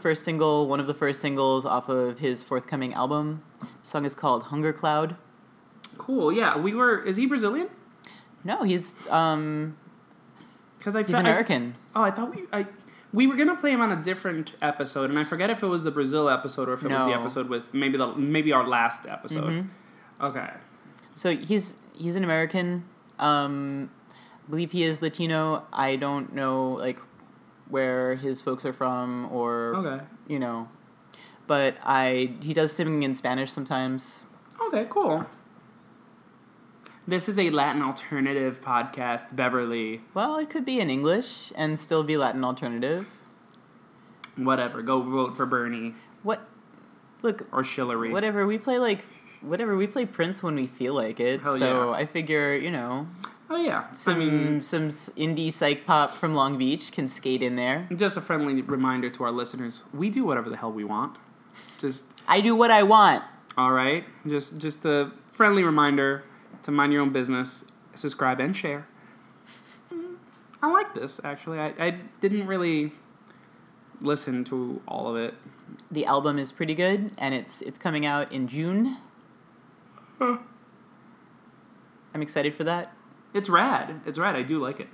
first 0.00 0.24
single, 0.24 0.66
one 0.66 0.80
of 0.80 0.86
the 0.86 0.94
first 0.94 1.20
singles 1.20 1.64
off 1.64 1.88
of 1.88 2.18
his 2.18 2.42
forthcoming 2.42 2.92
album. 2.94 3.42
The 3.60 3.66
song 3.82 4.04
is 4.04 4.14
called 4.14 4.44
Hunger 4.44 4.72
Cloud. 4.72 5.16
Cool. 5.98 6.32
Yeah, 6.32 6.56
we 6.58 6.74
were. 6.74 7.02
Is 7.04 7.16
he 7.16 7.26
Brazilian? 7.26 7.68
No, 8.44 8.62
he's 8.62 8.94
um 9.10 9.76
Because 10.78 10.96
I 10.96 11.00
he's 11.02 11.08
fe- 11.10 11.16
I- 11.16 11.20
American. 11.20 11.74
oh, 11.94 12.02
I 12.02 12.10
thought 12.10 12.34
we. 12.34 12.42
I, 12.52 12.66
we 13.12 13.26
were 13.26 13.34
gonna 13.36 13.56
play 13.56 13.72
him 13.72 13.80
on 13.80 13.90
a 13.92 14.00
different 14.02 14.54
episode, 14.62 15.10
and 15.10 15.18
I 15.18 15.24
forget 15.24 15.50
if 15.50 15.62
it 15.62 15.66
was 15.66 15.82
the 15.82 15.90
Brazil 15.90 16.28
episode 16.30 16.68
or 16.68 16.74
if 16.74 16.84
it 16.84 16.90
was 16.90 17.04
the 17.06 17.12
episode 17.12 17.48
with 17.48 17.74
maybe 17.74 17.98
the 17.98 18.14
maybe 18.14 18.52
our 18.52 18.66
last 18.66 19.04
episode. 19.06 19.44
Mm-hmm. 19.50 20.24
Okay. 20.26 20.48
So 21.14 21.36
he's 21.36 21.76
he's 21.94 22.14
an 22.16 22.22
American. 22.24 22.84
Um, 23.18 23.90
I 24.10 24.50
believe 24.50 24.70
he 24.72 24.84
is 24.84 25.02
Latino. 25.02 25.66
I 25.72 25.96
don't 25.96 26.32
know 26.34 26.70
like 26.70 26.98
where 27.70 28.14
his 28.16 28.40
folks 28.40 28.64
are 28.64 28.72
from 28.72 29.28
or 29.32 29.74
Okay. 29.76 30.04
you 30.28 30.38
know, 30.38 30.68
but 31.46 31.76
I 31.84 32.34
he 32.40 32.52
does 32.54 32.72
sing 32.72 33.02
in 33.02 33.14
Spanish 33.14 33.50
sometimes. 33.52 34.24
Okay. 34.66 34.86
Cool. 34.90 35.26
This 37.08 37.28
is 37.28 37.38
a 37.38 37.50
Latin 37.50 37.82
alternative 37.82 38.60
podcast, 38.62 39.34
Beverly. 39.34 40.02
Well, 40.14 40.36
it 40.36 40.48
could 40.50 40.64
be 40.64 40.78
in 40.80 40.90
English 40.90 41.52
and 41.56 41.78
still 41.78 42.04
be 42.04 42.16
Latin 42.16 42.44
alternative. 42.44 43.06
Whatever. 44.36 44.82
Go 44.82 45.00
vote 45.02 45.36
for 45.36 45.46
Bernie 45.46 45.94
What? 46.22 46.46
Look, 47.22 47.46
or 47.52 47.62
Shillery. 47.62 48.12
whatever 48.12 48.46
we 48.46 48.58
play 48.58 48.78
like 48.78 49.04
whatever 49.42 49.76
we 49.76 49.86
play 49.86 50.04
Prince 50.06 50.42
when 50.42 50.54
we 50.54 50.66
feel 50.66 50.94
like 50.94 51.18
it. 51.20 51.40
Hell 51.42 51.56
so 51.58 51.90
yeah. 51.90 51.96
I 51.96 52.06
figure 52.06 52.54
you 52.54 52.70
know 52.70 53.08
Oh 53.52 53.56
yeah. 53.56 53.90
some 53.92 54.14
I 54.14 54.18
mean, 54.18 54.60
some 54.62 54.90
indie 54.90 55.52
psych 55.52 55.84
pop 55.84 56.12
from 56.12 56.34
Long 56.34 56.56
Beach 56.56 56.92
can 56.92 57.08
skate 57.08 57.42
in 57.42 57.56
there. 57.56 57.88
just 57.96 58.16
a 58.16 58.20
friendly 58.20 58.62
reminder 58.62 59.10
to 59.10 59.24
our 59.24 59.32
listeners: 59.32 59.82
we 59.92 60.08
do 60.08 60.24
whatever 60.24 60.48
the 60.48 60.56
hell 60.56 60.72
we 60.72 60.84
want. 60.84 61.18
Just 61.80 62.04
I 62.28 62.40
do 62.40 62.54
what 62.54 62.70
I 62.70 62.84
want. 62.84 63.24
all 63.58 63.72
right. 63.72 64.04
Just 64.26 64.58
just 64.58 64.84
a 64.84 65.10
friendly 65.32 65.64
reminder 65.64 66.22
to 66.62 66.70
mind 66.70 66.92
your 66.92 67.02
own 67.02 67.10
business, 67.12 67.64
subscribe 67.96 68.38
and 68.38 68.56
share. 68.56 68.86
Mm, 69.92 70.14
I 70.62 70.70
like 70.70 70.94
this 70.94 71.20
actually. 71.24 71.58
I, 71.58 71.74
I 71.78 71.96
didn't 72.20 72.46
really 72.46 72.92
listen 74.00 74.44
to 74.44 74.80
all 74.86 75.08
of 75.08 75.16
it. 75.16 75.34
The 75.90 76.06
album 76.06 76.38
is 76.38 76.52
pretty 76.52 76.74
good, 76.74 77.10
and 77.18 77.34
it's 77.34 77.62
it's 77.62 77.78
coming 77.78 78.06
out 78.06 78.30
in 78.30 78.46
June. 78.46 78.96
I'm 80.20 80.38
excited 82.22 82.54
for 82.54 82.64
that. 82.64 82.94
It's 83.34 83.48
rad. 83.48 84.00
It's 84.06 84.18
rad. 84.18 84.36
I 84.36 84.42
do 84.42 84.58
like 84.60 84.80
it. 84.80 84.88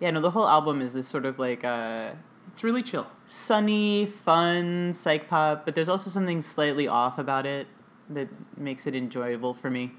Yeah, 0.00 0.10
no, 0.10 0.20
the 0.20 0.30
whole 0.30 0.46
album 0.48 0.80
is 0.82 0.92
this 0.92 1.06
sort 1.08 1.24
of 1.24 1.38
like 1.38 1.64
uh, 1.64 2.10
It's 2.52 2.62
really 2.64 2.82
chill. 2.82 3.06
sunny, 3.26 4.06
fun 4.06 4.92
psych 4.94 5.28
pop, 5.28 5.64
but 5.64 5.74
there's 5.74 5.88
also 5.88 6.10
something 6.10 6.42
slightly 6.42 6.86
off 6.88 7.18
about 7.18 7.46
it 7.46 7.66
that 8.10 8.28
makes 8.58 8.86
it 8.86 8.94
enjoyable 8.94 9.54
for 9.54 9.70
me. 9.70 9.92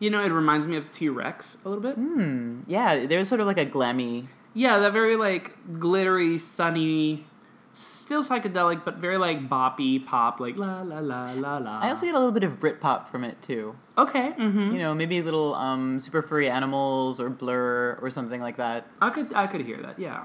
You 0.00 0.10
know, 0.10 0.22
it 0.24 0.30
reminds 0.32 0.66
me 0.66 0.76
of 0.76 0.90
T 0.90 1.08
Rex 1.08 1.56
a 1.64 1.68
little 1.68 1.82
bit. 1.82 1.94
Hmm. 1.94 2.60
Yeah, 2.66 3.06
there's 3.06 3.28
sort 3.28 3.40
of 3.40 3.46
like 3.46 3.58
a 3.58 3.66
glammy. 3.66 4.26
Yeah, 4.54 4.78
that 4.78 4.92
very 4.92 5.16
like 5.16 5.54
glittery, 5.78 6.36
sunny, 6.38 7.26
still 7.74 8.22
psychedelic, 8.22 8.84
but 8.84 8.96
very 8.96 9.18
like 9.18 9.48
boppy 9.48 10.04
pop, 10.04 10.40
like 10.40 10.56
la 10.56 10.80
la 10.82 11.00
la 11.00 11.32
la 11.32 11.58
la. 11.58 11.80
I 11.80 11.90
also 11.90 12.06
get 12.06 12.14
a 12.14 12.18
little 12.18 12.32
bit 12.32 12.44
of 12.44 12.58
Britpop 12.60 13.08
from 13.08 13.24
it 13.24 13.40
too. 13.42 13.74
okay. 13.98 14.32
Mm-hmm. 14.38 14.72
You 14.72 14.78
know, 14.78 14.94
maybe 14.94 15.18
a 15.18 15.22
little 15.22 15.54
um, 15.54 16.00
super 16.00 16.22
furry 16.22 16.48
animals 16.48 17.20
or 17.20 17.28
Blur 17.28 17.98
or 18.00 18.10
something 18.10 18.40
like 18.40 18.56
that. 18.56 18.86
I 19.00 19.10
could 19.10 19.34
I 19.34 19.46
could 19.46 19.60
hear 19.60 19.82
that. 19.82 19.98
Yeah. 19.98 20.24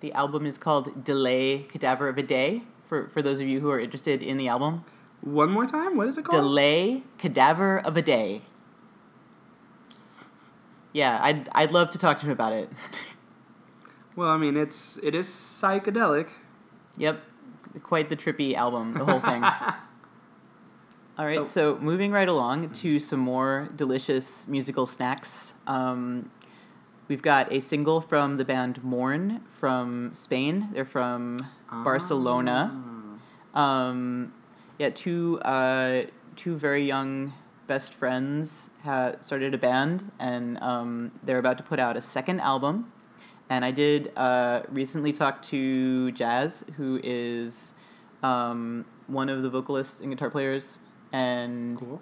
The 0.00 0.12
album 0.12 0.44
is 0.46 0.58
called 0.58 1.04
Delay 1.04 1.66
Cadaver 1.70 2.08
of 2.08 2.18
a 2.18 2.22
Day. 2.22 2.62
For 2.88 3.08
for 3.08 3.22
those 3.22 3.40
of 3.40 3.46
you 3.46 3.60
who 3.60 3.70
are 3.70 3.80
interested 3.80 4.20
in 4.22 4.36
the 4.36 4.48
album, 4.48 4.84
One 5.22 5.50
more 5.50 5.66
time. 5.66 5.96
What 5.96 6.08
is 6.08 6.18
it 6.18 6.24
called? 6.24 6.42
Delay 6.42 7.04
Cadaver 7.18 7.78
of 7.78 7.96
a 7.96 8.02
Day. 8.02 8.42
Yeah, 10.92 11.18
I'd 11.22 11.48
I'd 11.52 11.70
love 11.70 11.90
to 11.92 11.98
talk 11.98 12.18
to 12.18 12.26
him 12.26 12.32
about 12.32 12.52
it. 12.52 12.70
Well, 14.14 14.28
I 14.28 14.36
mean, 14.36 14.58
it's 14.58 14.98
it 15.02 15.14
is 15.14 15.26
psychedelic. 15.26 16.28
Yep, 16.98 17.22
quite 17.82 18.08
the 18.08 18.16
trippy 18.16 18.54
album, 18.54 18.92
the 18.92 19.04
whole 19.04 19.20
thing. 19.20 19.42
All 21.18 21.26
right, 21.26 21.38
Oh. 21.40 21.44
so 21.44 21.78
moving 21.80 22.10
right 22.10 22.28
along 22.28 22.70
to 22.74 22.98
some 22.98 23.20
more 23.20 23.68
delicious 23.76 24.46
musical 24.48 24.86
snacks. 24.86 25.54
Um, 25.66 26.30
we've 27.08 27.22
got 27.22 27.52
a 27.52 27.60
single 27.60 28.00
from 28.00 28.34
the 28.36 28.44
band 28.44 28.82
Mourn 28.82 29.42
from 29.58 30.10
Spain. 30.14 30.68
They're 30.72 30.84
from 30.86 31.46
Barcelona. 31.70 32.72
Um, 33.54 34.32
yeah, 34.78 34.88
two 34.90 35.38
uh, 35.42 36.04
two 36.36 36.56
very 36.56 36.86
young 36.86 37.34
best 37.66 37.92
friends 37.94 38.70
ha- 38.82 39.12
started 39.20 39.52
a 39.54 39.58
band, 39.58 40.10
and 40.18 40.58
um, 40.62 41.12
they're 41.22 41.38
about 41.38 41.58
to 41.58 41.64
put 41.64 41.78
out 41.78 41.96
a 41.96 42.02
second 42.02 42.40
album. 42.40 42.90
And 43.52 43.66
I 43.66 43.70
did 43.70 44.16
uh, 44.16 44.62
recently 44.70 45.12
talk 45.12 45.42
to 45.42 46.10
Jazz, 46.12 46.64
who 46.78 46.98
is 47.04 47.74
um, 48.22 48.86
one 49.08 49.28
of 49.28 49.42
the 49.42 49.50
vocalists 49.50 50.00
and 50.00 50.08
guitar 50.08 50.30
players, 50.30 50.78
and 51.12 51.78
Cool. 51.78 52.00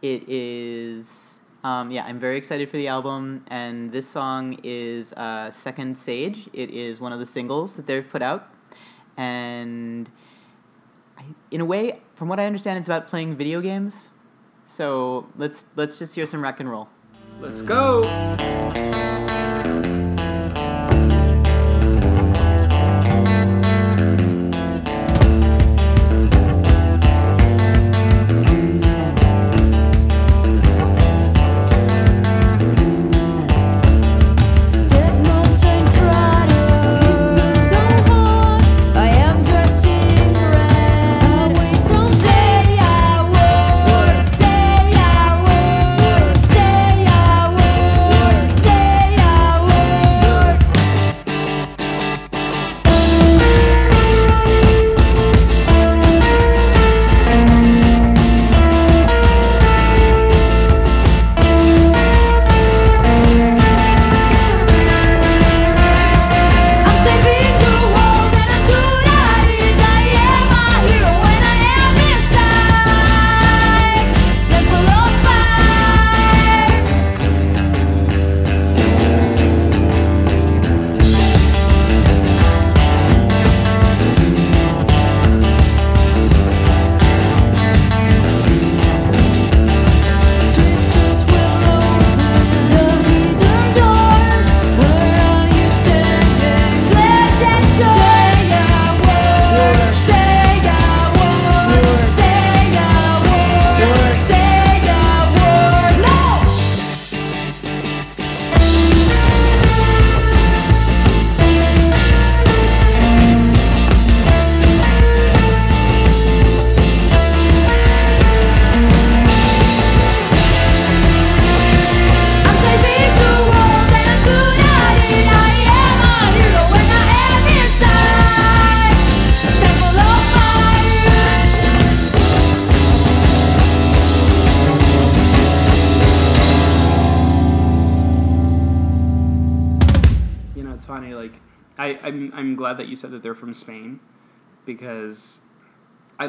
it 0.00 0.26
is 0.26 1.40
um, 1.62 1.90
yeah 1.90 2.04
i'm 2.06 2.18
very 2.18 2.38
excited 2.38 2.70
for 2.70 2.78
the 2.78 2.88
album. 2.88 3.44
And 3.48 3.92
this 3.92 4.08
song 4.08 4.58
is 4.62 5.12
uh, 5.12 5.50
second 5.50 5.98
sage. 5.98 6.48
It 6.54 6.70
is 6.70 7.00
one 7.00 7.12
of 7.12 7.18
the 7.18 7.26
singles 7.26 7.74
that 7.74 7.86
they've 7.86 8.08
put 8.08 8.22
out. 8.22 8.48
And 9.18 10.08
I, 11.18 11.24
in 11.50 11.60
a 11.60 11.66
way 11.66 12.00
from 12.14 12.28
what 12.28 12.40
i 12.40 12.46
understand 12.46 12.78
it's 12.78 12.88
about 12.88 13.08
playing 13.08 13.36
video 13.36 13.60
games. 13.60 14.08
So 14.64 15.28
let's 15.36 15.66
let's 15.76 15.98
just 15.98 16.14
hear 16.14 16.24
some 16.24 16.42
rock 16.42 16.60
and 16.60 16.70
roll. 16.70 16.88
Let's 17.42 17.60
go. 17.60 18.04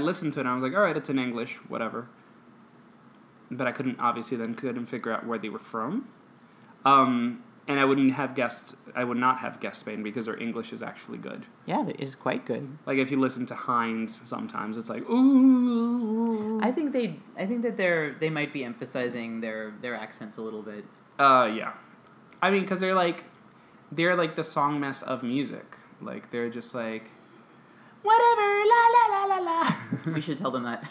Listened 0.10 0.32
to 0.34 0.40
it 0.40 0.44
and 0.44 0.50
I 0.50 0.56
was 0.56 0.64
like, 0.64 0.76
all 0.78 0.86
right, 0.88 0.98
it's 1.02 1.10
in 1.10 1.20
English, 1.28 1.54
whatever. 1.74 2.00
But 3.58 3.66
I 3.70 3.72
couldn't 3.72 4.00
obviously 4.00 4.38
then 4.42 4.54
couldn't 4.56 4.88
figure 4.96 5.12
out 5.16 5.26
where 5.30 5.40
they 5.44 5.50
were 5.50 5.66
from. 5.74 5.92
Um, 6.86 7.44
and 7.70 7.80
I 7.80 7.86
wouldn't 7.86 8.14
have 8.14 8.32
guessed. 8.36 8.76
I 8.96 9.04
would 9.04 9.18
not 9.18 9.40
have 9.40 9.60
guessed 9.60 9.82
Spain 9.82 10.02
because 10.02 10.26
their 10.26 10.40
English 10.48 10.74
is 10.74 10.82
actually 10.82 11.20
good. 11.20 11.46
Yeah, 11.68 11.88
it 11.88 12.00
is 12.00 12.16
quite 12.16 12.44
good. 12.46 12.66
Like 12.88 12.98
if 12.98 13.12
you 13.12 13.20
listen 13.20 13.46
to 13.48 13.56
Heinz, 13.56 14.22
sometimes 14.26 14.76
it's 14.76 14.90
like 14.90 15.04
ooh. 15.08 16.60
I 16.62 16.72
think 16.72 16.94
they 16.94 17.08
I 17.38 17.46
think 17.46 17.62
that 17.62 17.78
they're 17.78 18.16
they 18.20 18.32
might 18.32 18.52
be 18.54 18.64
emphasizing 18.64 19.42
their 19.42 19.74
their 19.82 19.96
accents 19.96 20.38
a 20.38 20.42
little 20.42 20.64
bit. 20.64 20.84
Uh, 21.20 21.52
yeah. 21.54 21.74
I 22.42 22.50
mean, 22.50 22.62
because 22.62 22.80
they're 22.80 22.96
like, 22.96 23.26
they're 23.92 24.16
like 24.16 24.36
the 24.36 24.44
song 24.44 24.80
mess 24.80 25.02
of 25.02 25.22
music. 25.22 25.78
Like 26.02 26.32
they're 26.32 26.50
just 26.50 26.74
like, 26.74 27.12
whatever, 28.04 28.66
la 28.66 28.88
la 28.96 29.04
la 29.14 29.24
la 29.26 29.40
la. 29.40 29.76
we 30.14 30.22
should 30.22 30.38
tell 30.38 30.52
them 30.52 30.64
that. 30.64 30.84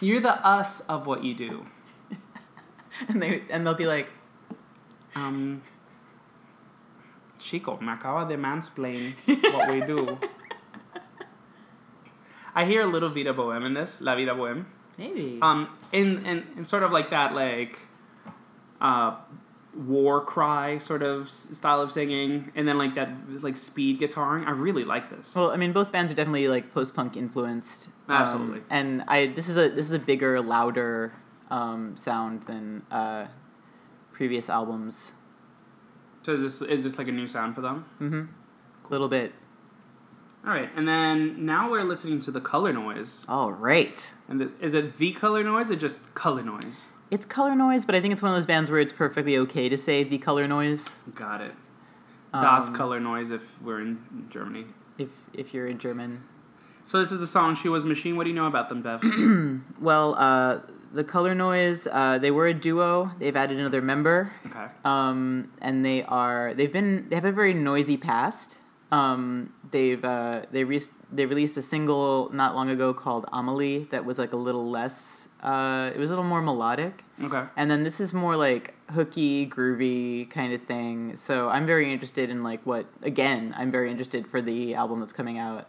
You're 0.00 0.20
the 0.20 0.34
us 0.46 0.80
of 0.82 1.06
what 1.06 1.24
you 1.24 1.34
do. 1.34 1.64
And 3.08 3.20
they 3.20 3.42
and 3.50 3.66
they'll 3.66 3.74
be 3.74 3.86
like, 3.86 4.12
Um, 5.16 5.62
Chico, 7.38 7.78
me 7.80 7.88
acaba 7.88 8.28
de 8.28 8.36
mansplain 8.36 9.14
what 9.52 9.68
we 9.72 9.80
do. 9.80 10.18
I 12.54 12.64
hear 12.64 12.82
a 12.82 12.86
little 12.86 13.10
Vida 13.10 13.34
Boheme 13.34 13.66
in 13.66 13.74
this, 13.74 14.00
La 14.00 14.14
Vida 14.14 14.34
Boheme. 14.34 14.64
maybe. 14.96 15.38
Um, 15.42 15.68
in, 15.92 16.24
in, 16.24 16.46
in 16.56 16.64
sort 16.64 16.84
of 16.84 16.92
like 16.92 17.10
that, 17.10 17.34
like, 17.34 17.80
uh, 18.80 19.16
war 19.76 20.20
cry 20.24 20.78
sort 20.78 21.02
of 21.02 21.30
style 21.30 21.80
of 21.80 21.90
singing, 21.92 22.52
and 22.54 22.66
then 22.66 22.78
like 22.78 22.94
that, 22.94 23.10
like 23.42 23.56
speed 23.56 24.00
guitaring. 24.00 24.46
I 24.46 24.50
really 24.50 24.84
like 24.84 25.10
this. 25.10 25.34
Well, 25.34 25.50
I 25.50 25.56
mean, 25.56 25.72
both 25.72 25.90
bands 25.92 26.12
are 26.12 26.14
definitely 26.14 26.48
like 26.48 26.72
post 26.72 26.94
punk 26.94 27.16
influenced. 27.16 27.88
um, 28.08 28.14
Absolutely. 28.14 28.62
and 28.70 29.02
I 29.08 29.26
this 29.28 29.48
is 29.48 29.56
a 29.56 29.68
this 29.68 29.86
is 29.86 29.92
a 29.92 29.98
bigger, 29.98 30.40
louder 30.40 31.12
um, 31.50 31.96
sound 31.96 32.42
than 32.42 32.82
uh, 32.90 33.26
previous 34.12 34.48
albums. 34.48 35.12
So 36.22 36.32
is 36.32 36.40
this 36.40 36.62
is 36.62 36.84
this 36.84 36.98
like 36.98 37.08
a 37.08 37.12
new 37.12 37.26
sound 37.26 37.54
for 37.54 37.60
them? 37.60 37.84
Mm-hmm. 38.00 38.22
A 38.86 38.90
little 38.90 39.08
bit. 39.08 39.32
All 40.46 40.50
right, 40.50 40.68
and 40.76 40.86
then 40.86 41.46
now 41.46 41.70
we're 41.70 41.84
listening 41.84 42.20
to 42.20 42.30
the 42.30 42.40
color 42.40 42.70
noise. 42.72 43.24
All 43.28 43.50
right. 43.50 44.12
And 44.28 44.38
the, 44.40 44.52
is 44.60 44.74
it 44.74 44.98
the 44.98 45.12
color 45.12 45.42
noise 45.42 45.70
or 45.70 45.76
just 45.76 46.14
color 46.14 46.42
noise? 46.42 46.88
It's 47.10 47.26
color 47.26 47.54
noise, 47.54 47.84
but 47.84 47.94
I 47.94 48.00
think 48.00 48.12
it's 48.12 48.22
one 48.22 48.32
of 48.32 48.36
those 48.36 48.46
bands 48.46 48.70
where 48.70 48.80
it's 48.80 48.92
perfectly 48.92 49.36
okay 49.38 49.68
to 49.68 49.76
say 49.78 50.02
the 50.04 50.18
color 50.18 50.48
noise. 50.48 50.88
Got 51.14 51.40
it. 51.42 51.52
das 52.32 52.68
Um, 52.68 52.74
color 52.74 52.98
noise 53.00 53.30
if 53.30 53.60
we're 53.62 53.80
in 53.80 53.98
Germany. 54.30 54.66
If 54.98 55.08
if 55.32 55.52
you're 55.54 55.66
in 55.68 55.78
German. 55.78 56.22
So 56.84 56.98
this 56.98 57.12
is 57.12 57.20
the 57.20 57.26
song 57.26 57.54
"She 57.54 57.68
Was 57.68 57.84
Machine." 57.84 58.16
What 58.16 58.24
do 58.24 58.30
you 58.30 58.36
know 58.36 58.46
about 58.46 58.68
them, 58.68 58.82
Bev? 58.82 59.02
Well, 59.80 60.14
uh, 60.18 60.58
the 60.92 61.04
color 61.04 61.34
noise. 61.34 61.86
Uh, 61.90 62.18
they 62.18 62.30
were 62.30 62.46
a 62.46 62.54
duo. 62.54 63.10
They've 63.18 63.36
added 63.36 63.58
another 63.58 63.82
member. 63.82 64.32
okay. 64.46 64.66
um, 64.84 65.46
and 65.60 65.84
they 65.84 66.02
are 66.04 66.54
they've 66.54 66.72
been 66.72 67.08
they 67.08 67.16
have 67.16 67.24
a 67.24 67.32
very 67.32 67.54
noisy 67.54 67.96
past. 67.96 68.58
Um, 68.92 69.52
they've 69.70 70.04
uh, 70.04 70.42
they 70.52 70.64
re- 70.64 70.80
they 71.12 71.26
released 71.26 71.56
a 71.56 71.62
single 71.62 72.30
not 72.32 72.54
long 72.54 72.70
ago 72.70 72.94
called 72.94 73.26
Amelie 73.32 73.88
that 73.90 74.04
was 74.04 74.18
like 74.18 74.32
a 74.32 74.36
little 74.36 74.68
less 74.70 75.23
uh, 75.44 75.90
it 75.94 75.98
was 75.98 76.10
a 76.10 76.12
little 76.12 76.24
more 76.24 76.40
melodic, 76.42 77.04
Okay. 77.22 77.44
and 77.56 77.70
then 77.70 77.84
this 77.84 78.00
is 78.00 78.12
more 78.12 78.34
like 78.36 78.74
hooky, 78.90 79.46
groovy 79.46 80.28
kind 80.30 80.52
of 80.52 80.62
thing. 80.62 81.16
So 81.16 81.48
I'm 81.50 81.66
very 81.66 81.92
interested 81.92 82.30
in 82.30 82.42
like 82.42 82.64
what 82.64 82.86
again 83.02 83.54
I'm 83.56 83.70
very 83.70 83.90
interested 83.90 84.26
for 84.26 84.40
the 84.42 84.74
album 84.74 85.00
that's 85.00 85.12
coming 85.12 85.38
out. 85.38 85.68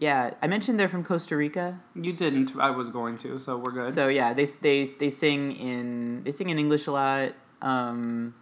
Yeah, 0.00 0.34
I 0.42 0.48
mentioned 0.48 0.78
they're 0.80 0.88
from 0.88 1.04
Costa 1.04 1.36
Rica. 1.36 1.80
You 1.94 2.12
didn't. 2.12 2.56
I 2.58 2.70
was 2.70 2.88
going 2.88 3.16
to, 3.18 3.38
so 3.38 3.56
we're 3.58 3.72
good. 3.72 3.94
So 3.94 4.08
yeah, 4.08 4.34
they 4.34 4.44
they 4.46 4.84
they 4.84 5.08
sing 5.10 5.52
in 5.52 6.24
they 6.24 6.32
sing 6.32 6.50
in 6.50 6.58
English 6.58 6.86
a 6.88 6.92
lot. 6.92 7.32
Um, 7.62 8.34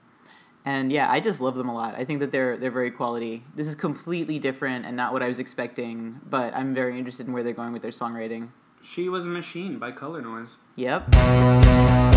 and 0.65 0.91
yeah, 0.91 1.11
I 1.11 1.21
just 1.21 1.41
love 1.41 1.57
them 1.57 1.69
a 1.69 1.75
lot. 1.75 1.95
I 1.95 2.05
think 2.07 2.21
that 2.21 2.33
they're 2.33 2.57
they're 2.57 2.71
very 2.71 2.91
quality. 2.91 3.45
This 3.55 3.69
is 3.69 3.75
completely 3.75 4.39
different 4.39 4.87
and 4.87 4.97
not 4.97 5.13
what 5.13 5.23
I 5.23 5.29
was 5.29 5.39
expecting, 5.39 6.21
but 6.31 6.55
I'm 6.55 6.73
very 6.75 6.97
interested 6.99 7.27
in 7.27 7.33
where 7.35 7.43
they're 7.43 7.53
going 7.53 7.73
with 7.73 7.83
their 7.83 7.91
songwriting. 7.91 8.49
She 8.83 9.09
was 9.09 9.27
a 9.27 9.29
machine 9.29 9.79
by 9.79 9.93
Color 9.93 10.23
Noise. 10.23 10.57
Yep. 10.77 12.12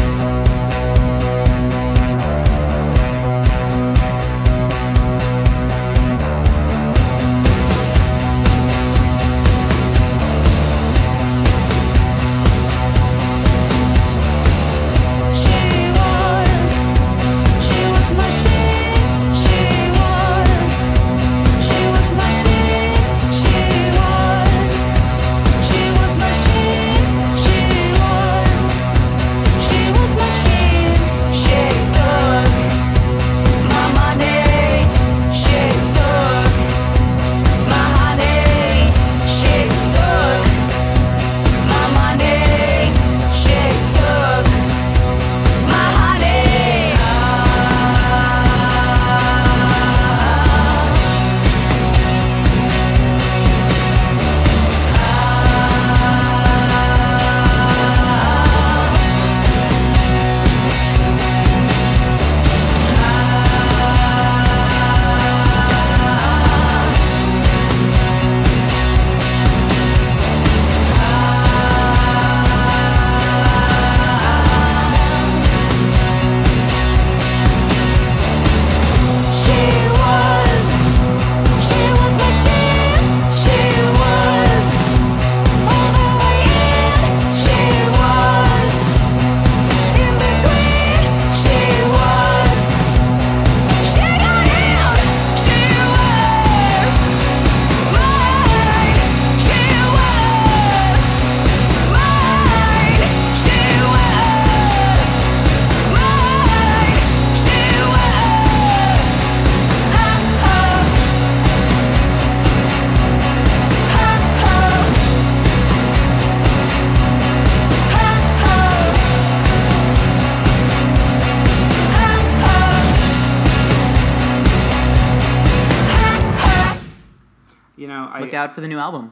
out 128.45 128.55
for 128.55 128.61
the 128.61 128.67
new 128.67 128.79
album. 128.79 129.11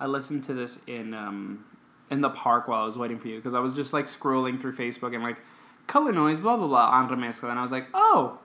I 0.00 0.06
listened 0.06 0.44
to 0.44 0.54
this 0.54 0.80
in 0.86 1.14
um, 1.14 1.64
in 2.10 2.20
the 2.20 2.30
park 2.30 2.68
while 2.68 2.82
I 2.82 2.86
was 2.86 2.98
waiting 2.98 3.18
for 3.18 3.28
you 3.28 3.36
because 3.36 3.54
I 3.54 3.60
was 3.60 3.74
just 3.74 3.92
like 3.92 4.04
scrolling 4.04 4.60
through 4.60 4.74
Facebook 4.74 5.14
and 5.14 5.22
like 5.22 5.40
color 5.86 6.12
noise, 6.12 6.40
blah 6.40 6.56
blah 6.56 6.66
blah, 6.66 6.90
Andre 6.90 7.16
Mezcla, 7.16 7.50
and 7.50 7.58
I 7.58 7.62
was 7.62 7.72
like, 7.72 7.86
oh, 7.94 8.38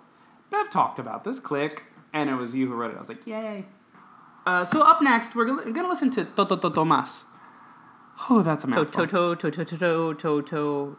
Bev 0.52 0.70
talked 0.70 1.00
about 1.00 1.24
this. 1.24 1.40
Click, 1.40 1.84
and 2.14 2.30
it 2.30 2.36
was 2.36 2.56
you 2.56 2.68
who 2.68 2.76
wrote 2.76 2.92
it. 2.92 2.96
I 2.96 3.00
was 3.00 3.10
like, 3.10 3.26
yay. 3.28 3.66
Uh, 4.46 4.64
so 4.64 4.82
up 4.82 5.02
next, 5.02 5.36
we're 5.36 5.46
gonna, 5.46 5.88
listen 5.88 6.12
to 6.12 6.26
Toto 6.26 6.56
Toto 6.58 6.84
Mas. 6.84 7.24
Oh, 8.30 8.42
that's 8.42 8.64
a 8.64 8.68
mouthful. 8.68 9.08
Toto 9.08 9.36
Toto 9.36 9.64
Toto 9.64 10.14
Toto. 10.14 10.98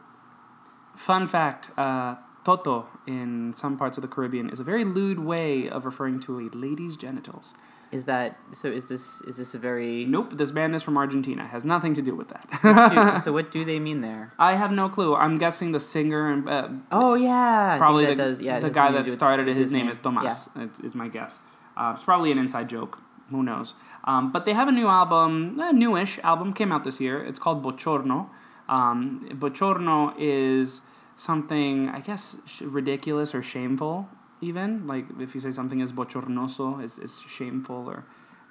Fun 0.96 1.26
fact: 1.26 1.70
uh, 1.76 2.16
Toto 2.44 2.86
in 3.06 3.54
some 3.56 3.76
parts 3.76 3.98
of 3.98 4.02
the 4.02 4.08
Caribbean 4.08 4.48
is 4.50 4.60
a 4.60 4.64
very 4.64 4.84
lewd 4.84 5.18
way 5.18 5.68
of 5.68 5.84
referring 5.84 6.20
to 6.20 6.40
a 6.40 6.48
lady's 6.56 6.96
genitals. 6.96 7.54
Is 7.92 8.04
that 8.06 8.38
so? 8.52 8.68
Is 8.68 8.88
this 8.88 9.20
is 9.22 9.36
this 9.36 9.54
a 9.54 9.58
very 9.58 10.04
Nope, 10.04 10.36
this 10.36 10.50
band 10.50 10.74
is 10.74 10.82
from 10.82 10.96
Argentina. 10.96 11.46
Has 11.46 11.64
nothing 11.64 11.94
to 11.94 12.02
do 12.02 12.14
with 12.14 12.28
that. 12.28 13.18
so 13.24 13.32
what 13.32 13.50
do 13.50 13.64
they 13.64 13.78
mean 13.78 14.00
there? 14.00 14.32
I 14.38 14.54
have 14.54 14.72
no 14.72 14.88
clue. 14.88 15.14
I'm 15.14 15.36
guessing 15.36 15.72
the 15.72 15.80
singer 15.80 16.30
and 16.32 16.48
uh, 16.48 16.68
Oh 16.90 17.14
yeah, 17.14 17.76
probably 17.78 18.06
the, 18.06 18.14
does. 18.16 18.42
Yeah, 18.42 18.60
the 18.60 18.70
guy 18.70 18.90
that 18.92 19.10
started 19.10 19.48
it. 19.48 19.56
His 19.56 19.72
name 19.72 19.88
is 19.88 19.98
Tomas. 19.98 20.48
Yeah. 20.56 20.64
It's, 20.64 20.80
is 20.80 20.94
my 20.94 21.08
guess. 21.08 21.38
Uh, 21.76 21.92
it's 21.94 22.04
probably 22.04 22.32
an 22.32 22.38
inside 22.38 22.68
joke. 22.68 22.98
Who 23.30 23.42
knows? 23.42 23.74
Um, 24.04 24.32
but 24.32 24.44
they 24.44 24.52
have 24.52 24.68
a 24.68 24.72
new 24.72 24.86
album, 24.86 25.58
a 25.58 25.72
newish 25.72 26.18
album, 26.22 26.52
came 26.52 26.70
out 26.72 26.84
this 26.84 27.00
year. 27.00 27.24
It's 27.24 27.38
called 27.38 27.62
Bochorno. 27.62 28.28
Um, 28.68 29.26
Bochorno 29.32 30.14
is 30.18 30.82
something, 31.16 31.88
I 31.88 32.00
guess, 32.00 32.36
ridiculous 32.60 33.34
or 33.34 33.42
shameful, 33.42 34.08
even. 34.40 34.86
Like 34.86 35.06
if 35.20 35.34
you 35.34 35.40
say 35.40 35.50
something 35.50 35.80
is 35.80 35.92
bochornoso, 35.92 36.82
is 36.82 36.98
is 36.98 37.20
shameful 37.20 37.88
or, 37.88 38.04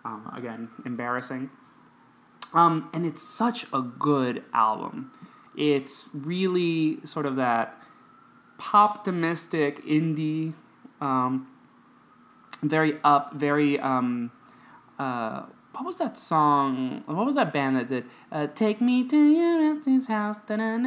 um, 0.06 0.32
again, 0.36 0.70
embarrassing. 0.86 1.50
Um, 2.54 2.90
and 2.94 3.06
it's 3.06 3.22
such 3.22 3.66
a 3.74 3.82
good 3.82 4.44
album. 4.54 5.12
It's 5.56 6.10
really 6.14 7.00
sort 7.06 7.26
of 7.26 7.36
that 7.38 7.80
pop 8.58 9.04
domestic 9.04 9.84
indie, 9.86 10.54
um, 11.02 11.48
very 12.62 12.98
up, 13.04 13.34
very 13.34 13.80
um, 13.80 14.32
uh, 15.00 15.44
what 15.74 15.86
was 15.86 15.98
that 15.98 16.18
song? 16.18 17.04
What 17.06 17.26
was 17.26 17.36
that 17.36 17.52
band 17.52 17.76
that 17.78 17.88
did 17.88 18.06
uh, 18.32 18.48
"Take 18.48 18.80
Me 18.80 19.08
to 19.08 19.18
Your 19.18 19.60
Auntie's 19.60 20.06
House"? 20.08 20.38
I 20.50 20.56
don't 20.56 20.84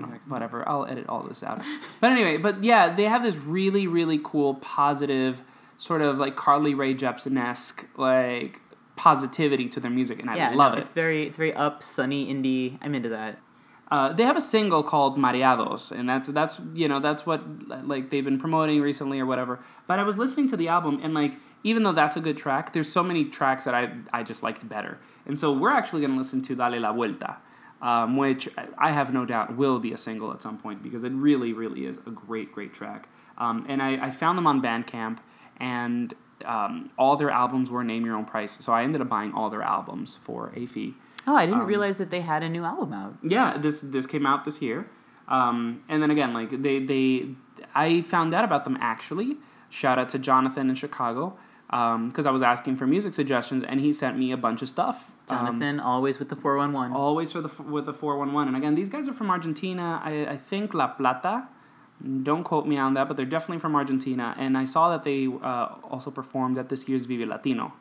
know. 0.00 0.08
Whatever. 0.28 0.68
I'll 0.68 0.86
edit 0.86 1.06
all 1.08 1.22
this 1.22 1.42
out. 1.42 1.62
But 2.00 2.12
anyway, 2.12 2.36
but 2.36 2.62
yeah, 2.62 2.92
they 2.94 3.04
have 3.04 3.22
this 3.22 3.36
really, 3.36 3.86
really 3.86 4.20
cool, 4.22 4.54
positive, 4.54 5.42
sort 5.76 6.02
of 6.02 6.18
like 6.18 6.36
Carly 6.36 6.74
Rae 6.74 6.94
Jepsen 6.94 7.38
esque 7.38 7.86
like 7.96 8.60
positivity 8.96 9.68
to 9.70 9.80
their 9.80 9.90
music, 9.90 10.20
and 10.20 10.30
I 10.30 10.36
Yeah, 10.36 10.50
love 10.54 10.72
no, 10.72 10.78
it. 10.78 10.80
It's 10.80 10.88
very 10.90 11.26
it's 11.26 11.36
very 11.36 11.54
up, 11.54 11.82
sunny, 11.82 12.32
indie. 12.32 12.78
I'm 12.82 12.94
into 12.94 13.08
that. 13.10 13.38
Uh, 13.88 14.12
they 14.12 14.24
have 14.24 14.36
a 14.36 14.40
single 14.40 14.82
called 14.82 15.16
Mareados, 15.16 15.92
and 15.92 16.08
that's 16.08 16.28
that's 16.30 16.60
you 16.74 16.88
know 16.88 16.98
that's 17.00 17.24
what 17.24 17.42
like 17.86 18.10
they've 18.10 18.24
been 18.24 18.38
promoting 18.38 18.80
recently 18.80 19.20
or 19.20 19.26
whatever. 19.26 19.60
But 19.86 19.98
I 19.98 20.02
was 20.02 20.18
listening 20.18 20.48
to 20.48 20.56
the 20.56 20.68
album, 20.68 21.00
and 21.02 21.14
like 21.14 21.36
even 21.62 21.82
though 21.82 21.92
that's 21.92 22.16
a 22.16 22.20
good 22.20 22.36
track, 22.36 22.72
there's 22.72 22.90
so 22.90 23.02
many 23.02 23.24
tracks 23.24 23.64
that 23.64 23.74
I 23.74 23.92
I 24.12 24.22
just 24.22 24.42
liked 24.42 24.68
better. 24.68 24.98
And 25.26 25.38
so 25.38 25.52
we're 25.52 25.70
actually 25.72 26.02
gonna 26.02 26.16
listen 26.16 26.40
to 26.42 26.54
Dale 26.54 26.80
la 26.80 26.92
Vuelta, 26.92 27.36
um, 27.82 28.16
which 28.16 28.48
I- 28.56 28.88
I 28.88 28.90
have 28.92 29.12
no 29.12 29.24
doubt 29.24 29.56
will 29.56 29.78
be 29.78 29.92
a 29.92 29.98
single 29.98 30.32
at 30.32 30.42
some 30.42 30.58
point 30.58 30.82
because 30.82 31.02
it 31.04 31.12
really 31.12 31.52
really 31.52 31.84
is 31.86 31.98
a 32.06 32.10
great 32.10 32.52
great 32.52 32.72
track. 32.74 33.08
Um, 33.38 33.64
and 33.68 33.82
I, 33.82 34.06
I 34.06 34.10
found 34.10 34.38
them 34.38 34.46
on 34.46 34.62
Bandcamp, 34.62 35.18
and 35.58 36.14
um, 36.44 36.90
all 36.98 37.16
their 37.16 37.30
albums 37.30 37.70
were 37.70 37.84
name 37.84 38.06
your 38.06 38.16
own 38.16 38.24
price. 38.24 38.56
So 38.64 38.72
I 38.72 38.82
ended 38.82 39.00
up 39.02 39.08
buying 39.08 39.32
all 39.34 39.50
their 39.50 39.62
albums 39.62 40.18
for 40.22 40.52
a 40.56 40.64
fee. 40.66 40.94
Oh, 41.26 41.34
I 41.36 41.44
didn't 41.46 41.62
Um, 41.62 41.66
realize 41.66 41.98
that 41.98 42.10
they 42.10 42.20
had 42.20 42.42
a 42.42 42.48
new 42.48 42.64
album 42.64 42.92
out. 42.92 43.14
Yeah, 43.22 43.58
this 43.58 43.80
this 43.80 44.06
came 44.06 44.24
out 44.26 44.44
this 44.44 44.62
year, 44.62 44.86
um, 45.28 45.82
and 45.88 46.02
then 46.02 46.10
again, 46.10 46.32
like 46.32 46.50
they 46.62 46.78
they, 46.78 47.30
I 47.74 48.00
found 48.02 48.32
out 48.32 48.44
about 48.44 48.64
them 48.64 48.78
actually. 48.80 49.36
Shout 49.68 49.98
out 49.98 50.08
to 50.10 50.18
Jonathan 50.18 50.70
in 50.70 50.76
Chicago, 50.76 51.36
because 51.68 52.26
I 52.26 52.30
was 52.30 52.42
asking 52.42 52.76
for 52.76 52.86
music 52.86 53.14
suggestions, 53.14 53.64
and 53.64 53.80
he 53.80 53.92
sent 53.92 54.18
me 54.18 54.32
a 54.32 54.36
bunch 54.36 54.62
of 54.62 54.68
stuff. 54.68 55.10
Um, 55.28 55.46
Jonathan, 55.46 55.80
always 55.80 56.18
with 56.18 56.28
the 56.28 56.36
411. 56.36 56.94
always 56.96 57.32
for 57.32 57.40
the 57.40 57.50
with 57.62 57.86
the 57.86 57.92
four 57.92 58.16
one 58.18 58.32
one, 58.32 58.46
and 58.48 58.56
again, 58.56 58.74
these 58.76 58.88
guys 58.88 59.08
are 59.08 59.12
from 59.12 59.30
Argentina. 59.30 60.00
I 60.04 60.26
I 60.26 60.36
think 60.36 60.74
La 60.74 60.88
Plata. 60.88 61.48
Don't 62.22 62.44
quote 62.44 62.66
me 62.66 62.76
on 62.76 62.92
that, 62.94 63.08
but 63.08 63.16
they're 63.16 63.24
definitely 63.24 63.58
from 63.58 63.74
Argentina. 63.74 64.34
And 64.38 64.58
I 64.58 64.66
saw 64.66 64.90
that 64.90 65.02
they 65.02 65.28
uh, 65.28 65.68
also 65.82 66.10
performed 66.10 66.58
at 66.58 66.68
this 66.68 66.86
year's 66.86 67.06
Vive 67.06 67.26
Latino. 67.26 67.72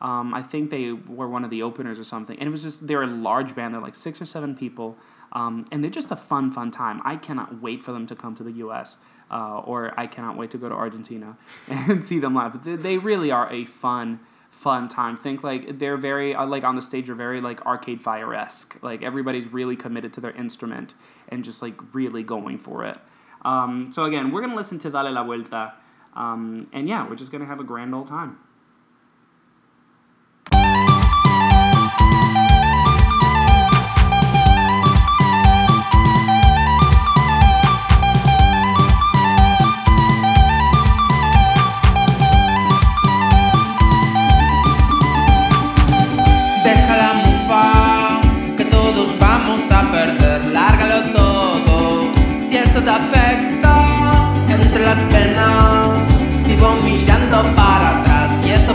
Um, 0.00 0.34
I 0.34 0.42
think 0.42 0.70
they 0.70 0.90
were 0.90 1.28
one 1.28 1.44
of 1.44 1.50
the 1.50 1.62
openers 1.62 1.96
or 1.96 2.02
something. 2.02 2.36
And 2.40 2.48
it 2.48 2.50
was 2.50 2.64
just, 2.64 2.88
they're 2.88 3.04
a 3.04 3.06
large 3.06 3.54
band. 3.54 3.72
They're 3.72 3.80
like 3.80 3.94
six 3.94 4.20
or 4.20 4.26
seven 4.26 4.56
people. 4.56 4.98
Um, 5.32 5.66
and 5.70 5.84
they're 5.84 5.90
just 5.92 6.10
a 6.10 6.16
fun, 6.16 6.50
fun 6.50 6.72
time. 6.72 7.00
I 7.04 7.14
cannot 7.14 7.62
wait 7.62 7.80
for 7.84 7.92
them 7.92 8.08
to 8.08 8.16
come 8.16 8.34
to 8.34 8.42
the 8.42 8.54
US. 8.64 8.96
Uh, 9.30 9.60
or 9.60 9.94
I 9.98 10.06
cannot 10.06 10.36
wait 10.36 10.50
to 10.50 10.58
go 10.58 10.68
to 10.68 10.74
Argentina 10.74 11.36
and 11.68 12.04
see 12.04 12.18
them 12.18 12.34
live. 12.34 12.64
They, 12.64 12.98
really 12.98 13.30
are 13.30 13.50
a 13.52 13.64
fun, 13.64 14.18
fun 14.50 14.88
time. 14.88 15.16
Think 15.16 15.44
like 15.44 15.78
they're 15.78 15.96
very 15.96 16.34
uh, 16.34 16.46
like 16.46 16.64
on 16.64 16.74
the 16.74 16.82
stage 16.82 17.08
are 17.08 17.14
very 17.14 17.40
like 17.40 17.64
Arcade 17.64 18.02
Fire 18.02 18.34
esque. 18.34 18.76
Like 18.82 19.02
everybody's 19.02 19.46
really 19.46 19.76
committed 19.76 20.12
to 20.14 20.20
their 20.20 20.32
instrument 20.32 20.94
and 21.28 21.44
just 21.44 21.62
like 21.62 21.74
really 21.94 22.24
going 22.24 22.58
for 22.58 22.84
it. 22.84 22.98
Um, 23.42 23.92
so 23.92 24.04
again, 24.04 24.32
we're 24.32 24.40
gonna 24.40 24.56
listen 24.56 24.78
to 24.80 24.90
Dale 24.90 25.12
la 25.12 25.22
Vuelta, 25.24 25.74
um, 26.14 26.68
and 26.72 26.88
yeah, 26.88 27.08
we're 27.08 27.16
just 27.16 27.32
gonna 27.32 27.46
have 27.46 27.60
a 27.60 27.64
grand 27.64 27.94
old 27.94 28.08
time. 28.08 28.38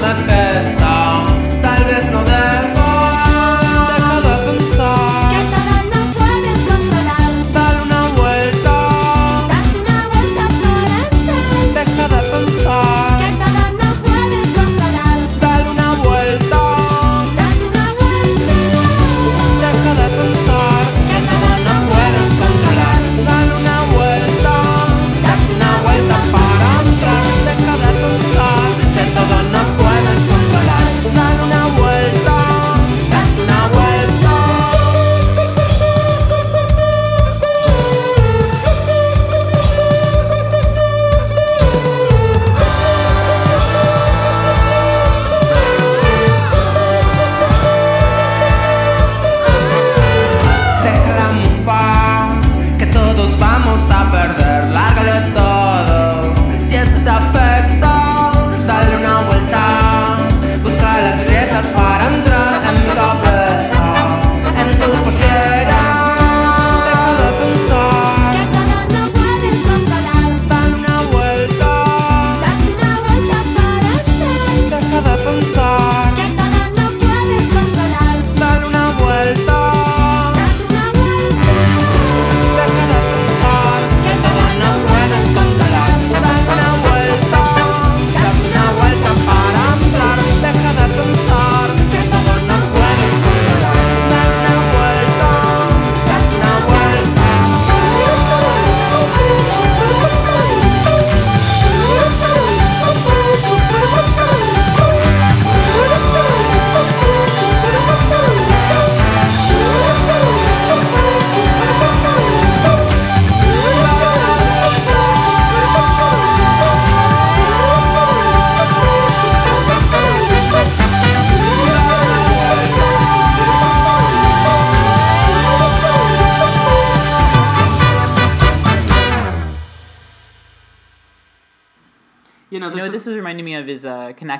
Atrás 0.05 0.45
y 0.45 0.85
eso 0.85 1.04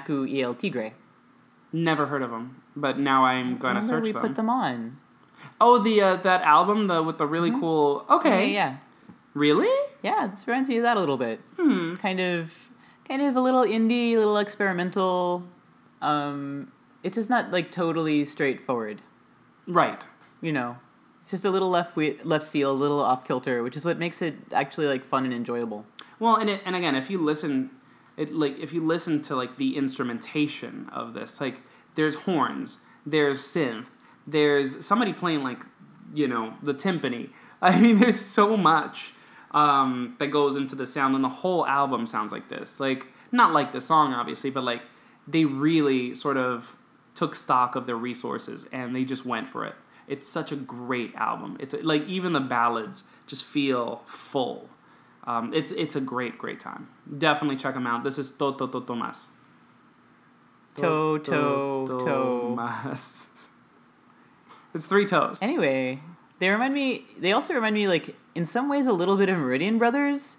uh, 0.10 0.24
El 0.24 0.54
Tigre. 0.56 0.94
never 1.74 2.06
heard 2.08 2.22
of 2.22 2.32
them, 2.32 2.62
but 2.76 2.98
now 3.00 3.26
I'm 3.26 3.58
gonna 3.58 3.80
Remember 3.80 3.88
search 3.88 4.04
we 4.06 4.12
them. 4.12 4.22
put 4.22 4.36
them 4.36 4.50
on. 4.50 4.98
Oh, 5.60 5.78
the 5.80 6.02
uh, 6.02 6.16
that 6.18 6.42
album, 6.42 6.88
the 6.88 7.02
with 7.04 7.18
the 7.18 7.28
really 7.28 7.52
cool. 7.52 8.06
Okay, 8.10 8.48
Yeah, 8.52 8.54
yeah. 8.72 8.78
really? 9.34 9.70
Yeah, 10.02 10.28
this 10.28 10.48
reminds 10.48 10.70
me 10.70 10.78
of 10.78 10.84
that 10.84 10.98
a 10.98 11.00
little 11.00 11.18
bit. 11.18 11.40
Hmm. 11.58 11.96
Kind 11.96 12.20
of, 12.20 12.54
kind 13.08 13.22
of 13.22 13.36
a 13.36 13.42
little 13.42 13.64
indie, 13.64 14.14
a 14.14 14.18
little 14.18 14.38
experimental. 14.38 15.44
Um, 16.02 16.72
it's 17.04 17.16
just 17.16 17.30
not 17.30 17.52
like 17.52 17.72
totally 17.72 18.24
straightforward. 18.26 19.02
Right. 19.68 20.06
You 20.42 20.52
know, 20.54 20.78
it's 21.22 21.32
just 21.32 21.46
a 21.46 21.50
little 21.50 21.70
left 21.70 21.96
we- 21.96 22.18
left 22.24 22.48
field, 22.48 22.78
a 22.78 22.80
little 22.80 23.02
off 23.02 23.26
kilter, 23.26 23.64
which 23.64 23.76
is 23.76 23.84
what 23.86 23.98
makes 23.98 24.22
it 24.22 24.36
actually 24.54 24.88
like 24.88 25.04
fun 25.04 25.26
and 25.26 25.34
enjoyable. 25.34 25.86
Well, 26.20 26.36
and 26.38 26.50
it, 26.50 26.62
and 26.66 26.76
again, 26.76 26.96
if 26.96 27.10
you 27.10 27.18
listen, 27.18 27.72
it 28.18 28.34
like 28.34 28.58
if 28.60 28.74
you 28.74 28.82
listen 28.82 29.22
to 29.24 29.36
like 29.36 29.58
the 29.58 29.78
instrumentation 29.78 30.90
of 30.92 31.14
this, 31.14 31.42
like 31.42 31.62
there's 31.96 32.16
horns, 32.16 32.80
there's 33.06 33.42
synth, 33.42 33.88
there's 34.28 34.86
somebody 34.86 35.14
playing 35.14 35.44
like 35.44 35.60
you 36.14 36.28
know 36.28 36.54
the 36.64 36.74
timpani. 36.74 37.30
I 37.62 37.80
mean, 37.80 37.98
there's 37.98 38.20
so 38.20 38.58
much 38.58 39.14
um, 39.52 40.16
that 40.20 40.28
goes 40.28 40.56
into 40.58 40.76
the 40.76 40.86
sound, 40.86 41.16
and 41.16 41.24
the 41.24 41.30
whole 41.30 41.66
album 41.66 42.06
sounds 42.06 42.32
like 42.32 42.50
this. 42.50 42.80
Like 42.80 43.08
not 43.32 43.54
like 43.54 43.72
the 43.72 43.82
song, 43.82 44.14
obviously, 44.14 44.50
but 44.50 44.64
like 44.64 44.82
they 45.28 45.46
really 45.46 46.16
sort 46.16 46.38
of 46.38 46.76
took 47.16 47.34
stock 47.34 47.76
of 47.76 47.88
their 47.88 47.96
resources 47.96 48.68
and 48.72 48.96
they 48.96 49.04
just 49.04 49.26
went 49.26 49.48
for 49.48 49.66
it. 49.66 49.76
It's 50.08 50.28
such 50.28 50.52
a 50.52 50.56
great 50.56 51.16
album. 51.16 51.58
It's 51.60 51.74
like 51.82 52.06
even 52.08 52.34
the 52.34 52.40
ballads 52.40 53.06
just 53.26 53.44
feel 53.44 54.04
full. 54.06 54.70
Um, 55.28 55.54
it's 55.54 55.72
it's 55.72 55.96
a 55.96 56.02
great 56.02 56.38
great 56.38 56.60
time. 56.60 56.88
Definitely 57.18 57.58
check 57.58 57.74
them 57.74 57.88
out. 57.88 58.04
This 58.04 58.18
is 58.18 58.32
To 58.32 58.54
To 58.58 58.68
To 58.68 58.82
Tomas. 58.86 59.28
Toe, 60.78 61.18
toe, 61.20 61.88
toe. 61.88 62.06
Tomas. 62.06 63.50
It's 64.74 64.88
three 64.88 65.06
toes. 65.06 65.38
Anyway, 65.42 66.02
they 66.40 66.50
remind 66.50 66.74
me. 66.74 67.06
They 67.18 67.32
also 67.32 67.54
remind 67.54 67.76
me, 67.76 67.88
like 67.88 68.14
in 68.36 68.46
some 68.46 68.68
ways, 68.68 68.88
a 68.88 68.92
little 68.92 69.16
bit 69.16 69.30
of 69.30 69.38
Meridian 69.38 69.78
Brothers, 69.78 70.36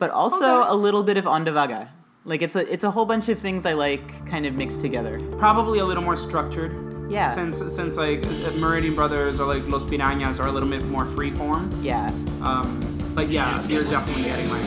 but 0.00 0.10
also 0.10 0.62
Okay. 0.62 0.70
a 0.70 0.74
little 0.74 1.04
bit 1.04 1.16
of 1.16 1.24
Onda 1.24 1.52
Vaga. 1.52 1.92
Like 2.24 2.42
it's 2.42 2.56
a 2.56 2.66
it's 2.72 2.82
a 2.82 2.90
whole 2.90 3.06
bunch 3.06 3.28
of 3.28 3.38
things 3.38 3.64
I 3.64 3.74
like, 3.74 4.26
kind 4.26 4.44
of 4.44 4.54
mixed 4.54 4.80
together. 4.80 5.20
Probably 5.38 5.78
a 5.78 5.84
little 5.84 6.02
more 6.02 6.16
structured. 6.16 6.72
Yeah. 7.08 7.28
Since 7.30 7.62
since 7.72 7.96
like 7.96 8.26
Meridian 8.58 8.96
Brothers 8.96 9.38
or 9.38 9.46
like 9.46 9.64
Los 9.68 9.84
Pirañas 9.84 10.40
are 10.42 10.48
a 10.48 10.52
little 10.52 10.68
bit 10.68 10.84
more 10.86 11.04
free 11.04 11.30
form. 11.30 11.70
Yeah. 11.80 12.08
Um, 12.42 12.95
but 13.16 13.30
yeah, 13.30 13.66
you're 13.66 13.82
definitely 13.84 14.24
getting 14.24 14.50
like 14.50 14.62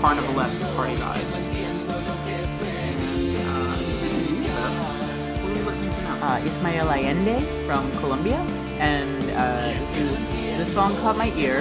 carnivalesque 0.00 0.62
party 0.74 0.96
vibes. 0.96 1.34
Uh, 3.44 3.76
this 4.00 4.12
is 4.14 4.30
you, 4.30 4.48
What 4.48 5.52
are 5.52 5.54
we 5.54 5.62
listening 5.62 5.90
to 5.90 6.02
now? 6.02 6.26
uh, 6.26 6.38
Ismael 6.46 6.88
Allende 6.88 7.66
from 7.66 7.92
Colombia, 8.00 8.38
and 8.78 9.22
uh, 9.32 9.74
this 9.74 9.90
is 9.96 10.32
this 10.56 10.72
song 10.72 10.96
caught 10.96 11.18
my 11.18 11.30
ear. 11.34 11.60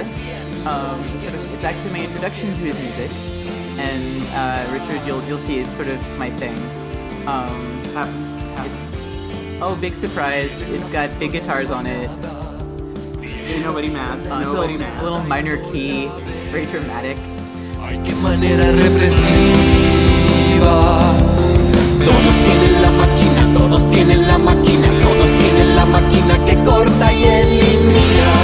Um, 0.66 1.06
sort 1.20 1.34
of, 1.34 1.54
it's 1.54 1.66
actually 1.66 1.92
my 1.92 2.00
introduction 2.00 2.54
to 2.56 2.62
his 2.62 2.78
music, 2.80 3.12
and 3.78 4.24
uh, 4.34 4.72
Richard, 4.72 5.06
you'll 5.06 5.22
you'll 5.26 5.38
see 5.38 5.60
it's 5.60 5.76
sort 5.76 5.90
of 5.90 6.00
my 6.18 6.32
thing. 6.32 6.56
Um, 7.28 7.84
happens. 7.94 8.36
happens. 8.56 9.62
oh, 9.62 9.78
big 9.82 9.94
surprise! 9.94 10.62
It's 10.62 10.88
got 10.88 11.10
big 11.20 11.34
guitars 11.34 11.70
on 11.70 11.86
it. 11.86 12.10
Nobody 13.56 13.90
mad. 13.90 14.20
Uh, 14.20 14.20
it's 14.20 14.28
a 14.28 14.54
nobody 14.54 14.74
little, 14.74 14.78
mad. 14.78 15.04
little 15.04 15.24
minor 15.24 15.58
key, 15.72 16.10
very 16.52 16.66
dramatic. 16.66 17.18
Qué 18.06 18.14
manera 18.16 18.72
represiva. 18.74 19.24
Todos 22.04 22.36
tienen 22.46 22.82
la 22.82 22.92
máquina, 22.92 23.54
todos 23.58 23.90
tienen 23.90 24.28
la 24.28 24.38
máquina, 24.38 24.88
todos 25.02 25.30
tienen 25.40 25.76
la 25.76 25.86
máquina 25.86 26.46
que 26.46 26.56
corta 26.64 27.14
y 27.14 27.24
elimina. 27.24 28.37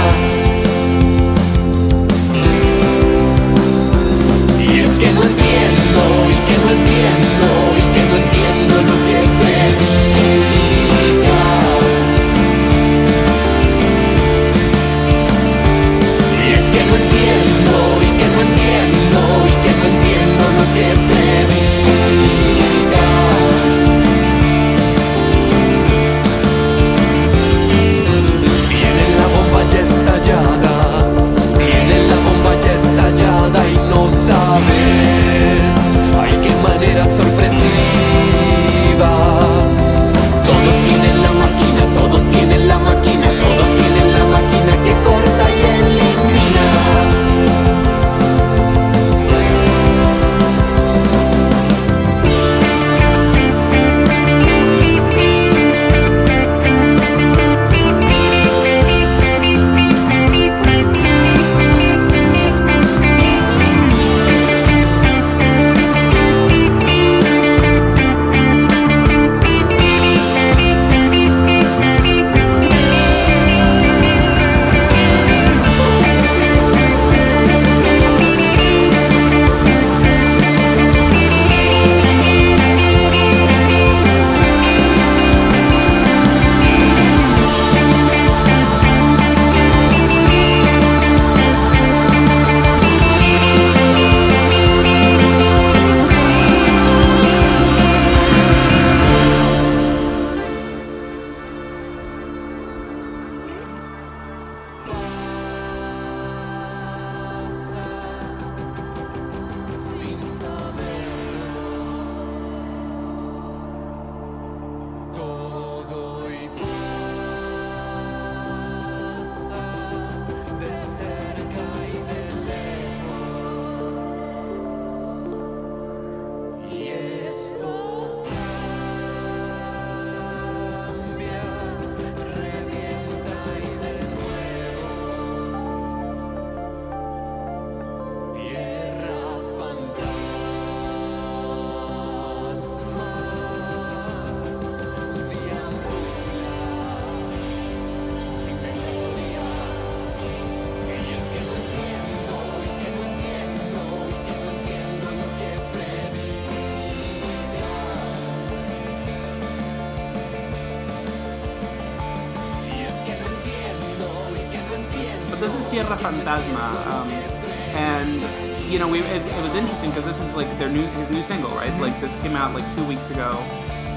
Weeks 173.04 173.10
ago, 173.10 173.30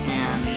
and 0.10 0.48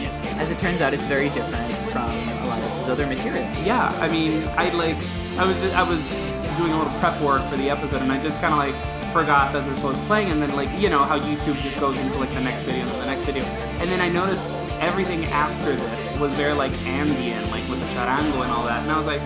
As 0.40 0.51
it 0.51 0.59
turns 0.59 0.80
out, 0.80 0.94
it's 0.94 1.05
very 1.05 1.28
different 1.30 1.74
from 1.92 2.11
a 2.11 2.44
lot 2.46 2.62
of 2.62 2.70
his 2.78 2.88
other 2.88 3.07
material. 3.07 3.44
yeah, 3.62 3.88
I 4.01 4.09
mean, 4.09 4.48
I 4.57 4.70
like, 4.70 4.96
I 5.38 5.44
was 5.44 5.62
I 5.62 5.82
was 5.82 6.09
doing 6.57 6.72
a 6.72 6.78
little 6.78 6.92
prep 6.98 7.20
work 7.20 7.48
for 7.51 7.57
the 7.57 7.70
episode, 7.70 8.03
and 8.03 8.11
I 8.11 8.20
just 8.22 8.40
kind 8.40 8.53
of 8.53 8.59
like 8.59 8.74
forgot 9.12 9.53
that 9.53 9.68
this 9.68 9.82
was 9.82 9.98
playing, 10.01 10.30
and 10.30 10.40
then 10.42 10.55
like 10.57 10.70
you 10.80 10.88
know 10.88 11.03
how 11.05 11.18
YouTube 11.18 11.61
just 11.62 11.78
goes 11.78 11.98
into 11.98 12.18
like 12.18 12.32
the 12.34 12.40
next 12.40 12.62
video 12.62 12.82
and 12.82 13.03
the 13.03 13.07
next 13.07 13.22
video, 13.24 13.44
and 13.80 13.90
then 13.90 14.01
I 14.01 14.09
noticed 14.09 14.46
everything 14.80 15.24
after 15.26 15.76
this 15.76 16.18
was 16.18 16.34
very 16.34 16.55
like 16.55 16.72
Andean, 16.86 17.51
like 17.51 17.68
with 17.68 17.80
the 17.80 17.88
charango 17.94 18.42
and 18.42 18.51
all 18.51 18.64
that, 18.64 18.82
and 18.82 18.90
I 18.90 18.96
was 18.96 19.07
like, 19.07 19.22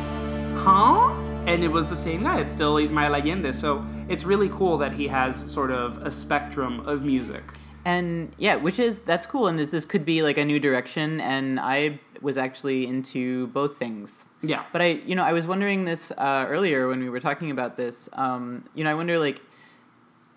huh? 0.64 1.12
And 1.46 1.62
it 1.62 1.68
was 1.68 1.86
the 1.86 1.96
same 1.96 2.22
guy. 2.22 2.40
It's 2.40 2.52
still 2.52 2.78
Ismael 2.78 3.14
Allende, 3.14 3.52
so 3.52 3.84
it's 4.08 4.24
really 4.24 4.48
cool 4.48 4.78
that 4.78 4.92
he 4.92 5.06
has 5.08 5.50
sort 5.50 5.70
of 5.70 5.98
a 6.02 6.10
spectrum 6.10 6.80
of 6.88 7.04
music. 7.04 7.44
And 7.84 8.32
yeah, 8.38 8.56
which 8.56 8.78
is 8.78 9.00
that's 9.00 9.26
cool, 9.26 9.46
and 9.46 9.58
this, 9.58 9.70
this 9.70 9.84
could 9.84 10.04
be 10.04 10.22
like 10.22 10.38
a 10.38 10.44
new 10.44 10.58
direction. 10.58 11.20
And 11.20 11.60
I 11.60 12.00
was 12.22 12.38
actually 12.38 12.86
into 12.86 13.48
both 13.48 13.76
things. 13.76 14.24
Yeah. 14.42 14.64
But 14.72 14.80
I, 14.80 14.86
you 15.06 15.14
know, 15.14 15.24
I 15.24 15.32
was 15.32 15.46
wondering 15.46 15.84
this 15.84 16.10
uh, 16.12 16.46
earlier 16.48 16.88
when 16.88 17.00
we 17.00 17.10
were 17.10 17.20
talking 17.20 17.50
about 17.50 17.76
this. 17.76 18.08
Um, 18.14 18.64
you 18.74 18.84
know, 18.84 18.90
I 18.90 18.94
wonder 18.94 19.18
like, 19.18 19.42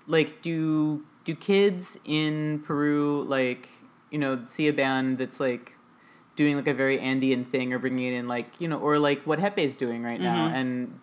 like 0.07 0.41
do 0.41 1.05
do 1.27 1.35
kids 1.35 1.99
in 2.05 2.59
Peru 2.59 3.25
like 3.27 3.67
you 4.11 4.17
know 4.17 4.41
see 4.45 4.69
a 4.69 4.73
band 4.73 5.17
that's 5.17 5.39
like 5.41 5.73
doing 6.37 6.55
like 6.55 6.67
a 6.67 6.73
very 6.73 6.99
Andean 6.99 7.43
thing 7.43 7.73
or 7.73 7.79
bringing 7.79 8.13
it 8.13 8.17
in 8.17 8.27
like 8.27 8.47
you 8.59 8.67
know 8.69 8.79
or 8.79 8.97
like 8.97 9.21
what 9.23 9.37
Gepe 9.39 9.57
is 9.57 9.75
doing 9.75 10.03
right 10.03 10.21
now 10.21 10.47
and 10.47 10.97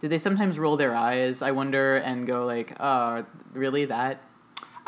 do 0.00 0.08
they 0.08 0.18
sometimes 0.18 0.58
roll 0.58 0.76
their 0.76 0.96
eyes 0.96 1.42
I 1.42 1.52
wonder 1.52 1.98
and 1.98 2.26
go 2.26 2.44
like 2.44 2.76
oh 2.80 3.24
really 3.52 3.84
that 3.84 4.20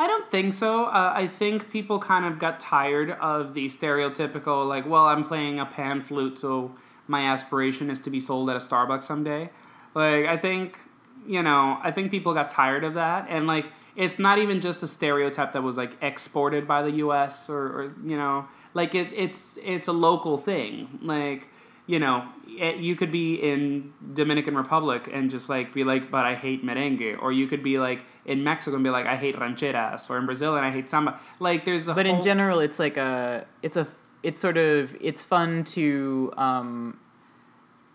I 0.00 0.06
don't 0.06 0.30
think 0.30 0.54
so. 0.54 0.86
Uh, 0.86 1.12
I 1.14 1.26
think 1.26 1.70
people 1.70 1.98
kind 1.98 2.24
of 2.24 2.38
got 2.38 2.58
tired 2.58 3.10
of 3.10 3.52
the 3.52 3.66
stereotypical, 3.66 4.66
like, 4.66 4.88
well, 4.88 5.04
I'm 5.04 5.24
playing 5.24 5.60
a 5.60 5.66
pan 5.66 6.00
flute, 6.00 6.38
so 6.38 6.74
my 7.06 7.26
aspiration 7.26 7.90
is 7.90 8.00
to 8.00 8.10
be 8.10 8.18
sold 8.18 8.48
at 8.48 8.56
a 8.56 8.60
Starbucks 8.60 9.02
someday. 9.02 9.50
Like, 9.94 10.24
I 10.24 10.38
think, 10.38 10.78
you 11.26 11.42
know, 11.42 11.78
I 11.82 11.90
think 11.90 12.10
people 12.10 12.32
got 12.32 12.48
tired 12.48 12.82
of 12.82 12.94
that. 12.94 13.26
And, 13.28 13.46
like, 13.46 13.70
it's 13.94 14.18
not 14.18 14.38
even 14.38 14.62
just 14.62 14.82
a 14.82 14.86
stereotype 14.86 15.52
that 15.52 15.62
was, 15.62 15.76
like, 15.76 15.98
exported 16.00 16.66
by 16.66 16.80
the 16.80 16.92
US 16.92 17.50
or, 17.50 17.66
or 17.66 17.94
you 18.02 18.16
know, 18.16 18.48
like, 18.72 18.94
it, 18.94 19.12
it's, 19.14 19.58
it's 19.62 19.88
a 19.88 19.92
local 19.92 20.38
thing. 20.38 20.98
Like, 21.02 21.50
you 21.90 21.98
know, 21.98 22.24
it, 22.46 22.76
you 22.76 22.94
could 22.94 23.10
be 23.10 23.34
in 23.34 23.92
Dominican 24.12 24.56
Republic 24.56 25.10
and 25.12 25.28
just 25.28 25.48
like 25.48 25.74
be 25.74 25.82
like, 25.82 26.08
but 26.08 26.24
I 26.24 26.36
hate 26.36 26.64
merengue, 26.64 27.20
or 27.20 27.32
you 27.32 27.48
could 27.48 27.64
be 27.64 27.80
like 27.80 28.04
in 28.24 28.44
Mexico 28.44 28.76
and 28.76 28.84
be 28.84 28.90
like, 28.90 29.06
I 29.06 29.16
hate 29.16 29.34
rancheras, 29.36 30.08
or 30.08 30.16
in 30.16 30.24
Brazil 30.24 30.56
and 30.56 30.64
I 30.64 30.70
hate 30.70 30.88
samba. 30.88 31.18
Like, 31.40 31.64
there's 31.64 31.88
a 31.88 31.94
but 31.94 32.06
whole, 32.06 32.16
in 32.16 32.22
general 32.22 32.60
it's 32.60 32.78
like 32.78 32.96
a 32.96 33.44
it's 33.62 33.76
a 33.76 33.88
it's 34.22 34.38
sort 34.38 34.56
of 34.56 34.96
it's 35.00 35.24
fun 35.24 35.64
to 35.64 36.32
um 36.36 36.96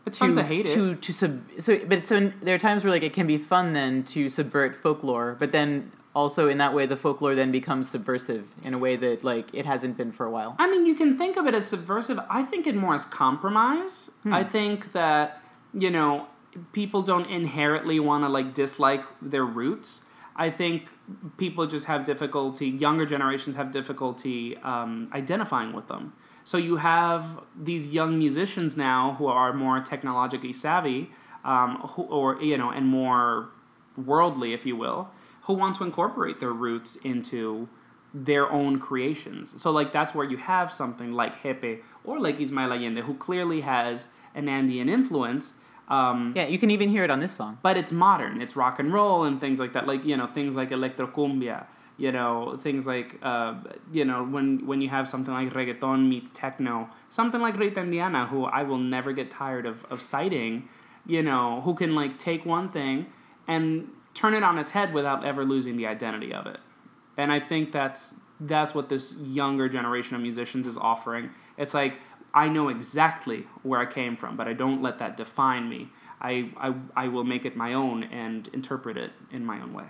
it's 0.06 0.18
fun 0.18 0.34
to 0.34 0.44
hate 0.44 0.68
it. 0.68 0.74
to 0.74 0.96
to 0.96 1.14
sub 1.14 1.40
so 1.60 1.80
but 1.88 2.06
so 2.06 2.32
there 2.42 2.56
are 2.56 2.64
times 2.70 2.84
where 2.84 2.92
like 2.92 3.04
it 3.04 3.14
can 3.14 3.28
be 3.28 3.38
fun 3.38 3.74
then 3.74 4.04
to 4.04 4.28
subvert 4.28 4.76
folklore 4.76 5.36
but 5.40 5.52
then 5.52 5.92
also 6.16 6.48
in 6.48 6.58
that 6.58 6.74
way 6.74 6.86
the 6.86 6.98
folklore 6.98 7.36
then 7.36 7.52
becomes 7.52 7.90
subversive 7.90 8.48
in 8.64 8.74
a 8.74 8.78
way 8.78 8.96
that 8.96 9.24
like 9.24 9.54
it 9.54 9.66
hasn't 9.66 9.96
been 9.98 10.12
for 10.12 10.26
a 10.26 10.32
while 10.32 10.56
I 10.58 10.68
mean, 10.70 10.86
you 10.86 10.96
can 10.96 11.18
think 11.18 11.38
of 11.38 11.46
it 11.46 11.54
as 11.54 11.68
subversive. 11.68 12.20
I 12.30 12.44
think 12.44 12.66
it 12.66 12.76
more 12.76 12.96
as 12.96 13.06
compromise. 13.06 14.10
I 14.26 14.44
think 14.44 14.92
that, 14.94 15.42
you 15.74 15.92
know, 15.92 16.28
people 16.74 17.02
don't 17.04 17.30
inherently 17.30 18.00
want 18.00 18.24
to 18.24 18.30
like 18.30 18.54
dislike 18.54 19.04
their 19.22 19.46
roots. 19.46 20.04
I 20.36 20.50
think 20.50 20.90
people 21.38 21.68
just 21.68 21.86
have 21.86 22.04
difficulty, 22.04 22.68
younger 22.68 23.06
generations 23.06 23.56
have 23.56 23.72
difficulty 23.72 24.58
um, 24.58 25.10
identifying 25.14 25.74
with 25.74 25.88
them. 25.88 26.14
So 26.44 26.58
you 26.58 26.78
have 26.78 27.42
these 27.60 27.88
young 27.90 28.18
musicians 28.18 28.76
now 28.78 29.16
who 29.18 29.28
are 29.28 29.54
more 29.54 29.80
technologically 29.82 30.54
savvy, 30.54 31.10
um, 31.44 31.78
who, 31.78 32.04
or, 32.04 32.42
you 32.42 32.58
know, 32.58 32.70
and 32.70 32.88
more 32.88 33.50
worldly, 33.98 34.54
if 34.54 34.66
you 34.66 34.76
will, 34.76 35.10
who 35.46 35.54
want 35.54 35.76
to 35.78 35.84
incorporate 35.84 36.40
their 36.40 36.54
roots 36.54 36.96
into 36.98 37.68
their 38.14 38.52
own 38.52 38.80
creations. 38.80 39.62
So 39.62 39.72
like 39.72 39.92
that's 39.92 40.16
where 40.16 40.26
you 40.26 40.38
have 40.38 40.74
something 40.74 41.12
like 41.12 41.42
Gepe 41.44 41.82
or 42.04 42.20
like 42.20 42.40
Ismael 42.40 42.72
Allende, 42.72 43.02
who 43.02 43.14
clearly 43.16 43.62
has 43.62 44.08
an 44.34 44.48
Andean 44.50 44.90
influence. 44.90 45.54
Um, 45.88 46.34
yeah 46.36 46.48
you 46.48 46.58
can 46.58 46.72
even 46.72 46.90
hear 46.90 47.04
it 47.04 47.12
on 47.12 47.20
this 47.20 47.32
song 47.32 47.60
but 47.62 47.78
it's 47.78 47.92
modern. 47.92 48.42
It's 48.42 48.56
rock 48.56 48.80
and 48.80 48.92
roll 48.92 49.24
and 49.26 49.40
things 49.40 49.60
like 49.60 49.74
that. 49.74 49.86
Like 49.86 50.04
you 50.04 50.18
know 50.18 50.28
things 50.28 50.56
like 50.56 50.70
electrocumbia. 50.70 51.66
You 51.98 52.12
know 52.12 52.58
things 52.60 52.88
like 52.88 53.20
uh, 53.22 53.54
you 53.92 54.04
know 54.04 54.24
when 54.24 54.66
when 54.66 54.82
you 54.82 54.90
have 54.90 55.08
something 55.08 55.34
like 55.34 55.54
reggaeton 55.54 56.10
meets 56.10 56.32
techno, 56.32 56.90
something 57.10 57.40
like 57.40 57.58
Rita 57.58 57.82
Indiana, 57.82 58.26
who 58.26 58.46
I 58.46 58.64
will 58.64 58.80
never 58.80 59.14
get 59.14 59.30
tired 59.30 59.66
of 59.66 59.86
of 59.92 60.02
citing. 60.02 60.68
You 61.06 61.22
know 61.22 61.62
who 61.62 61.76
can 61.76 61.94
like 61.94 62.18
take 62.18 62.46
one 62.46 62.68
thing 62.68 63.06
and 63.48 63.90
turn 64.16 64.34
it 64.34 64.42
on 64.44 64.58
its 64.58 64.72
head 64.72 64.94
without 64.94 65.24
ever 65.24 65.46
losing 65.46 65.76
the 65.76 65.86
identity 65.86 66.34
of 66.34 66.48
it. 66.48 66.60
And 67.18 67.32
I 67.32 67.40
think 67.40 67.72
that's 67.72 68.16
that's 68.40 68.74
what 68.76 68.90
this 68.90 69.16
younger 69.24 69.70
generation 69.70 70.16
of 70.16 70.22
musicians 70.22 70.66
is 70.68 70.78
offering. 70.78 71.30
It's 71.58 71.74
like 71.76 72.00
I 72.34 72.50
know 72.50 72.68
exactly 72.70 73.46
where 73.64 73.80
I 73.80 73.86
came 73.86 74.18
from, 74.18 74.36
but 74.36 74.48
I 74.48 74.54
don't 74.54 74.82
let 74.82 74.98
that 75.00 75.16
define 75.16 75.70
me. 75.70 75.90
I, 76.20 76.52
I, 76.58 76.74
I 76.96 77.08
will 77.10 77.24
make 77.24 77.46
it 77.46 77.56
my 77.56 77.74
own 77.74 78.04
and 78.06 78.48
interpret 78.54 78.98
it 78.98 79.12
in 79.32 79.46
my 79.46 79.62
own 79.62 79.74
way. 79.74 79.86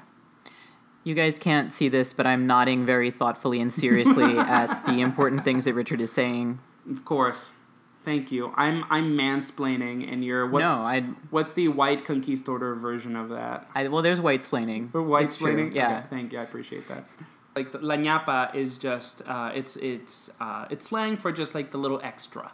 you 1.04 1.14
guys 1.16 1.38
can't 1.40 1.72
see 1.72 1.88
this 1.88 2.14
but 2.14 2.26
i'm 2.26 2.48
nodding 2.48 2.86
very 2.86 3.12
thoughtfully 3.12 3.62
and 3.62 3.72
seriously 3.72 4.38
at 4.60 4.84
the 4.86 5.02
important 5.02 5.44
things 5.44 5.66
that 5.66 5.74
richard 5.76 6.02
is 6.02 6.12
saying 6.12 6.60
Of 6.90 7.06
course. 7.06 7.52
Thank 8.06 8.32
you. 8.32 8.54
I'm 8.56 8.86
I'm 8.90 9.18
mansplaining 9.18 10.12
and 10.12 10.24
you're 10.24 10.48
what's 10.48 10.64
no 10.64 10.86
i 10.86 11.02
what's 11.32 11.54
the 11.56 11.68
white 11.70 12.06
conquistador 12.06 12.76
version 12.76 13.16
of 13.16 13.30
that? 13.30 13.68
i 13.76 13.88
well 13.88 14.02
there's 14.04 14.22
white 14.22 14.42
splaining 14.42 14.94
Or 14.94 15.02
white 15.02 15.26
It's 15.26 15.38
true, 15.38 15.54
splaining? 15.56 15.74
yeah 15.76 15.98
Okay, 15.98 16.08
thank 16.12 16.32
you. 16.34 16.40
I 16.40 16.44
appreciate 16.44 16.88
that. 16.88 17.04
Like 17.56 17.72
the, 17.72 17.80
la 17.80 17.96
ñapa 17.96 18.54
is 18.54 18.78
just 18.78 19.22
uh, 19.28 19.52
it's 19.56 19.76
it's 19.78 20.30
uh, 20.40 20.66
it's 20.70 20.86
slang 20.88 21.18
for 21.18 21.32
just 21.32 21.56
like 21.56 21.72
the 21.72 21.78
little 21.78 22.00
extra, 22.04 22.52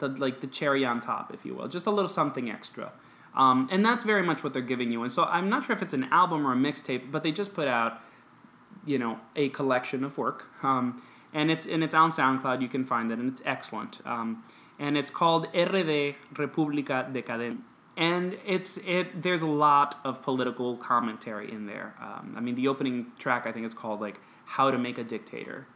the 0.00 0.08
like 0.08 0.40
the 0.40 0.46
cherry 0.48 0.84
on 0.84 1.00
top, 1.00 1.32
if 1.32 1.44
you 1.46 1.54
will, 1.54 1.68
just 1.68 1.86
a 1.86 1.90
little 1.90 2.08
something 2.08 2.50
extra. 2.50 2.92
Um, 3.34 3.68
and 3.70 3.84
that's 3.86 4.02
very 4.02 4.24
much 4.24 4.42
what 4.42 4.52
they're 4.52 4.60
giving 4.74 4.90
you. 4.90 5.04
And 5.04 5.12
so 5.12 5.22
I'm 5.22 5.48
not 5.48 5.62
sure 5.64 5.74
if 5.76 5.82
it's 5.82 5.94
an 5.94 6.04
album 6.10 6.44
or 6.44 6.52
a 6.52 6.56
mixtape, 6.56 7.12
but 7.12 7.22
they 7.22 7.30
just 7.30 7.54
put 7.54 7.68
out, 7.68 8.00
you 8.84 8.98
know, 8.98 9.20
a 9.36 9.50
collection 9.50 10.02
of 10.02 10.18
work. 10.18 10.46
Um, 10.64 11.00
and 11.32 11.48
it's 11.48 11.64
and 11.64 11.84
it's 11.84 11.94
on 11.94 12.10
SoundCloud. 12.10 12.60
You 12.60 12.66
can 12.68 12.84
find 12.84 13.12
it, 13.12 13.20
and 13.20 13.30
it's 13.30 13.42
excellent. 13.46 14.00
Um, 14.04 14.42
and 14.80 14.96
it's 14.98 15.10
called 15.10 15.46
RD 15.54 16.16
República 16.34 17.12
Decadente. 17.12 17.58
And 17.96 18.36
it's 18.46 18.78
it. 18.78 19.22
There's 19.22 19.42
a 19.42 19.46
lot 19.46 20.00
of 20.04 20.22
political 20.22 20.76
commentary 20.76 21.52
in 21.52 21.66
there. 21.66 21.94
Um, 22.00 22.34
I 22.36 22.40
mean, 22.40 22.54
the 22.54 22.66
opening 22.68 23.06
track 23.18 23.46
I 23.46 23.52
think 23.52 23.66
is 23.66 23.74
called 23.74 24.00
like 24.00 24.18
"How 24.46 24.70
to 24.70 24.78
Make 24.78 24.96
a 24.98 25.04
Dictator," 25.04 25.66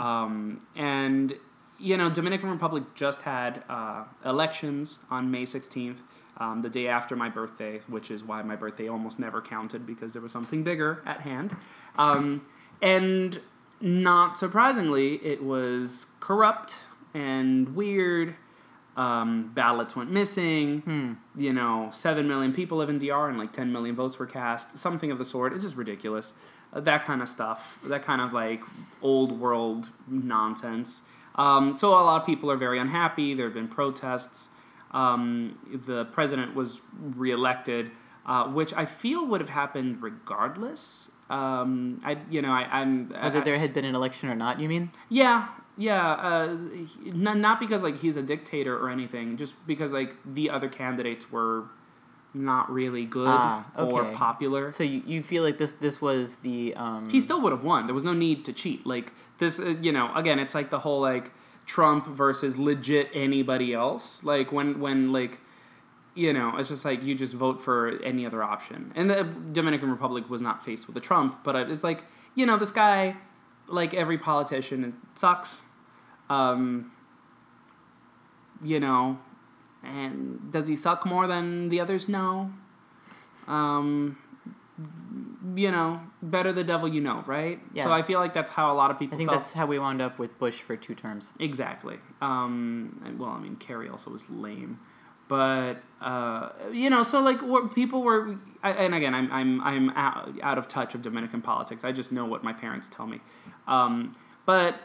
um, 0.00 0.62
and 0.74 1.34
you 1.78 1.96
know, 1.96 2.08
Dominican 2.08 2.50
Republic 2.50 2.84
just 2.94 3.22
had 3.22 3.62
uh, 3.68 4.04
elections 4.24 5.00
on 5.10 5.30
May 5.30 5.42
16th, 5.42 5.98
um, 6.38 6.62
the 6.62 6.68
day 6.68 6.86
after 6.88 7.16
my 7.16 7.28
birthday, 7.28 7.80
which 7.88 8.10
is 8.10 8.22
why 8.24 8.42
my 8.42 8.56
birthday 8.56 8.88
almost 8.88 9.18
never 9.18 9.42
counted 9.42 9.84
because 9.84 10.12
there 10.12 10.22
was 10.22 10.32
something 10.32 10.62
bigger 10.62 11.02
at 11.04 11.20
hand. 11.20 11.54
Um, 11.98 12.46
and 12.80 13.40
not 13.80 14.36
surprisingly, 14.36 15.16
it 15.24 15.42
was 15.42 16.06
corrupt 16.20 16.84
and 17.12 17.74
weird. 17.74 18.34
Um, 18.96 19.50
ballots 19.54 19.96
went 19.96 20.10
missing. 20.10 21.16
You 21.36 21.52
know, 21.52 21.88
7 21.92 22.28
million 22.28 22.52
people 22.52 22.78
live 22.78 22.88
in 22.88 22.98
DR 22.98 23.28
and 23.28 23.38
like 23.38 23.52
10 23.52 23.72
million 23.72 23.96
votes 23.96 24.18
were 24.18 24.26
cast. 24.26 24.78
Something 24.78 25.10
of 25.10 25.18
the 25.18 25.24
sort. 25.24 25.52
It's 25.52 25.64
just 25.64 25.76
ridiculous. 25.76 26.32
Uh, 26.72 26.80
that 26.80 27.04
kind 27.04 27.20
of 27.22 27.28
stuff. 27.28 27.78
That 27.86 28.02
kind 28.04 28.20
of 28.20 28.32
like 28.32 28.62
old 29.02 29.38
world 29.40 29.90
nonsense. 30.08 31.02
Um, 31.36 31.76
so 31.76 31.88
a 31.88 31.92
lot 31.92 32.20
of 32.20 32.26
people 32.26 32.50
are 32.50 32.56
very 32.56 32.78
unhappy. 32.78 33.34
There 33.34 33.46
have 33.46 33.54
been 33.54 33.66
protests. 33.68 34.48
Um, 34.92 35.58
the 35.86 36.04
president 36.06 36.54
was 36.54 36.80
reelected, 37.00 37.90
uh, 38.26 38.44
which 38.46 38.72
I 38.74 38.84
feel 38.84 39.26
would 39.26 39.40
have 39.40 39.50
happened 39.50 40.00
regardless. 40.02 41.10
Um, 41.30 41.98
I, 42.04 42.18
you 42.30 42.42
know, 42.42 42.52
I, 42.52 42.68
I'm 42.70 43.08
whether 43.08 43.40
I- 43.40 43.44
there 43.44 43.58
had 43.58 43.74
been 43.74 43.84
an 43.84 43.94
election 43.96 44.28
or 44.28 44.34
not 44.36 44.60
you 44.60 44.68
mean 44.68 44.90
yeah, 45.08 45.48
yeah. 45.76 46.12
Uh, 46.12 46.56
he- 47.04 47.10
not, 47.10 47.36
not 47.38 47.60
because 47.60 47.82
like 47.82 47.98
he's 47.98 48.16
a 48.16 48.22
dictator 48.22 48.76
or 48.78 48.88
anything, 48.90 49.36
just 49.36 49.54
because 49.66 49.92
like 49.92 50.16
the 50.34 50.50
other 50.50 50.68
candidates 50.68 51.30
were 51.32 51.64
not 52.36 52.68
really 52.70 53.04
good 53.04 53.28
Ah, 53.28 53.64
or 53.78 54.10
popular. 54.12 54.72
so 54.72 54.82
you, 54.82 55.02
you 55.06 55.22
feel 55.22 55.44
like 55.44 55.56
this 55.56 55.74
this 55.74 56.00
was 56.00 56.36
the 56.38 56.74
um 56.74 57.08
he 57.08 57.20
still 57.20 57.40
would 57.42 57.52
have 57.52 57.62
won. 57.62 57.86
There 57.86 57.94
was 57.94 58.04
no 58.04 58.12
need 58.12 58.44
to 58.46 58.52
cheat. 58.52 58.84
Like 58.86 59.12
this, 59.38 59.60
uh, 59.60 59.76
you 59.80 59.92
know. 59.92 60.12
Again, 60.14 60.38
it's 60.40 60.54
like 60.54 60.70
the 60.70 60.80
whole 60.80 61.00
like 61.00 61.30
Trump 61.66 62.06
versus 62.08 62.58
legit 62.58 63.08
anybody 63.14 63.72
else. 63.72 64.24
Like 64.24 64.50
when 64.52 64.80
when 64.80 65.12
like 65.12 65.38
you 66.16 66.32
know, 66.32 66.56
it's 66.58 66.68
just 66.68 66.84
like 66.84 67.02
you 67.02 67.14
just 67.14 67.34
vote 67.34 67.60
for 67.60 68.00
any 68.04 68.24
other 68.24 68.42
option. 68.42 68.92
And 68.94 69.10
the 69.10 69.24
Dominican 69.52 69.90
Republic 69.90 70.30
was 70.30 70.40
not 70.40 70.64
faced 70.64 70.86
with 70.86 70.96
a 70.96 71.00
Trump, 71.00 71.42
but 71.42 71.56
it's 71.68 71.82
like, 71.82 72.04
you 72.36 72.46
know, 72.46 72.56
this 72.56 72.70
guy, 72.70 73.16
like 73.68 73.94
every 73.94 74.18
politician, 74.18 74.84
it 74.84 74.94
sucks. 75.14 75.62
Um, 76.30 76.92
you 78.62 78.80
know, 78.80 79.18
and 79.82 80.50
does 80.50 80.66
he 80.66 80.76
suck 80.76 81.04
more 81.04 81.26
than 81.26 81.68
the 81.68 81.80
others? 81.80 82.08
No. 82.08 82.50
Um, 83.46 84.16
you 85.54 85.70
know, 85.70 86.00
better 86.22 86.52
the 86.52 86.64
devil 86.64 86.88
you 86.88 87.00
know, 87.00 87.22
right? 87.26 87.60
Yeah. 87.74 87.84
So 87.84 87.92
I 87.92 88.02
feel 88.02 88.18
like 88.18 88.34
that's 88.34 88.50
how 88.50 88.72
a 88.72 88.74
lot 88.74 88.90
of 88.90 88.98
people 88.98 89.16
I 89.16 89.18
think 89.18 89.30
felt. 89.30 89.42
that's 89.42 89.52
how 89.52 89.66
we 89.66 89.78
wound 89.78 90.00
up 90.00 90.18
with 90.18 90.38
Bush 90.38 90.62
for 90.62 90.76
two 90.76 90.94
terms. 90.94 91.30
Exactly. 91.38 91.98
Um, 92.20 93.16
well, 93.18 93.30
I 93.30 93.38
mean, 93.38 93.56
Kerry 93.56 93.88
also 93.88 94.10
was 94.10 94.28
lame, 94.30 94.80
but 95.34 95.82
uh, 96.00 96.50
you 96.70 96.88
know, 96.88 97.02
so 97.02 97.20
like, 97.20 97.42
what 97.42 97.74
people 97.74 98.04
were, 98.04 98.38
and 98.62 98.94
again, 98.94 99.16
I'm 99.16 99.32
I'm 99.32 99.60
I'm 99.62 99.90
out, 99.90 100.30
out 100.42 100.58
of 100.58 100.68
touch 100.68 100.94
of 100.94 101.02
Dominican 101.02 101.42
politics. 101.42 101.82
I 101.82 101.90
just 101.90 102.12
know 102.12 102.24
what 102.24 102.44
my 102.44 102.52
parents 102.52 102.88
tell 102.88 103.08
me, 103.08 103.20
um, 103.66 104.14
but 104.46 104.76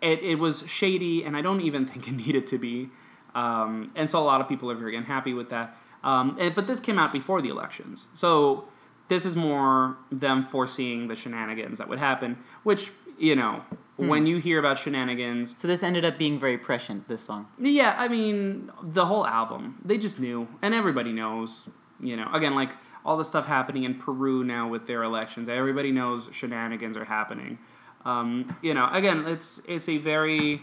it 0.00 0.18
it 0.24 0.34
was 0.40 0.68
shady, 0.68 1.22
and 1.22 1.36
I 1.36 1.40
don't 1.40 1.60
even 1.60 1.86
think 1.90 2.08
it 2.08 2.14
needed 2.14 2.48
to 2.48 2.58
be, 2.58 2.90
um, 3.36 3.92
and 3.94 4.10
so 4.10 4.18
a 4.18 4.26
lot 4.26 4.40
of 4.40 4.48
people 4.48 4.68
are 4.72 4.74
very 4.74 4.96
unhappy 4.96 5.34
with 5.34 5.50
that. 5.50 5.76
Um, 6.02 6.36
and, 6.40 6.52
but 6.52 6.66
this 6.66 6.80
came 6.80 6.98
out 6.98 7.12
before 7.12 7.40
the 7.40 7.50
elections, 7.50 8.08
so 8.12 8.64
this 9.06 9.24
is 9.24 9.36
more 9.36 9.96
them 10.10 10.44
foreseeing 10.44 11.06
the 11.06 11.14
shenanigans 11.14 11.78
that 11.78 11.88
would 11.88 12.00
happen, 12.00 12.38
which 12.64 12.90
you 13.18 13.36
know. 13.36 13.62
When 14.08 14.26
you 14.26 14.38
hear 14.38 14.58
about 14.58 14.78
shenanigans, 14.78 15.56
So 15.56 15.68
this 15.68 15.82
ended 15.82 16.04
up 16.04 16.18
being 16.18 16.38
very 16.38 16.58
prescient. 16.58 17.08
This 17.08 17.22
song. 17.22 17.46
yeah, 17.58 17.94
I 17.98 18.08
mean, 18.08 18.70
the 18.82 19.06
whole 19.06 19.26
album, 19.26 19.78
they 19.84 19.98
just 19.98 20.18
knew, 20.18 20.48
and 20.62 20.74
everybody 20.74 21.12
knows, 21.12 21.64
you 22.00 22.16
know, 22.16 22.28
again, 22.32 22.54
like 22.54 22.70
all 23.04 23.16
the 23.16 23.24
stuff 23.24 23.46
happening 23.46 23.84
in 23.84 23.94
Peru 23.96 24.44
now 24.44 24.68
with 24.68 24.86
their 24.86 25.02
elections, 25.02 25.48
everybody 25.48 25.92
knows 25.92 26.28
shenanigans 26.32 26.96
are 26.96 27.04
happening. 27.04 27.58
Um, 28.04 28.56
you 28.62 28.74
know, 28.74 28.88
again, 28.92 29.26
it's 29.26 29.60
it's 29.66 29.88
a 29.88 29.98
very 29.98 30.62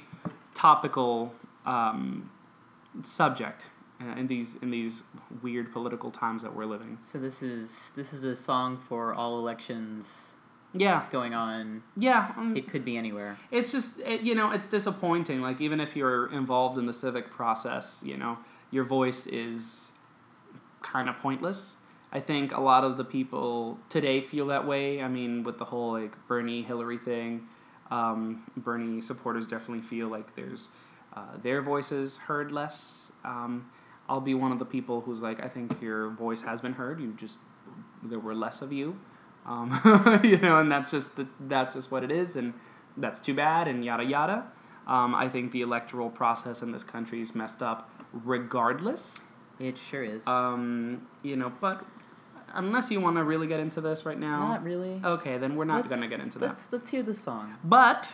topical 0.54 1.34
um, 1.66 2.30
subject 3.04 3.70
uh, 4.02 4.18
in 4.18 4.28
these 4.28 4.56
in 4.58 4.72
these 4.72 5.04
weird 5.42 5.72
political 5.72 6.12
times 6.12 6.44
that 6.44 6.54
we're 6.54 6.66
living. 6.66 6.98
So 7.02 7.18
this 7.18 7.42
is 7.42 7.92
this 7.96 8.14
is 8.14 8.24
a 8.24 8.36
song 8.36 8.78
for 8.88 9.14
all 9.14 9.40
elections 9.40 10.34
Yeah, 10.74 11.06
going 11.12 11.34
on. 11.34 11.82
yeah. 11.98 12.32
um, 12.38 12.56
It 12.56 12.68
could 12.68 12.86
be 12.86 12.96
anywhere. 12.98 13.38
it's 13.52 13.72
just 13.72 14.00
it, 14.02 14.22
you 14.22 14.36
know 14.36 14.52
it's 14.52 14.68
disappointing 14.68 15.42
like 15.42 15.60
even 15.62 15.80
if 15.80 15.96
you're 15.96 16.32
involved 16.32 16.78
in 16.78 16.86
the 16.86 16.94
civic 16.94 17.32
process 17.32 18.00
you 18.04 18.16
know 18.18 18.38
your 18.72 18.84
voice 18.84 19.26
is 19.28 19.92
kind 20.82 21.10
of 21.10 21.18
pointless 21.20 21.76
i 22.12 22.20
think 22.20 22.52
a 22.56 22.62
lot 22.62 22.84
of 22.84 22.98
the 22.98 23.04
people 23.04 23.78
today 23.90 24.22
feel 24.22 24.48
that 24.48 24.66
way 24.68 25.02
i 25.02 25.08
mean 25.08 25.44
with 25.44 25.58
the 25.58 25.66
whole 25.66 25.92
like 25.94 26.16
bernie 26.28 26.62
hillary 26.62 26.98
thing 27.00 27.48
um, 27.92 28.44
bernie 28.56 29.02
supporters 29.02 29.48
definitely 29.48 29.82
feel 29.82 30.08
like 30.08 30.36
there's 30.36 30.68
uh, 31.16 31.36
their 31.42 31.62
voices 31.62 32.18
heard 32.20 32.52
less 32.52 33.12
um, 33.26 33.70
i'll 34.08 34.22
be 34.22 34.36
one 34.36 34.52
of 34.52 34.60
the 34.60 34.66
people 34.66 35.02
who's 35.02 35.22
like 35.24 35.44
i 35.44 35.48
think 35.48 35.82
your 35.82 36.10
voice 36.12 36.42
has 36.42 36.62
been 36.62 36.74
heard 36.74 37.00
you 37.02 37.14
just 37.18 37.40
there 38.04 38.20
were 38.20 38.36
less 38.36 38.62
of 38.62 38.72
you 38.72 38.98
um, 39.50 40.22
you 40.24 40.38
know 40.38 40.60
and 40.60 40.72
that's 40.72 40.92
just 40.92 41.16
the, 41.18 41.28
that's 41.42 41.74
just 41.74 41.92
what 41.92 42.04
it 42.04 42.12
is 42.12 42.36
and 42.38 42.54
that's 42.98 43.20
too 43.20 43.34
bad 43.34 43.68
and 43.68 43.84
yada 43.84 44.04
yada 44.04 44.46
um, 44.88 45.14
i 45.16 45.28
think 45.28 45.52
the 45.52 45.62
electoral 45.62 46.10
process 46.10 46.62
in 46.62 46.72
this 46.72 46.84
country 46.84 47.20
is 47.20 47.34
messed 47.36 47.62
up 47.62 47.90
regardless 48.14 49.20
It 49.60 49.78
sure 49.78 50.04
is. 50.04 50.26
um, 50.28 51.06
you 51.24 51.36
know 51.36 51.52
but 51.60 51.86
unless 52.54 52.90
you 52.90 53.00
want 53.02 53.18
to 53.18 53.24
really 53.24 53.48
get 53.48 53.60
into 53.60 53.82
this 53.82 54.06
right 54.06 54.20
now 54.20 54.48
Not 54.48 54.64
really. 54.64 55.02
okay 55.04 55.38
then 55.38 55.56
we're 55.56 55.66
not 55.66 55.88
going 55.90 56.02
to 56.02 56.08
get 56.08 56.20
into 56.20 56.40
that 56.40 56.48
Let's 56.48 56.72
let's 56.74 56.90
hear 56.90 57.04
the 57.04 57.14
song. 57.14 57.56
but, 57.64 58.12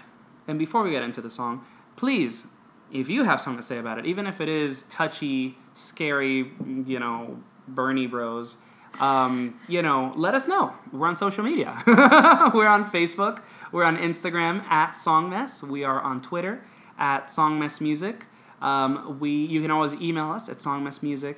and 0.47 0.57
before 0.59 0.83
we 0.83 0.91
get 0.91 1.03
into 1.03 1.21
the 1.21 1.29
song, 1.29 1.63
please, 1.95 2.45
if 2.91 3.09
you 3.09 3.23
have 3.23 3.39
something 3.41 3.61
to 3.61 3.65
say 3.65 3.77
about 3.79 3.97
it, 3.97 4.05
even 4.05 4.27
if 4.27 4.39
it 4.41 4.47
is 4.49 4.83
touchy, 4.83 5.57
scary, 5.73 6.51
you 6.86 6.99
know, 6.99 7.39
Bernie 7.67 8.05
bros, 8.07 8.57
um, 8.99 9.59
you 9.67 9.81
know, 9.81 10.11
let 10.15 10.35
us 10.35 10.47
know. 10.47 10.73
We're 10.91 11.07
on 11.07 11.15
social 11.15 11.43
media. 11.43 11.81
we're 11.87 12.67
on 12.67 12.89
Facebook. 12.91 13.41
We're 13.71 13.83
on 13.83 13.97
Instagram 13.97 14.63
at 14.63 14.93
Songmess. 14.93 15.61
We 15.61 15.83
are 15.83 15.99
on 16.01 16.21
Twitter 16.21 16.61
at 16.97 17.27
Songmessmusic. 17.27 18.21
Um, 18.61 19.19
we, 19.19 19.31
you 19.31 19.61
can 19.61 19.71
always 19.71 19.93
email 19.95 20.31
us 20.31 20.49
at 20.49 20.57
songmessmusic 20.57 21.37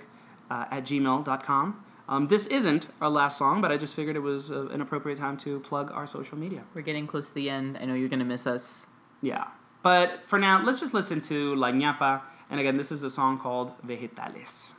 uh, 0.49 0.65
at 0.71 0.85
gmail.com. 0.85 1.83
Um, 2.09 2.27
this 2.27 2.45
isn't 2.45 2.87
our 3.01 3.09
last 3.09 3.37
song, 3.37 3.59
but 3.59 3.71
I 3.71 3.77
just 3.77 3.93
figured 3.93 4.15
it 4.15 4.21
was 4.21 4.49
uh, 4.49 4.67
an 4.67 4.79
appropriate 4.79 5.17
time 5.17 5.35
to 5.37 5.59
plug 5.59 5.91
our 5.91 6.07
social 6.07 6.37
media. 6.37 6.63
We're 6.73 6.81
getting 6.83 7.05
close 7.05 7.27
to 7.29 7.35
the 7.35 7.49
end. 7.49 7.77
I 7.81 7.85
know 7.85 7.95
you're 7.95 8.07
gonna 8.07 8.23
miss 8.23 8.47
us. 8.47 8.85
Yeah. 9.21 9.47
But 9.83 10.21
for 10.25 10.39
now, 10.39 10.63
let's 10.63 10.79
just 10.79 10.93
listen 10.93 11.21
to 11.23 11.55
La 11.55 11.71
Ñapa. 11.71 12.21
And 12.49 12.59
again, 12.59 12.77
this 12.77 12.91
is 12.91 13.03
a 13.03 13.09
song 13.09 13.39
called 13.39 13.73
Vegetales. 13.85 14.73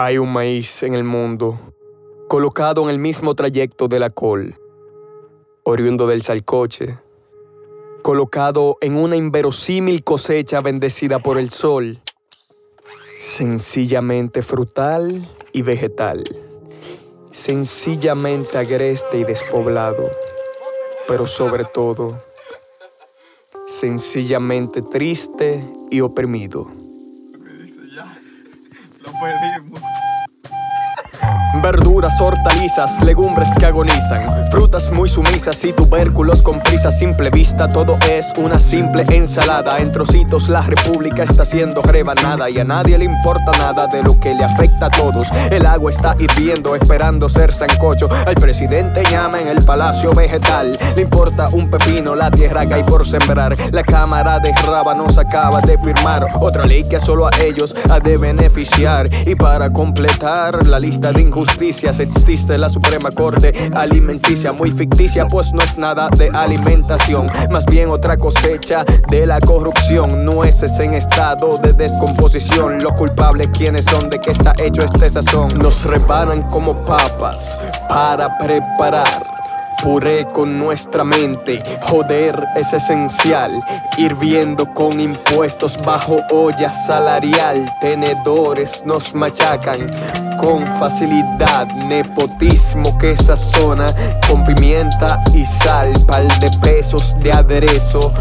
Hay 0.00 0.16
un 0.16 0.32
maíz 0.32 0.84
en 0.84 0.94
el 0.94 1.02
mundo, 1.02 1.58
colocado 2.28 2.84
en 2.84 2.90
el 2.90 3.00
mismo 3.00 3.34
trayecto 3.34 3.88
de 3.88 3.98
la 3.98 4.10
col, 4.10 4.54
oriundo 5.64 6.06
del 6.06 6.22
salcoche, 6.22 7.00
colocado 8.02 8.78
en 8.80 8.94
una 8.94 9.16
inverosímil 9.16 10.04
cosecha 10.04 10.60
bendecida 10.60 11.18
por 11.18 11.36
el 11.36 11.50
sol, 11.50 11.98
sencillamente 13.18 14.42
frutal 14.42 15.28
y 15.52 15.62
vegetal, 15.62 16.22
sencillamente 17.32 18.56
agreste 18.56 19.18
y 19.18 19.24
despoblado, 19.24 20.08
pero 21.08 21.26
sobre 21.26 21.64
todo, 21.64 22.22
sencillamente 23.66 24.80
triste 24.80 25.66
y 25.90 26.02
oprimido. 26.02 26.70
Verduras, 31.60 32.20
hortalizas, 32.20 33.00
legumbres 33.02 33.48
que 33.58 33.66
agonizan, 33.66 34.22
frutas 34.48 34.92
muy 34.92 35.08
sumisas 35.08 35.64
y 35.64 35.72
tubérculos 35.72 36.40
con 36.40 36.60
prisa. 36.60 36.92
Simple 36.92 37.30
vista, 37.30 37.68
todo 37.68 37.98
es 38.08 38.32
una 38.36 38.58
simple 38.58 39.04
ensalada. 39.10 39.76
En 39.78 39.90
trocitos 39.90 40.48
la 40.48 40.62
república 40.62 41.24
está 41.24 41.44
siendo 41.44 41.82
rebanada 41.82 42.48
y 42.48 42.60
a 42.60 42.64
nadie 42.64 42.96
le 42.96 43.04
importa 43.04 43.50
nada 43.58 43.88
de 43.88 44.04
lo 44.04 44.18
que 44.20 44.34
le 44.34 44.44
afecta 44.44 44.86
a 44.86 44.90
todos. 44.90 45.28
El 45.50 45.66
agua 45.66 45.90
está 45.90 46.14
hirviendo, 46.18 46.76
esperando 46.76 47.28
ser 47.28 47.52
sancocho. 47.52 48.08
Al 48.26 48.36
presidente 48.36 49.02
llama 49.10 49.40
en 49.40 49.48
el 49.48 49.64
palacio 49.64 50.12
vegetal. 50.12 50.78
Le 50.94 51.02
importa 51.02 51.48
un 51.52 51.68
pepino, 51.68 52.14
la 52.14 52.30
tierra 52.30 52.66
que 52.66 52.74
hay 52.74 52.84
por 52.84 53.04
sembrar. 53.04 53.56
La 53.72 53.82
cámara 53.82 54.38
de 54.38 54.52
Rábanos 54.64 55.18
acaba 55.18 55.60
de 55.60 55.76
firmar 55.78 56.24
otra 56.40 56.64
ley 56.66 56.84
que 56.84 57.00
solo 57.00 57.26
a 57.26 57.30
ellos 57.44 57.74
ha 57.90 57.98
de 57.98 58.16
beneficiar. 58.16 59.08
Y 59.26 59.34
para 59.34 59.72
completar 59.72 60.64
la 60.66 60.78
lista 60.78 61.10
de 61.10 61.22
injusticias, 61.22 61.47
existe 62.00 62.58
la 62.58 62.68
Suprema 62.68 63.10
Corte 63.10 63.52
Alimenticia, 63.74 64.52
muy 64.52 64.70
ficticia, 64.70 65.26
pues 65.26 65.52
no 65.52 65.62
es 65.62 65.78
nada 65.78 66.08
de 66.16 66.30
alimentación, 66.34 67.26
más 67.50 67.64
bien 67.66 67.90
otra 67.90 68.16
cosecha 68.16 68.84
de 69.08 69.26
la 69.26 69.40
corrupción. 69.40 70.24
Nueces 70.24 70.78
en 70.80 70.94
estado 70.94 71.56
de 71.58 71.72
descomposición, 71.72 72.82
los 72.82 72.92
culpables 72.94 73.48
quienes 73.48 73.84
son 73.86 74.10
de 74.10 74.18
que 74.18 74.30
está 74.30 74.54
hecho 74.58 74.82
este 74.82 75.08
sazón. 75.08 75.48
Nos 75.62 75.84
rebanan 75.84 76.42
como 76.42 76.74
papas 76.84 77.58
para 77.88 78.36
preparar. 78.38 79.37
Puré 79.82 80.26
con 80.26 80.58
nuestra 80.58 81.04
mente, 81.04 81.60
joder 81.82 82.48
es 82.56 82.72
esencial. 82.72 83.52
Hirviendo 83.96 84.66
con 84.74 84.98
impuestos 84.98 85.78
bajo 85.84 86.20
olla 86.30 86.72
salarial. 86.86 87.72
Tenedores 87.80 88.84
nos 88.84 89.14
machacan 89.14 89.78
con 90.36 90.66
facilidad. 90.78 91.66
Nepotismo 91.86 92.96
que 92.98 93.16
sazona 93.16 93.86
con 94.28 94.44
pimienta 94.44 95.22
y 95.32 95.44
sal. 95.44 95.92
Pal 96.06 96.26
de 96.40 96.50
pesos 96.58 97.16
de 97.20 97.32
aderezo. 97.32 98.12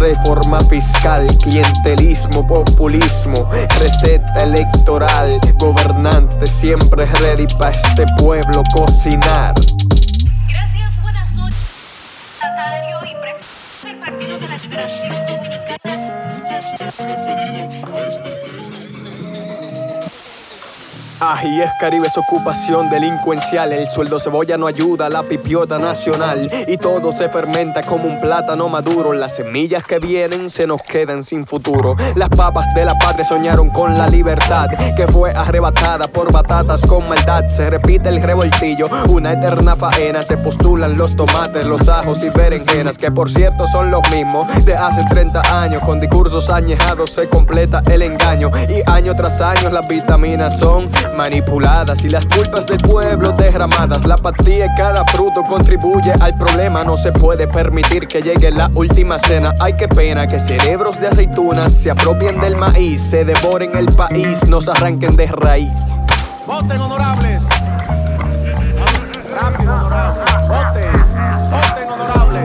Reforma 0.00 0.60
fiscal, 0.62 1.26
clientelismo, 1.38 2.44
populismo. 2.44 3.48
Receta 3.78 4.40
electoral. 4.42 5.38
Gobernante 5.58 6.46
siempre 6.46 7.06
ready 7.20 7.46
para 7.56 7.70
este 7.70 8.04
pueblo 8.18 8.62
cocinar. 8.74 9.54
Partido 14.78 15.24
de 17.34 17.47
Ají 21.20 21.62
es 21.62 21.72
Caribe, 21.80 22.06
es 22.06 22.16
ocupación 22.16 22.88
delincuencial. 22.90 23.72
El 23.72 23.88
sueldo 23.88 24.20
cebolla 24.20 24.56
no 24.56 24.68
ayuda 24.68 25.06
a 25.06 25.08
la 25.08 25.24
pipiota 25.24 25.76
nacional. 25.76 26.48
Y 26.68 26.76
todo 26.76 27.10
se 27.10 27.28
fermenta 27.28 27.82
como 27.82 28.04
un 28.04 28.20
plátano 28.20 28.68
maduro. 28.68 29.12
Las 29.12 29.34
semillas 29.34 29.82
que 29.82 29.98
vienen 29.98 30.48
se 30.48 30.68
nos 30.68 30.80
quedan 30.82 31.24
sin 31.24 31.44
futuro. 31.44 31.96
Las 32.14 32.28
papas 32.28 32.68
de 32.72 32.84
la 32.84 32.94
patria 32.94 33.24
soñaron 33.24 33.70
con 33.70 33.98
la 33.98 34.06
libertad, 34.08 34.68
que 34.96 35.08
fue 35.08 35.32
arrebatada 35.32 36.06
por 36.06 36.32
batatas 36.32 36.86
con 36.86 37.08
maldad. 37.08 37.48
Se 37.48 37.68
repite 37.68 38.08
el 38.10 38.22
revoltillo, 38.22 38.88
una 39.08 39.32
eterna 39.32 39.74
faena. 39.74 40.22
Se 40.22 40.36
postulan 40.36 40.96
los 40.96 41.16
tomates, 41.16 41.66
los 41.66 41.88
ajos 41.88 42.22
y 42.22 42.30
berenjenas, 42.30 42.96
que 42.96 43.10
por 43.10 43.28
cierto 43.28 43.66
son 43.66 43.90
los 43.90 44.08
mismos 44.10 44.46
de 44.64 44.76
hace 44.76 45.04
30 45.04 45.62
años. 45.62 45.80
Con 45.82 45.98
discursos 45.98 46.48
añejados 46.48 47.10
se 47.10 47.28
completa 47.28 47.82
el 47.90 48.02
engaño. 48.02 48.50
Y 48.68 48.88
año 48.88 49.16
tras 49.16 49.40
año 49.40 49.68
las 49.70 49.88
vitaminas 49.88 50.60
son 50.60 50.88
manipuladas 51.16 52.04
y 52.04 52.10
las 52.10 52.26
culpas 52.26 52.66
del 52.66 52.78
pueblo 52.78 53.32
derramadas. 53.32 54.06
La 54.06 54.14
apatía 54.14 54.66
y 54.66 54.74
cada 54.76 55.04
fruto 55.04 55.42
contribuye 55.44 56.12
al 56.20 56.34
problema. 56.34 56.84
No 56.84 56.96
se 56.96 57.12
puede 57.12 57.46
permitir 57.48 58.06
que 58.06 58.22
llegue 58.22 58.50
la 58.50 58.70
última 58.74 59.18
cena. 59.18 59.52
Ay, 59.60 59.74
qué 59.76 59.88
pena 59.88 60.26
que 60.26 60.38
cerebros 60.38 60.98
de 60.98 61.08
aceitunas 61.08 61.72
se 61.72 61.90
apropien 61.90 62.40
del 62.40 62.56
maíz, 62.56 63.00
se 63.02 63.24
devoren 63.24 63.76
el 63.76 63.86
país, 63.86 64.48
nos 64.48 64.68
arranquen 64.68 65.16
de 65.16 65.26
raíz. 65.26 65.72
Voten, 66.46 66.80
honorables. 66.80 67.42
Rápido, 69.30 69.74
honorables. 69.74 70.48
Voten. 70.48 70.92
Voten, 71.50 71.92
honorables. 71.92 72.44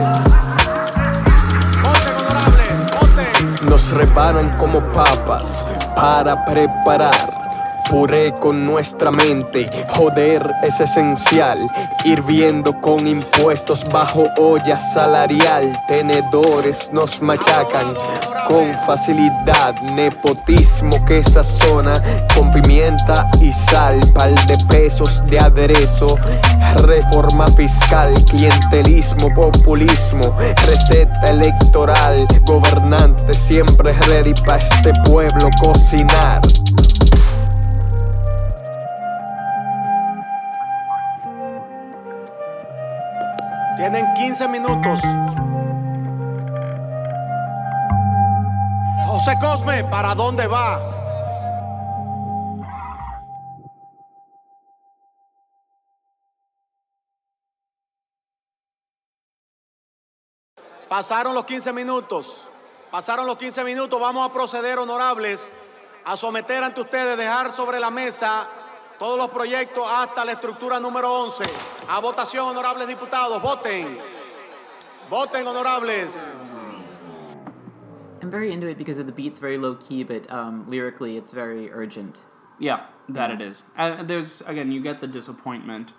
Voten, 1.82 2.14
honorables. 2.20 2.72
Voten. 3.00 3.68
Nos 3.68 3.90
reparan 3.92 4.56
como 4.58 4.80
papas 4.80 5.64
para 5.94 6.44
preparar. 6.44 7.43
Puré 7.88 8.32
con 8.32 8.64
nuestra 8.64 9.10
mente, 9.10 9.66
joder 9.90 10.54
es 10.62 10.80
esencial. 10.80 11.58
Hirviendo 12.04 12.80
con 12.80 13.06
impuestos 13.06 13.84
bajo 13.90 14.26
olla 14.38 14.80
salarial. 14.92 15.76
Tenedores 15.86 16.90
nos 16.92 17.20
machacan 17.20 17.86
con 18.48 18.72
facilidad. 18.86 19.74
Nepotismo 19.82 21.04
que 21.06 21.22
sazona 21.22 21.94
con 22.34 22.52
pimienta 22.52 23.30
y 23.40 23.52
sal. 23.52 24.00
Pal 24.14 24.34
de 24.46 24.56
pesos 24.66 25.24
de 25.26 25.38
aderezo. 25.38 26.16
Reforma 26.76 27.46
fiscal, 27.48 28.12
clientelismo, 28.24 29.28
populismo. 29.34 30.36
Receta 30.66 31.26
electoral. 31.28 32.26
Gobernante 32.46 33.34
siempre 33.34 33.92
ready 34.08 34.34
para 34.44 34.58
este 34.58 34.92
pueblo 35.04 35.50
cocinar. 35.60 36.40
Tienen 43.76 44.14
15 44.14 44.48
minutos. 44.48 45.00
José 49.06 49.36
Cosme, 49.40 49.84
¿para 49.84 50.14
dónde 50.14 50.46
va? 50.46 50.80
Pasaron 60.88 61.34
los 61.34 61.44
15 61.44 61.72
minutos. 61.72 62.46
Pasaron 62.92 63.26
los 63.26 63.36
15 63.36 63.64
minutos. 63.64 64.00
Vamos 64.00 64.28
a 64.28 64.32
proceder, 64.32 64.78
honorables, 64.78 65.52
a 66.04 66.16
someter 66.16 66.62
ante 66.62 66.80
ustedes, 66.80 67.18
dejar 67.18 67.50
sobre 67.50 67.80
la 67.80 67.90
mesa 67.90 68.46
todos 69.04 69.18
los 69.18 69.28
proyectos 69.28 69.84
hasta 69.86 70.24
la 70.24 70.32
estructura 70.32 70.80
número 70.80 71.12
11. 71.12 71.44
A 71.90 72.00
votación, 72.00 72.46
honorables 72.46 72.88
diputados. 72.88 73.38
Voten. 73.42 73.98
Voten, 75.10 75.46
honorables. 75.46 76.34
I'm 78.22 78.30
very 78.30 78.50
into 78.50 78.66
it 78.66 78.78
because 78.78 78.98
of 78.98 79.04
the 79.04 79.12
beat's 79.12 79.38
very 79.38 79.58
low 79.58 79.74
key, 79.74 80.04
but 80.04 80.24
um, 80.32 80.64
lyrically 80.70 81.18
it's 81.18 81.32
very 81.32 81.70
urgent. 81.70 82.18
Yeah, 82.58 82.86
that 83.10 83.30
it 83.30 83.42
is. 83.42 83.62
Uh, 83.76 84.02
there's 84.04 84.40
again, 84.46 84.72
you 84.72 84.80
get 84.80 85.02
the 85.02 85.06
disappointment 85.06 85.92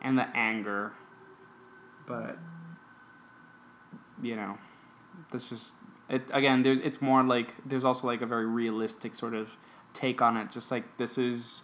and 0.00 0.16
the 0.16 0.28
anger, 0.32 0.92
but 2.06 2.38
you 4.22 4.36
know, 4.36 4.56
that's 5.32 5.48
just 5.48 5.72
it. 6.08 6.22
Again, 6.32 6.62
there's 6.62 6.78
it's 6.78 7.02
more 7.02 7.24
like 7.24 7.56
there's 7.66 7.84
also 7.84 8.06
like 8.06 8.22
a 8.22 8.26
very 8.26 8.46
realistic 8.46 9.16
sort 9.16 9.34
of 9.34 9.50
take 9.94 10.22
on 10.22 10.36
it. 10.36 10.52
Just 10.52 10.70
like 10.70 10.84
this 10.96 11.18
is 11.18 11.62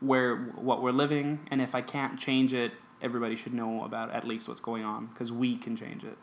where 0.00 0.36
what 0.36 0.82
we're 0.82 0.92
living, 0.92 1.40
and 1.50 1.60
if 1.60 1.74
I 1.74 1.80
can't 1.80 2.18
change 2.18 2.52
it, 2.54 2.72
everybody 3.02 3.36
should 3.36 3.54
know 3.54 3.84
about 3.84 4.10
at 4.12 4.24
least 4.24 4.48
what's 4.48 4.60
going 4.60 4.84
on 4.84 5.06
because 5.06 5.30
we 5.32 5.56
can 5.56 5.76
change 5.76 6.04
it. 6.04 6.18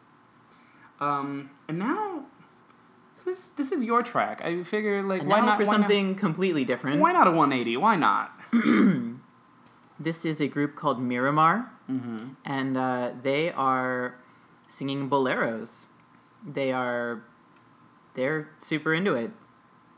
Um, 1.00 1.50
and 1.68 1.80
now. 1.80 2.26
This 3.18 3.28
is, 3.28 3.52
this 3.52 3.72
is 3.72 3.86
your 3.86 4.04
track. 4.04 4.42
I 4.44 4.62
figure 4.64 5.02
like 5.02 5.22
And 5.22 5.30
why 5.30 5.40
not 5.40 5.58
for 5.58 5.64
why 5.66 5.72
not- 5.78 5.82
something 5.84 6.16
completely 6.16 6.66
different. 6.66 7.00
why 7.00 7.14
not 7.14 7.28
a 7.28 7.32
180? 7.32 7.78
Why 7.78 7.96
not? 7.96 8.32
This 9.98 10.26
is 10.26 10.42
a 10.42 10.48
group 10.48 10.76
called 10.76 11.02
Miramar, 11.02 11.72
Mm-hmm. 11.90 12.30
and 12.46 12.76
uh, 12.76 13.12
they 13.22 13.52
are 13.54 14.16
singing 14.68 15.10
boleros. 15.10 15.86
They 16.46 16.74
are, 16.74 17.24
they're 18.16 18.50
super 18.60 18.94
into 18.94 19.14
it. 19.14 19.32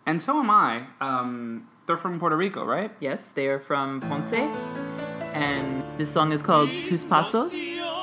And 0.05 0.21
so 0.21 0.37
am 0.39 0.51
I. 0.51 0.87
Um, 1.01 1.67
they're 1.87 1.97
from 1.97 2.19
Puerto 2.19 2.35
Rico, 2.37 2.65
right? 2.65 2.91
Yes, 2.99 3.31
they 3.31 3.47
are 3.47 3.59
from 3.59 4.01
Ponce, 4.01 4.33
and 4.33 5.83
this 5.97 6.11
song 6.11 6.31
is 6.33 6.41
called 6.41 6.69
Tus 6.69 7.03
Pasos, 7.03 7.53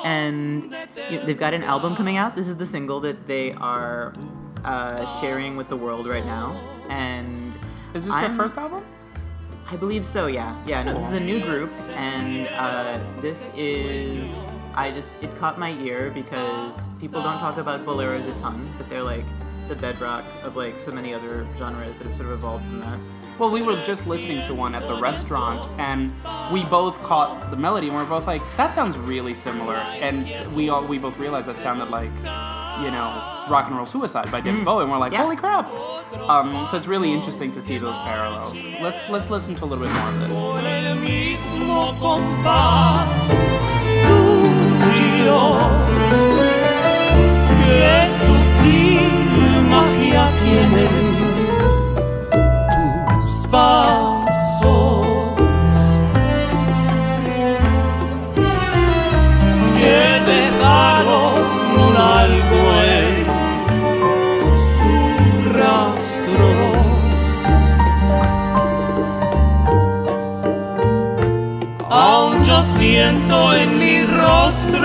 and 0.03 0.63
you 1.09 1.17
know, 1.19 1.25
they've 1.25 1.37
got 1.37 1.53
an 1.53 1.63
album 1.63 1.95
coming 1.95 2.17
out. 2.17 2.35
This 2.35 2.47
is 2.47 2.57
the 2.57 2.65
single 2.65 2.99
that 3.01 3.27
they 3.27 3.53
are 3.53 4.13
uh, 4.63 5.05
sharing 5.21 5.55
with 5.55 5.69
the 5.69 5.77
world 5.77 6.07
right 6.07 6.25
now, 6.25 6.59
and 6.89 7.53
Is 7.93 8.05
this 8.05 8.13
their 8.15 8.25
I'm- 8.25 8.37
first 8.37 8.57
album? 8.57 8.83
I 9.67 9.75
believe 9.75 10.05
so. 10.05 10.27
Yeah, 10.27 10.55
yeah. 10.67 10.83
No, 10.83 10.93
this 10.93 11.05
is 11.07 11.13
a 11.13 11.19
new 11.19 11.39
group, 11.41 11.71
and 11.93 12.47
uh, 12.53 12.99
this 13.19 13.51
is. 13.57 14.53
I 14.75 14.91
just 14.91 15.09
it 15.23 15.35
caught 15.39 15.57
my 15.57 15.71
ear 15.79 16.11
because 16.13 16.99
people 16.99 17.23
don't 17.23 17.39
talk 17.39 17.57
about 17.57 17.83
boleros 17.83 18.27
a 18.27 18.33
ton, 18.37 18.71
but 18.77 18.89
they're 18.89 19.01
like 19.01 19.25
the 19.67 19.75
bedrock 19.75 20.23
of 20.43 20.55
like 20.55 20.77
so 20.77 20.91
many 20.91 21.15
other 21.15 21.47
genres 21.57 21.95
that 21.97 22.05
have 22.05 22.13
sort 22.13 22.27
of 22.29 22.33
evolved 22.35 22.63
from 22.65 22.79
that. 22.81 22.99
Well, 23.37 23.51
we 23.51 23.61
were 23.61 23.83
just 23.83 24.07
listening 24.07 24.41
to 24.43 24.53
one 24.53 24.75
at 24.75 24.87
the 24.87 24.95
restaurant, 24.95 25.69
and 25.77 26.13
we 26.53 26.63
both 26.63 26.97
caught 27.03 27.51
the 27.51 27.57
melody, 27.57 27.87
and 27.87 27.95
we 27.97 28.01
are 28.01 28.05
both 28.07 28.27
like, 28.27 28.41
"That 28.55 28.73
sounds 28.73 28.97
really 28.97 29.33
similar." 29.33 29.75
And 29.75 30.25
we 30.55 30.69
all 30.69 30.83
we 30.85 30.97
both 30.97 31.17
realized 31.19 31.47
that 31.49 31.59
sounded 31.59 31.89
like, 31.89 32.11
you 32.83 32.91
know, 32.91 33.45
"Rock 33.49 33.67
and 33.67 33.75
Roll 33.75 33.85
Suicide" 33.85 34.31
by 34.31 34.39
David 34.39 34.63
Bowie, 34.63 34.83
and 34.83 34.91
we're 34.91 34.97
like, 34.97 35.11
Yeah. 35.11 35.23
"Holy 35.23 35.35
crap!" 35.35 35.69
Um, 36.29 36.67
so 36.69 36.77
it's 36.77 36.87
really 36.87 37.11
interesting 37.11 37.51
to 37.51 37.61
see 37.61 37.77
those 37.77 37.97
parallels. 37.97 38.53
Let's 38.81 39.09
let's 39.09 39.29
listen 39.29 39.53
to 39.55 39.65
a 39.65 39.67
little 39.67 39.83
bit 39.85 39.93
more 39.93 40.07
of 40.09 40.19
this. 40.21 40.31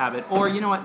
habit. 0.00 0.24
Or, 0.30 0.48
you 0.48 0.60
know 0.60 0.70
what? 0.70 0.82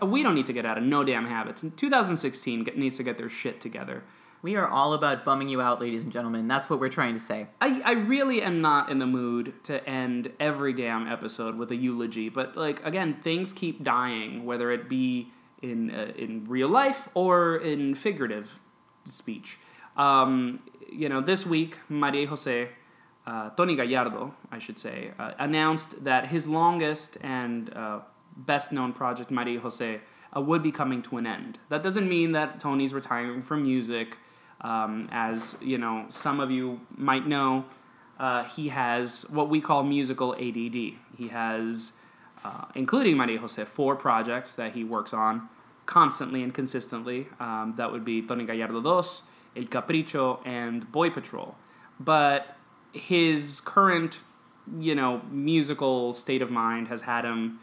We 0.00 0.22
don't 0.22 0.34
need 0.34 0.46
to 0.46 0.52
get 0.52 0.64
out 0.64 0.78
of 0.78 0.84
no 0.84 1.02
damn 1.04 1.26
habits. 1.26 1.64
2016 1.76 2.64
get- 2.64 2.78
needs 2.78 2.96
to 2.98 3.02
get 3.02 3.18
their 3.18 3.28
shit 3.28 3.60
together. 3.60 4.02
We 4.42 4.56
are 4.56 4.68
all 4.68 4.92
about 4.92 5.24
bumming 5.24 5.48
you 5.48 5.62
out, 5.62 5.80
ladies 5.80 6.02
and 6.02 6.12
gentlemen. 6.12 6.46
That's 6.48 6.68
what 6.68 6.78
we're 6.78 6.90
trying 6.90 7.14
to 7.14 7.18
say. 7.20 7.46
I, 7.62 7.80
I 7.82 7.92
really 7.92 8.42
am 8.42 8.60
not 8.60 8.90
in 8.90 8.98
the 8.98 9.06
mood 9.06 9.54
to 9.64 9.74
end 9.88 10.34
every 10.38 10.74
damn 10.74 11.08
episode 11.08 11.56
with 11.56 11.70
a 11.70 11.76
eulogy, 11.76 12.28
but 12.28 12.54
like 12.54 12.84
again, 12.84 13.14
things 13.22 13.54
keep 13.54 13.82
dying, 13.82 14.44
whether 14.44 14.70
it 14.70 14.86
be 14.86 15.32
in 15.62 15.90
uh, 15.90 16.12
in 16.18 16.44
real 16.46 16.68
life 16.68 17.08
or 17.14 17.56
in 17.56 17.94
figurative 17.94 18.60
speech. 19.06 19.58
Um, 19.96 20.60
you 20.92 21.08
know, 21.08 21.22
this 21.22 21.46
week, 21.46 21.78
Maria 21.88 22.26
Jose, 22.26 22.68
uh, 23.26 23.50
Tony 23.56 23.76
Gallardo, 23.76 24.34
I 24.50 24.58
should 24.58 24.78
say, 24.78 25.12
uh, 25.18 25.32
announced 25.38 26.04
that 26.04 26.28
his 26.28 26.46
longest 26.46 27.16
and 27.22 27.72
uh, 27.72 28.00
best 28.36 28.72
known 28.72 28.92
project, 28.92 29.30
Maria 29.30 29.60
Jose, 29.60 30.00
uh, 30.36 30.40
would 30.40 30.62
be 30.62 30.72
coming 30.72 31.02
to 31.02 31.16
an 31.16 31.26
end. 31.26 31.58
That 31.68 31.82
doesn't 31.82 32.08
mean 32.08 32.32
that 32.32 32.60
Tony's 32.60 32.94
retiring 32.94 33.42
from 33.42 33.62
music. 33.62 34.18
Um, 34.60 35.08
as 35.12 35.56
you 35.60 35.78
know, 35.78 36.06
some 36.08 36.40
of 36.40 36.50
you 36.50 36.80
might 36.96 37.26
know, 37.26 37.64
uh, 38.18 38.44
he 38.44 38.68
has 38.68 39.28
what 39.30 39.48
we 39.48 39.60
call 39.60 39.82
musical 39.82 40.34
ADD. 40.34 40.94
He 41.16 41.28
has, 41.30 41.92
uh, 42.44 42.64
including 42.74 43.16
Maria 43.16 43.38
Jose, 43.38 43.62
four 43.64 43.96
projects 43.96 44.54
that 44.54 44.72
he 44.72 44.84
works 44.84 45.12
on 45.12 45.48
constantly 45.86 46.42
and 46.42 46.54
consistently. 46.54 47.28
Um, 47.40 47.74
that 47.76 47.90
would 47.90 48.04
be 48.04 48.22
Tony 48.22 48.44
Gallardo 48.44 48.80
Dos, 48.80 49.22
El 49.56 49.64
Capricho, 49.64 50.40
and 50.46 50.90
Boy 50.90 51.10
Patrol. 51.10 51.54
But 52.00 52.56
his 52.92 53.60
current, 53.60 54.20
you 54.78 54.94
know, 54.94 55.20
musical 55.30 56.14
state 56.14 56.42
of 56.42 56.50
mind 56.50 56.88
has 56.88 57.02
had 57.02 57.24
him 57.24 57.60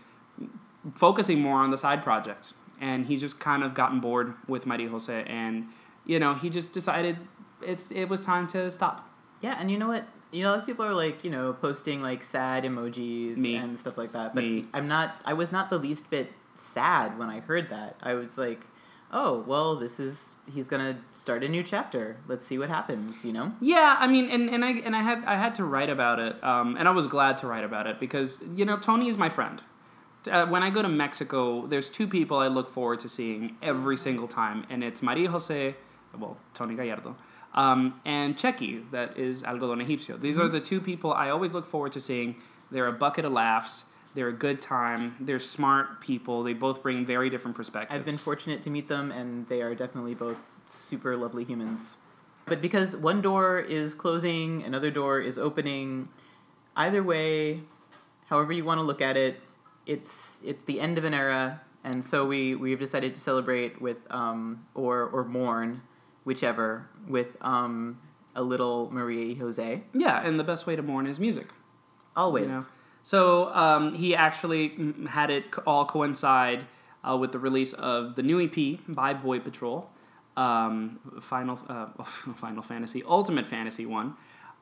focusing 0.96 1.42
more 1.42 1.60
on 1.60 1.72
the 1.72 1.78
side 1.78 2.04
projects. 2.04 2.54
And 2.80 3.06
he's 3.06 3.22
just 3.22 3.40
kind 3.40 3.64
of 3.64 3.74
gotten 3.76 4.00
bored 4.00 4.34
with 4.48 4.66
Maria 4.66 4.90
Jose, 4.90 5.24
and 5.28 5.68
you 6.06 6.20
know, 6.20 6.34
he 6.34 6.50
just 6.50 6.72
decided 6.72 7.18
it's 7.62 7.92
it 7.92 8.06
was 8.06 8.26
time 8.26 8.48
to 8.48 8.72
stop. 8.72 9.08
Yeah, 9.42 9.56
and 9.60 9.70
you 9.70 9.78
know 9.78 9.88
what? 9.88 10.08
You 10.32 10.44
know, 10.44 10.50
a 10.50 10.52
lot 10.52 10.60
of 10.60 10.66
people 10.66 10.86
are 10.86 10.94
like, 10.94 11.24
you 11.24 11.30
know, 11.30 11.54
posting 11.54 12.02
like 12.02 12.24
sad 12.24 12.64
emojis 12.64 13.38
Me. 13.38 13.56
and 13.56 13.78
stuff 13.78 13.98
like 13.98 14.14
that. 14.14 14.34
But 14.34 14.44
Me. 14.44 14.66
I'm 14.74 14.88
not. 14.88 15.22
I 15.26 15.34
was 15.34 15.52
not 15.52 15.70
the 15.70 15.78
least 15.78 16.10
bit 16.10 16.32
sad 16.56 17.18
when 17.20 17.30
I 17.30 17.40
heard 17.40 17.70
that. 17.70 17.98
I 18.02 18.14
was 18.14 18.38
like, 18.38 18.66
oh, 19.12 19.44
well, 19.46 19.76
this 19.76 20.00
is 20.00 20.36
he's 20.54 20.68
gonna 20.68 20.98
start 21.12 21.44
a 21.44 21.50
new 21.50 21.64
chapter. 21.64 22.18
Let's 22.28 22.46
see 22.46 22.58
what 22.58 22.70
happens. 22.70 23.24
You 23.26 23.34
know? 23.34 23.54
Yeah, 23.62 23.96
I 24.00 24.08
mean, 24.08 24.30
and, 24.30 24.50
and 24.50 24.64
I 24.64 24.72
and 24.72 24.96
I 24.96 25.02
had 25.02 25.24
I 25.26 25.36
had 25.36 25.56
to 25.56 25.66
write 25.66 25.90
about 25.90 26.20
it, 26.20 26.42
um, 26.44 26.78
and 26.78 26.88
I 26.88 26.92
was 26.92 27.08
glad 27.08 27.38
to 27.40 27.48
write 27.48 27.64
about 27.64 27.88
it 27.88 28.00
because 28.00 28.44
you 28.56 28.66
know 28.66 28.78
Tony 28.78 29.08
is 29.08 29.18
my 29.18 29.30
friend. 29.30 29.62
Uh, 30.30 30.46
when 30.48 30.62
I 30.62 30.70
go 30.70 30.82
to 30.82 30.88
Mexico, 30.88 31.66
there's 31.66 31.90
two 31.90 32.08
people 32.08 32.38
I 32.38 32.48
look 32.48 32.70
forward 32.70 33.00
to 33.02 33.10
seeing 33.10 33.58
every 33.64 33.98
single 33.98 34.28
time, 34.28 34.66
and 34.70 34.84
it's 34.84 35.02
Maria 35.02 35.30
Jose, 35.30 35.76
well, 36.18 36.38
Tony 36.54 36.76
Gallardo, 36.76 37.16
um, 37.56 38.00
and 38.06 38.38
Chequi, 38.38 38.90
that 38.92 39.18
is 39.18 39.42
Algodón 39.44 39.84
Egipcio. 39.86 40.20
These 40.22 40.38
are 40.38 40.48
Mhm. 40.48 40.52
the 40.52 40.62
two 40.62 40.80
people 40.80 41.12
I 41.12 41.30
always 41.32 41.56
look 41.56 41.66
forward 41.66 41.92
to 41.94 42.00
seeing. 42.00 42.36
They're 42.70 42.88
a 42.88 42.92
bucket 42.94 43.26
of 43.26 43.32
laughs. 43.34 43.86
They're 44.14 44.28
a 44.28 44.34
good 44.34 44.62
time. 44.62 45.16
They're 45.20 45.40
smart 45.40 46.02
people. 46.02 46.44
They 46.44 46.54
both 46.54 46.84
bring 46.84 47.06
very 47.06 47.30
different 47.30 47.56
perspectives. 47.58 47.98
I've 47.98 48.06
been 48.06 48.18
fortunate 48.18 48.62
to 48.64 48.70
meet 48.70 48.88
them, 48.90 49.10
and 49.12 49.48
they 49.48 49.62
are 49.62 49.74
definitely 49.74 50.14
both 50.16 50.54
super 50.68 51.16
lovely 51.18 51.46
humans. 51.46 51.98
But 52.46 52.62
because 52.62 52.96
one 52.96 53.22
door 53.22 53.58
is 53.60 53.96
closing, 53.96 54.64
another 54.64 54.92
door 54.92 55.20
is 55.20 55.38
opening, 55.40 56.10
either 56.76 57.02
way, 57.02 57.62
however 58.30 58.52
you 58.52 58.66
want 58.66 58.80
to 58.80 58.84
look 58.86 59.02
at 59.02 59.16
it, 59.18 59.40
it's 59.92 60.40
it's 60.44 60.64
the 60.64 60.80
end 60.80 60.98
of 60.98 61.04
an 61.04 61.14
era, 61.14 61.62
and 61.84 62.04
so 62.04 62.26
we 62.26 62.56
we've 62.56 62.80
decided 62.80 63.14
to 63.16 63.22
celebrate 63.22 63.82
with 63.82 63.98
um, 64.10 64.66
or 64.74 65.04
or 65.04 65.26
mourn, 65.26 65.82
whichever, 66.24 66.88
with 67.08 67.38
um, 67.42 68.00
a 68.36 68.42
little 68.42 68.90
Maria 68.92 69.36
Jose. 69.36 69.84
Yeah, 69.94 70.26
and 70.26 70.40
the 70.40 70.44
best 70.44 70.66
way 70.66 70.76
to 70.76 70.82
mourn 70.82 71.08
is 71.08 71.20
music. 71.20 71.48
Always. 72.16 72.46
You 72.46 72.52
know? 72.52 72.66
So 73.04 73.54
um, 73.54 73.96
he 73.96 74.16
actually 74.16 74.70
mm, 74.70 75.08
had 75.08 75.30
it 75.30 75.46
all 75.66 75.86
coincide 75.86 76.66
uh, 77.04 77.18
with 77.18 77.32
the 77.32 77.40
release 77.40 77.74
of 77.74 78.16
the 78.16 78.24
new 78.24 78.40
EP 78.42 78.80
by 78.88 79.14
Boy 79.14 79.40
Patrol, 79.40 79.90
um, 80.38 81.00
Final 81.22 81.60
uh, 81.68 81.88
Final 82.04 82.64
Fantasy, 82.64 83.04
Ultimate 83.04 83.48
Fantasy 83.48 83.86
one, 83.86 84.16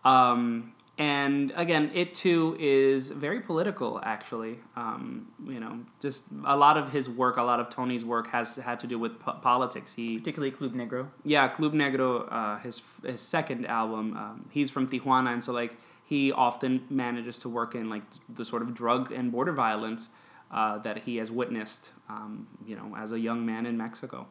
um, 0.04 0.74
and 1.00 1.54
again, 1.56 1.92
it 1.94 2.14
too 2.14 2.58
is 2.60 3.10
very 3.10 3.40
political. 3.40 4.02
Actually, 4.04 4.60
um, 4.76 5.30
you 5.48 5.62
know, 5.62 5.80
just 6.02 6.26
a 6.44 6.58
lot 6.58 6.78
of 6.78 6.92
his 6.92 7.10
work, 7.10 7.38
a 7.38 7.42
lot 7.42 7.62
of 7.62 7.70
Tony's 7.70 8.04
work 8.04 8.28
has 8.32 8.58
had 8.58 8.82
to 8.82 8.88
do 8.88 9.00
with 9.00 9.18
po- 9.18 9.40
politics. 9.42 9.94
He 9.94 10.18
particularly 10.18 10.52
Club 10.52 10.74
Negro. 10.74 11.08
yeah, 11.24 11.48
Club 11.48 11.74
Negro, 11.74 12.28
uh, 12.30 12.58
his 12.58 12.82
his 13.04 13.22
second 13.22 13.66
album. 13.66 14.18
Um, 14.18 14.46
he's 14.52 14.70
from 14.70 14.88
Tijuana, 14.90 15.32
and 15.32 15.42
so 15.42 15.54
like 15.54 15.78
he 16.04 16.34
often 16.34 16.86
manages 16.90 17.38
to 17.40 17.50
work 17.50 17.76
in 17.76 17.90
like 17.90 18.04
the 18.28 18.44
sort 18.44 18.62
of 18.62 18.74
drug 18.74 19.14
and 19.14 19.32
border 19.32 19.54
violence 19.54 20.10
uh, 20.52 20.80
that 20.80 20.98
he 20.98 21.16
has 21.18 21.32
witnessed, 21.32 21.94
um, 22.10 22.46
you 22.66 22.76
know, 22.76 22.94
as 22.98 23.14
a 23.14 23.20
young 23.20 23.46
man 23.46 23.66
in 23.66 23.78
Mexico. 23.78 24.28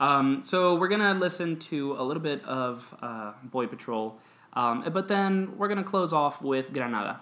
Um, 0.00 0.42
so 0.42 0.76
we're 0.76 0.88
gonna 0.88 1.14
listen 1.14 1.58
to 1.58 1.92
a 1.98 2.02
little 2.02 2.22
bit 2.22 2.42
of 2.44 2.94
uh, 3.02 3.32
Boy 3.42 3.66
Patrol, 3.66 4.18
um, 4.56 4.82
but 4.92 5.06
then 5.06 5.56
we're 5.56 5.68
gonna 5.68 5.84
close 5.84 6.12
off 6.12 6.42
with 6.42 6.72
Granada. 6.72 7.20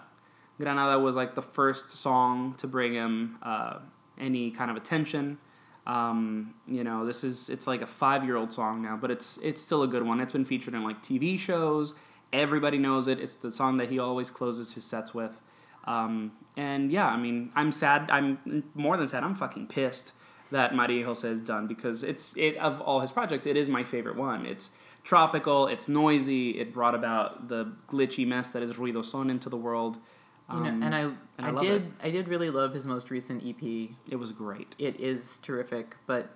Granada 0.57 0.97
was 0.97 1.15
like 1.15 1.35
the 1.35 1.41
first 1.41 1.91
song 1.91 2.55
to 2.57 2.65
bring 2.65 2.93
him 2.93 3.37
uh, 3.43 3.79
any 4.17 4.51
kind 4.51 4.71
of 4.71 4.77
attention. 4.77 5.37
Um, 5.85 6.55
you 6.67 6.83
know, 6.83 7.05
this 7.05 7.23
is 7.23 7.49
it's 7.49 7.67
like 7.67 7.81
a 7.81 7.87
five 7.87 8.23
year 8.23 8.37
old 8.37 8.51
song 8.51 8.81
now, 8.81 8.97
but 8.97 9.11
it's 9.11 9.37
it's 9.43 9.61
still 9.61 9.83
a 9.83 9.87
good 9.87 10.03
one. 10.03 10.19
It's 10.19 10.31
been 10.31 10.45
featured 10.45 10.73
in 10.73 10.83
like 10.83 11.03
TV 11.03 11.37
shows. 11.37 11.93
Everybody 12.33 12.77
knows 12.77 13.07
it. 13.07 13.19
It's 13.19 13.35
the 13.35 13.51
song 13.51 13.77
that 13.77 13.89
he 13.89 13.99
always 13.99 14.29
closes 14.29 14.73
his 14.73 14.83
sets 14.83 15.13
with. 15.13 15.41
Um, 15.85 16.31
and 16.57 16.91
yeah, 16.91 17.07
I 17.07 17.17
mean, 17.17 17.51
I'm 17.55 17.71
sad. 17.71 18.09
I'm 18.09 18.63
more 18.73 18.97
than 18.97 19.07
sad. 19.07 19.23
I'm 19.23 19.35
fucking 19.35 19.67
pissed 19.67 20.13
that 20.51 20.73
Maria 20.73 21.05
Jose 21.05 21.27
is 21.27 21.41
done 21.41 21.67
because 21.67 22.03
it's 22.03 22.35
it 22.37 22.57
of 22.57 22.81
all 22.81 23.01
his 23.01 23.11
projects, 23.11 23.45
it 23.45 23.57
is 23.57 23.69
my 23.69 23.83
favorite 23.83 24.15
one. 24.15 24.45
It's 24.45 24.69
tropical. 25.05 25.67
It's 25.67 25.87
noisy. 25.87 26.59
It 26.59 26.73
brought 26.73 26.95
about 26.95 27.47
the 27.47 27.71
glitchy 27.87 28.27
mess 28.27 28.51
that 28.51 28.61
is 28.61 28.71
Ruido 28.75 29.05
Son 29.05 29.29
into 29.29 29.47
the 29.47 29.55
world. 29.57 29.97
You 30.51 30.59
know, 30.59 30.69
Um, 30.69 30.83
and 30.83 30.93
I, 30.93 31.09
I, 31.39 31.51
love 31.51 31.63
did 31.63 31.81
it. 31.83 31.91
I 32.03 32.09
did 32.11 32.27
really 32.27 32.49
love 32.49 32.73
his 32.73 32.85
most 32.85 33.09
recent 33.09 33.43
EP. 33.45 33.63
It 34.09 34.15
was 34.17 34.31
great. 34.31 34.75
It 34.77 34.99
is 34.99 35.39
terrific, 35.39 35.95
but 36.05 36.29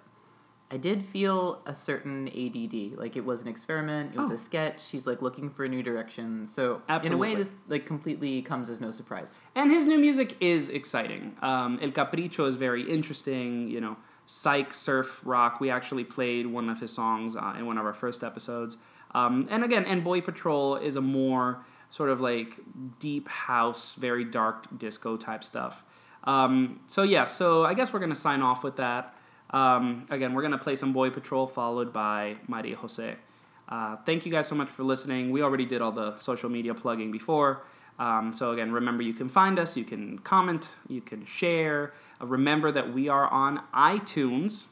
I 0.72 0.78
did 0.78 1.04
feel 1.04 1.62
a 1.66 1.74
certain 1.76 2.28
ADD. 2.28 2.98
Like 2.98 3.16
it 3.16 3.26
was 3.26 3.42
an 3.42 3.48
experiment. 3.48 4.14
It 4.14 4.20
was 4.20 4.30
Oh. 4.30 4.34
a 4.36 4.38
sketch. 4.38 4.84
She's 4.88 5.06
like 5.06 5.22
looking 5.22 5.50
for 5.50 5.66
a 5.66 5.70
new 5.70 5.84
direction. 5.84 6.48
So 6.48 6.82
in 7.04 7.12
a 7.14 7.18
way, 7.18 7.36
this 7.36 7.54
like 7.68 7.86
completely 7.86 8.42
comes 8.44 8.70
as 8.70 8.80
no 8.80 8.92
surprise. 8.92 9.42
And 9.56 9.72
his 9.72 9.86
new 9.88 9.98
music 10.00 10.36
is 10.40 10.70
exciting. 10.70 11.36
Um, 11.42 11.80
El 11.82 11.92
Capricho 11.92 12.48
is 12.48 12.56
very 12.56 12.84
interesting. 12.90 13.68
You 13.68 13.82
know, 13.82 13.98
psych 14.32 14.76
surf 14.76 15.22
rock. 15.26 15.60
We 15.60 15.72
actually 15.72 16.04
played 16.04 16.46
one 16.46 16.70
of 16.70 16.80
his 16.80 16.92
songs 16.94 17.36
uh, 17.36 17.56
in 17.58 17.66
one 17.66 17.80
of 17.80 17.86
our 17.88 17.96
first 17.96 18.24
episodes. 18.24 18.78
Um, 19.16 19.48
and 19.50 19.64
again, 19.64 19.86
and 19.86 20.04
Boy 20.04 20.22
Patrol 20.22 20.76
is 20.76 20.98
a 20.98 21.02
more 21.02 21.66
sort 21.90 22.12
of 22.12 22.22
like 22.22 22.60
deep 23.00 23.28
house, 23.28 23.96
very 23.96 24.24
dark 24.24 24.68
disco 24.78 25.18
type 25.18 25.44
stuff. 25.44 25.84
Um, 26.26 26.80
so 26.86 27.02
yeah, 27.02 27.26
so 27.26 27.66
I 27.66 27.74
guess 27.74 27.92
we're 27.92 28.02
gonna 28.02 28.14
sign 28.14 28.44
off 28.44 28.64
with 28.64 28.76
that. 28.76 29.16
Um, 29.50 30.06
again, 30.12 30.36
we're 30.36 30.44
gonna 30.44 30.60
play 30.60 30.76
some 30.76 30.94
Boy 30.94 31.10
Patrol 31.10 31.48
followed 31.48 31.92
by 31.92 32.36
Maria 32.48 32.76
Jose. 32.76 33.16
Uh, 33.68 33.96
thank 34.06 34.28
you 34.28 34.32
guys 34.32 34.46
so 34.46 34.54
much 34.54 34.70
for 34.70 34.84
listening. 34.84 35.32
We 35.32 35.42
already 35.42 35.66
did 35.66 35.82
all 35.82 35.92
the 35.92 36.20
social 36.20 36.52
media 36.52 36.76
plugging 36.76 37.12
before. 37.12 37.64
Um, 38.00 38.34
so 38.34 38.52
again, 38.52 38.72
remember 38.72 39.04
you 39.04 39.14
can 39.14 39.30
find 39.30 39.60
us, 39.60 39.76
you 39.76 39.84
can 39.84 40.20
comment, 40.20 40.76
you 40.88 41.02
can 41.02 41.26
share. 41.26 41.94
Uh, 42.22 42.26
remember 42.26 42.72
that 42.72 42.94
we 42.94 43.10
are 43.10 43.28
on 43.28 43.62
iTunes. 43.74 44.68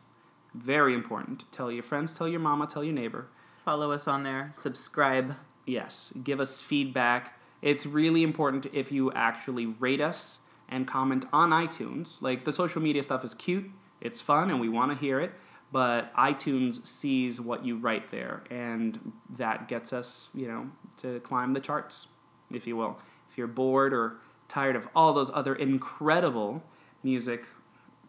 Very 0.56 0.94
important. 0.94 1.44
Tell 1.52 1.72
your 1.72 1.84
friends, 1.84 2.18
tell 2.18 2.28
your 2.28 2.40
mama, 2.40 2.66
tell 2.68 2.84
your 2.84 2.94
neighbor. 2.94 3.28
Follow 3.66 3.92
us 3.92 4.08
on 4.08 4.24
there. 4.24 4.50
Subscribe. 4.54 5.36
Yes, 5.66 6.14
give 6.24 6.40
us 6.40 6.62
feedback. 6.62 7.38
It's 7.62 7.86
really 7.86 8.24
important 8.24 8.68
if 8.74 8.92
you 8.92 9.12
actually 9.12 9.66
rate 9.66 10.00
us 10.00 10.40
and 10.70 10.88
comment 10.88 11.26
on 11.34 11.50
iTunes. 11.50 12.22
Like 12.22 12.46
the 12.46 12.54
social 12.54 12.82
media 12.82 13.04
stuff 13.04 13.26
is 13.26 13.34
cute, 13.34 13.70
it's 14.00 14.22
fun, 14.22 14.50
and 14.50 14.62
we 14.62 14.70
want 14.70 14.92
to 14.92 14.98
hear 14.98 15.20
it. 15.20 15.34
But 15.72 16.16
iTunes 16.16 16.86
sees 16.86 17.42
what 17.42 17.66
you 17.66 17.78
write 17.78 18.10
there, 18.10 18.44
and 18.50 19.12
that 19.38 19.68
gets 19.68 19.92
us, 19.92 20.30
you 20.34 20.48
know, 20.48 20.70
to 20.98 21.20
climb 21.20 21.52
the 21.52 21.60
charts, 21.60 22.08
if 22.54 22.66
you 22.66 22.78
will. 22.78 22.98
If 23.38 23.42
you're 23.42 23.48
bored 23.48 23.94
or 23.94 24.16
tired 24.48 24.76
of 24.76 24.88
all 24.96 25.14
those 25.14 25.30
other 25.32 25.54
incredible 25.54 26.64
music 27.04 27.46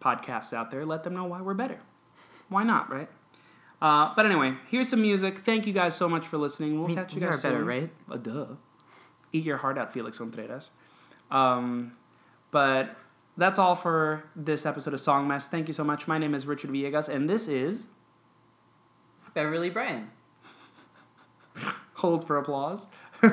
podcasts 0.00 0.55
out 0.55 0.70
there, 0.70 0.86
let 0.86 1.05
them 1.05 1.12
know 1.12 1.26
why 1.26 1.42
we're 1.42 1.52
better. 1.52 1.78
Why 2.48 2.62
not, 2.62 2.90
right? 2.90 3.10
Uh, 3.82 4.14
but 4.16 4.24
anyway, 4.24 4.55
here's 4.70 4.88
some 4.88 5.02
music. 5.02 5.36
Thank 5.40 5.66
you 5.66 5.74
guys 5.74 5.94
so 5.94 6.09
much 6.09 6.26
for 6.26 6.38
listening. 6.38 6.78
We'll 6.78 6.88
We- 6.88 6.94
catch 6.94 7.12
you 7.12 7.20
we 7.20 7.26
guys 7.26 7.44
are 7.44 7.50
better, 7.50 7.62
right? 7.62 7.90
Uh, 8.10 8.16
duh. 8.16 8.46
Eat 9.34 9.44
your 9.44 9.59
heart 9.59 9.76
out, 9.76 9.92
Felix 9.92 10.16
Contreras. 10.16 10.70
Um, 11.30 11.92
but 12.50 12.96
that's 13.36 13.59
all 13.59 13.74
for 13.74 14.24
this 14.34 14.64
episode 14.64 14.94
of 14.94 15.00
Song 15.00 15.28
Mess. 15.28 15.46
Thank 15.46 15.68
you 15.68 15.74
so 15.74 15.84
much. 15.84 16.09
My 16.09 16.16
name 16.16 16.34
is 16.34 16.46
Richard 16.46 16.70
Villegas, 16.70 17.10
and 17.10 17.28
this 17.28 17.48
is 17.48 17.84
Beverly 19.34 19.68
Bryan. 19.68 20.10
Hold 21.96 22.26
for 22.26 22.38
Applause. 22.38 22.86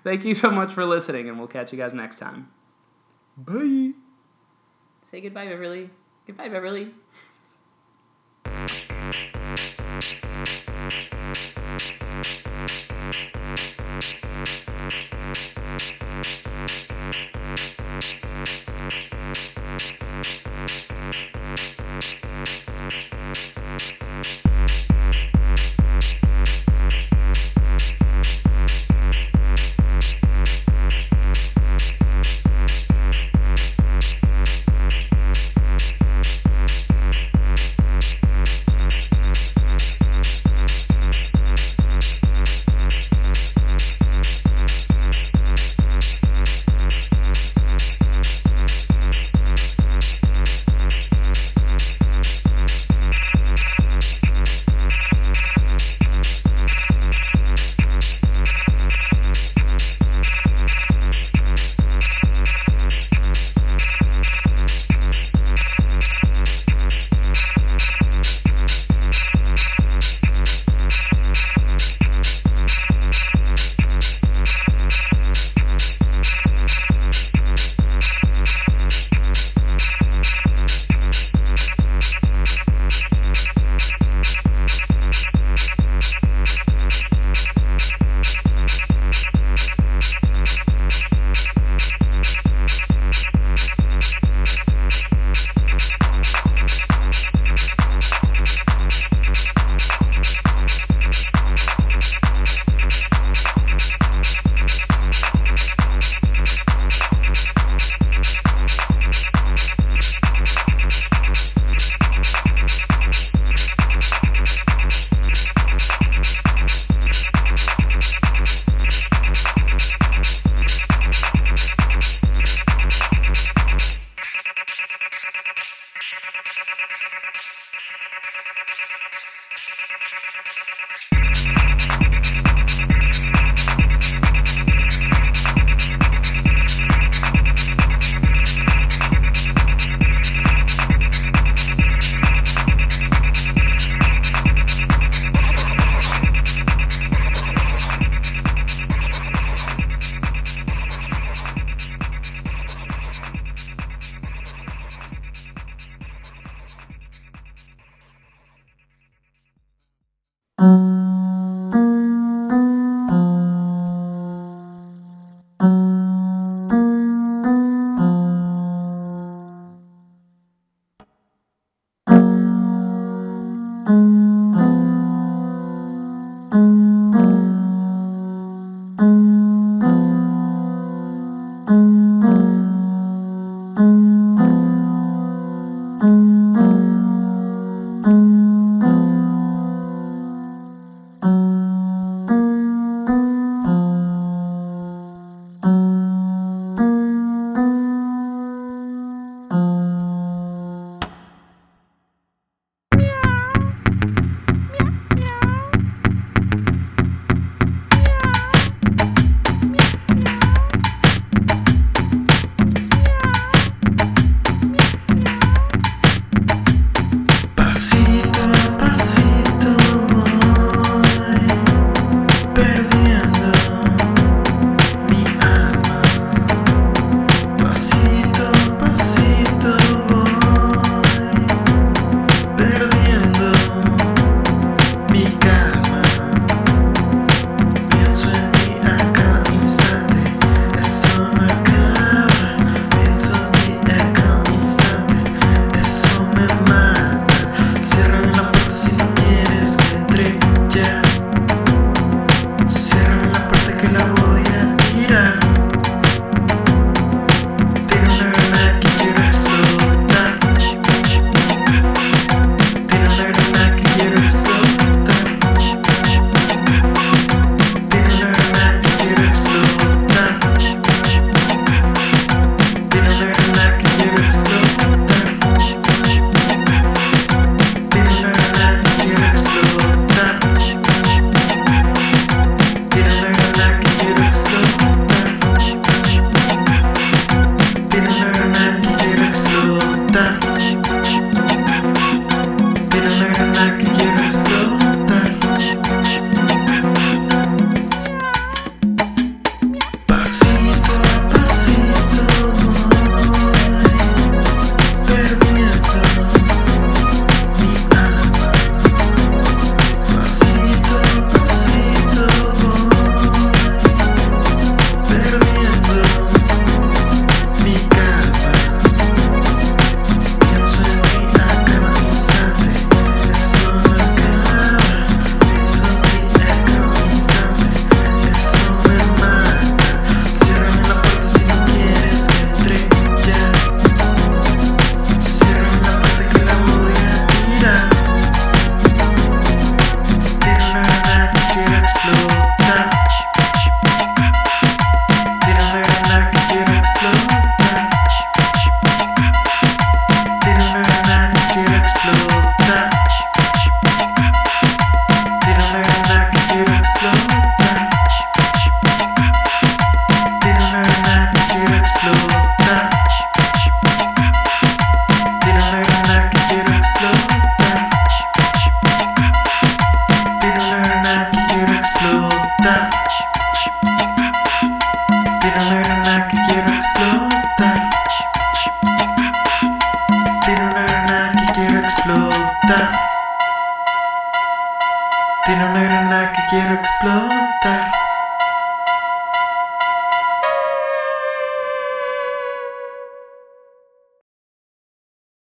Thank 0.04 0.24
you 0.24 0.34
so 0.34 0.50
much 0.50 0.72
for 0.72 0.84
listening, 0.84 1.28
and 1.28 1.38
we'll 1.38 1.48
catch 1.48 1.72
you 1.72 1.78
guys 1.78 1.94
next 1.94 2.18
time. 2.18 2.50
Bye. 3.36 3.92
Say 5.10 5.20
goodbye, 5.20 5.46
Beverly. 5.46 5.90
Goodbye, 6.26 6.48
Beverly. 6.48 6.94
Thank 8.42 8.80
you. 27.90 27.99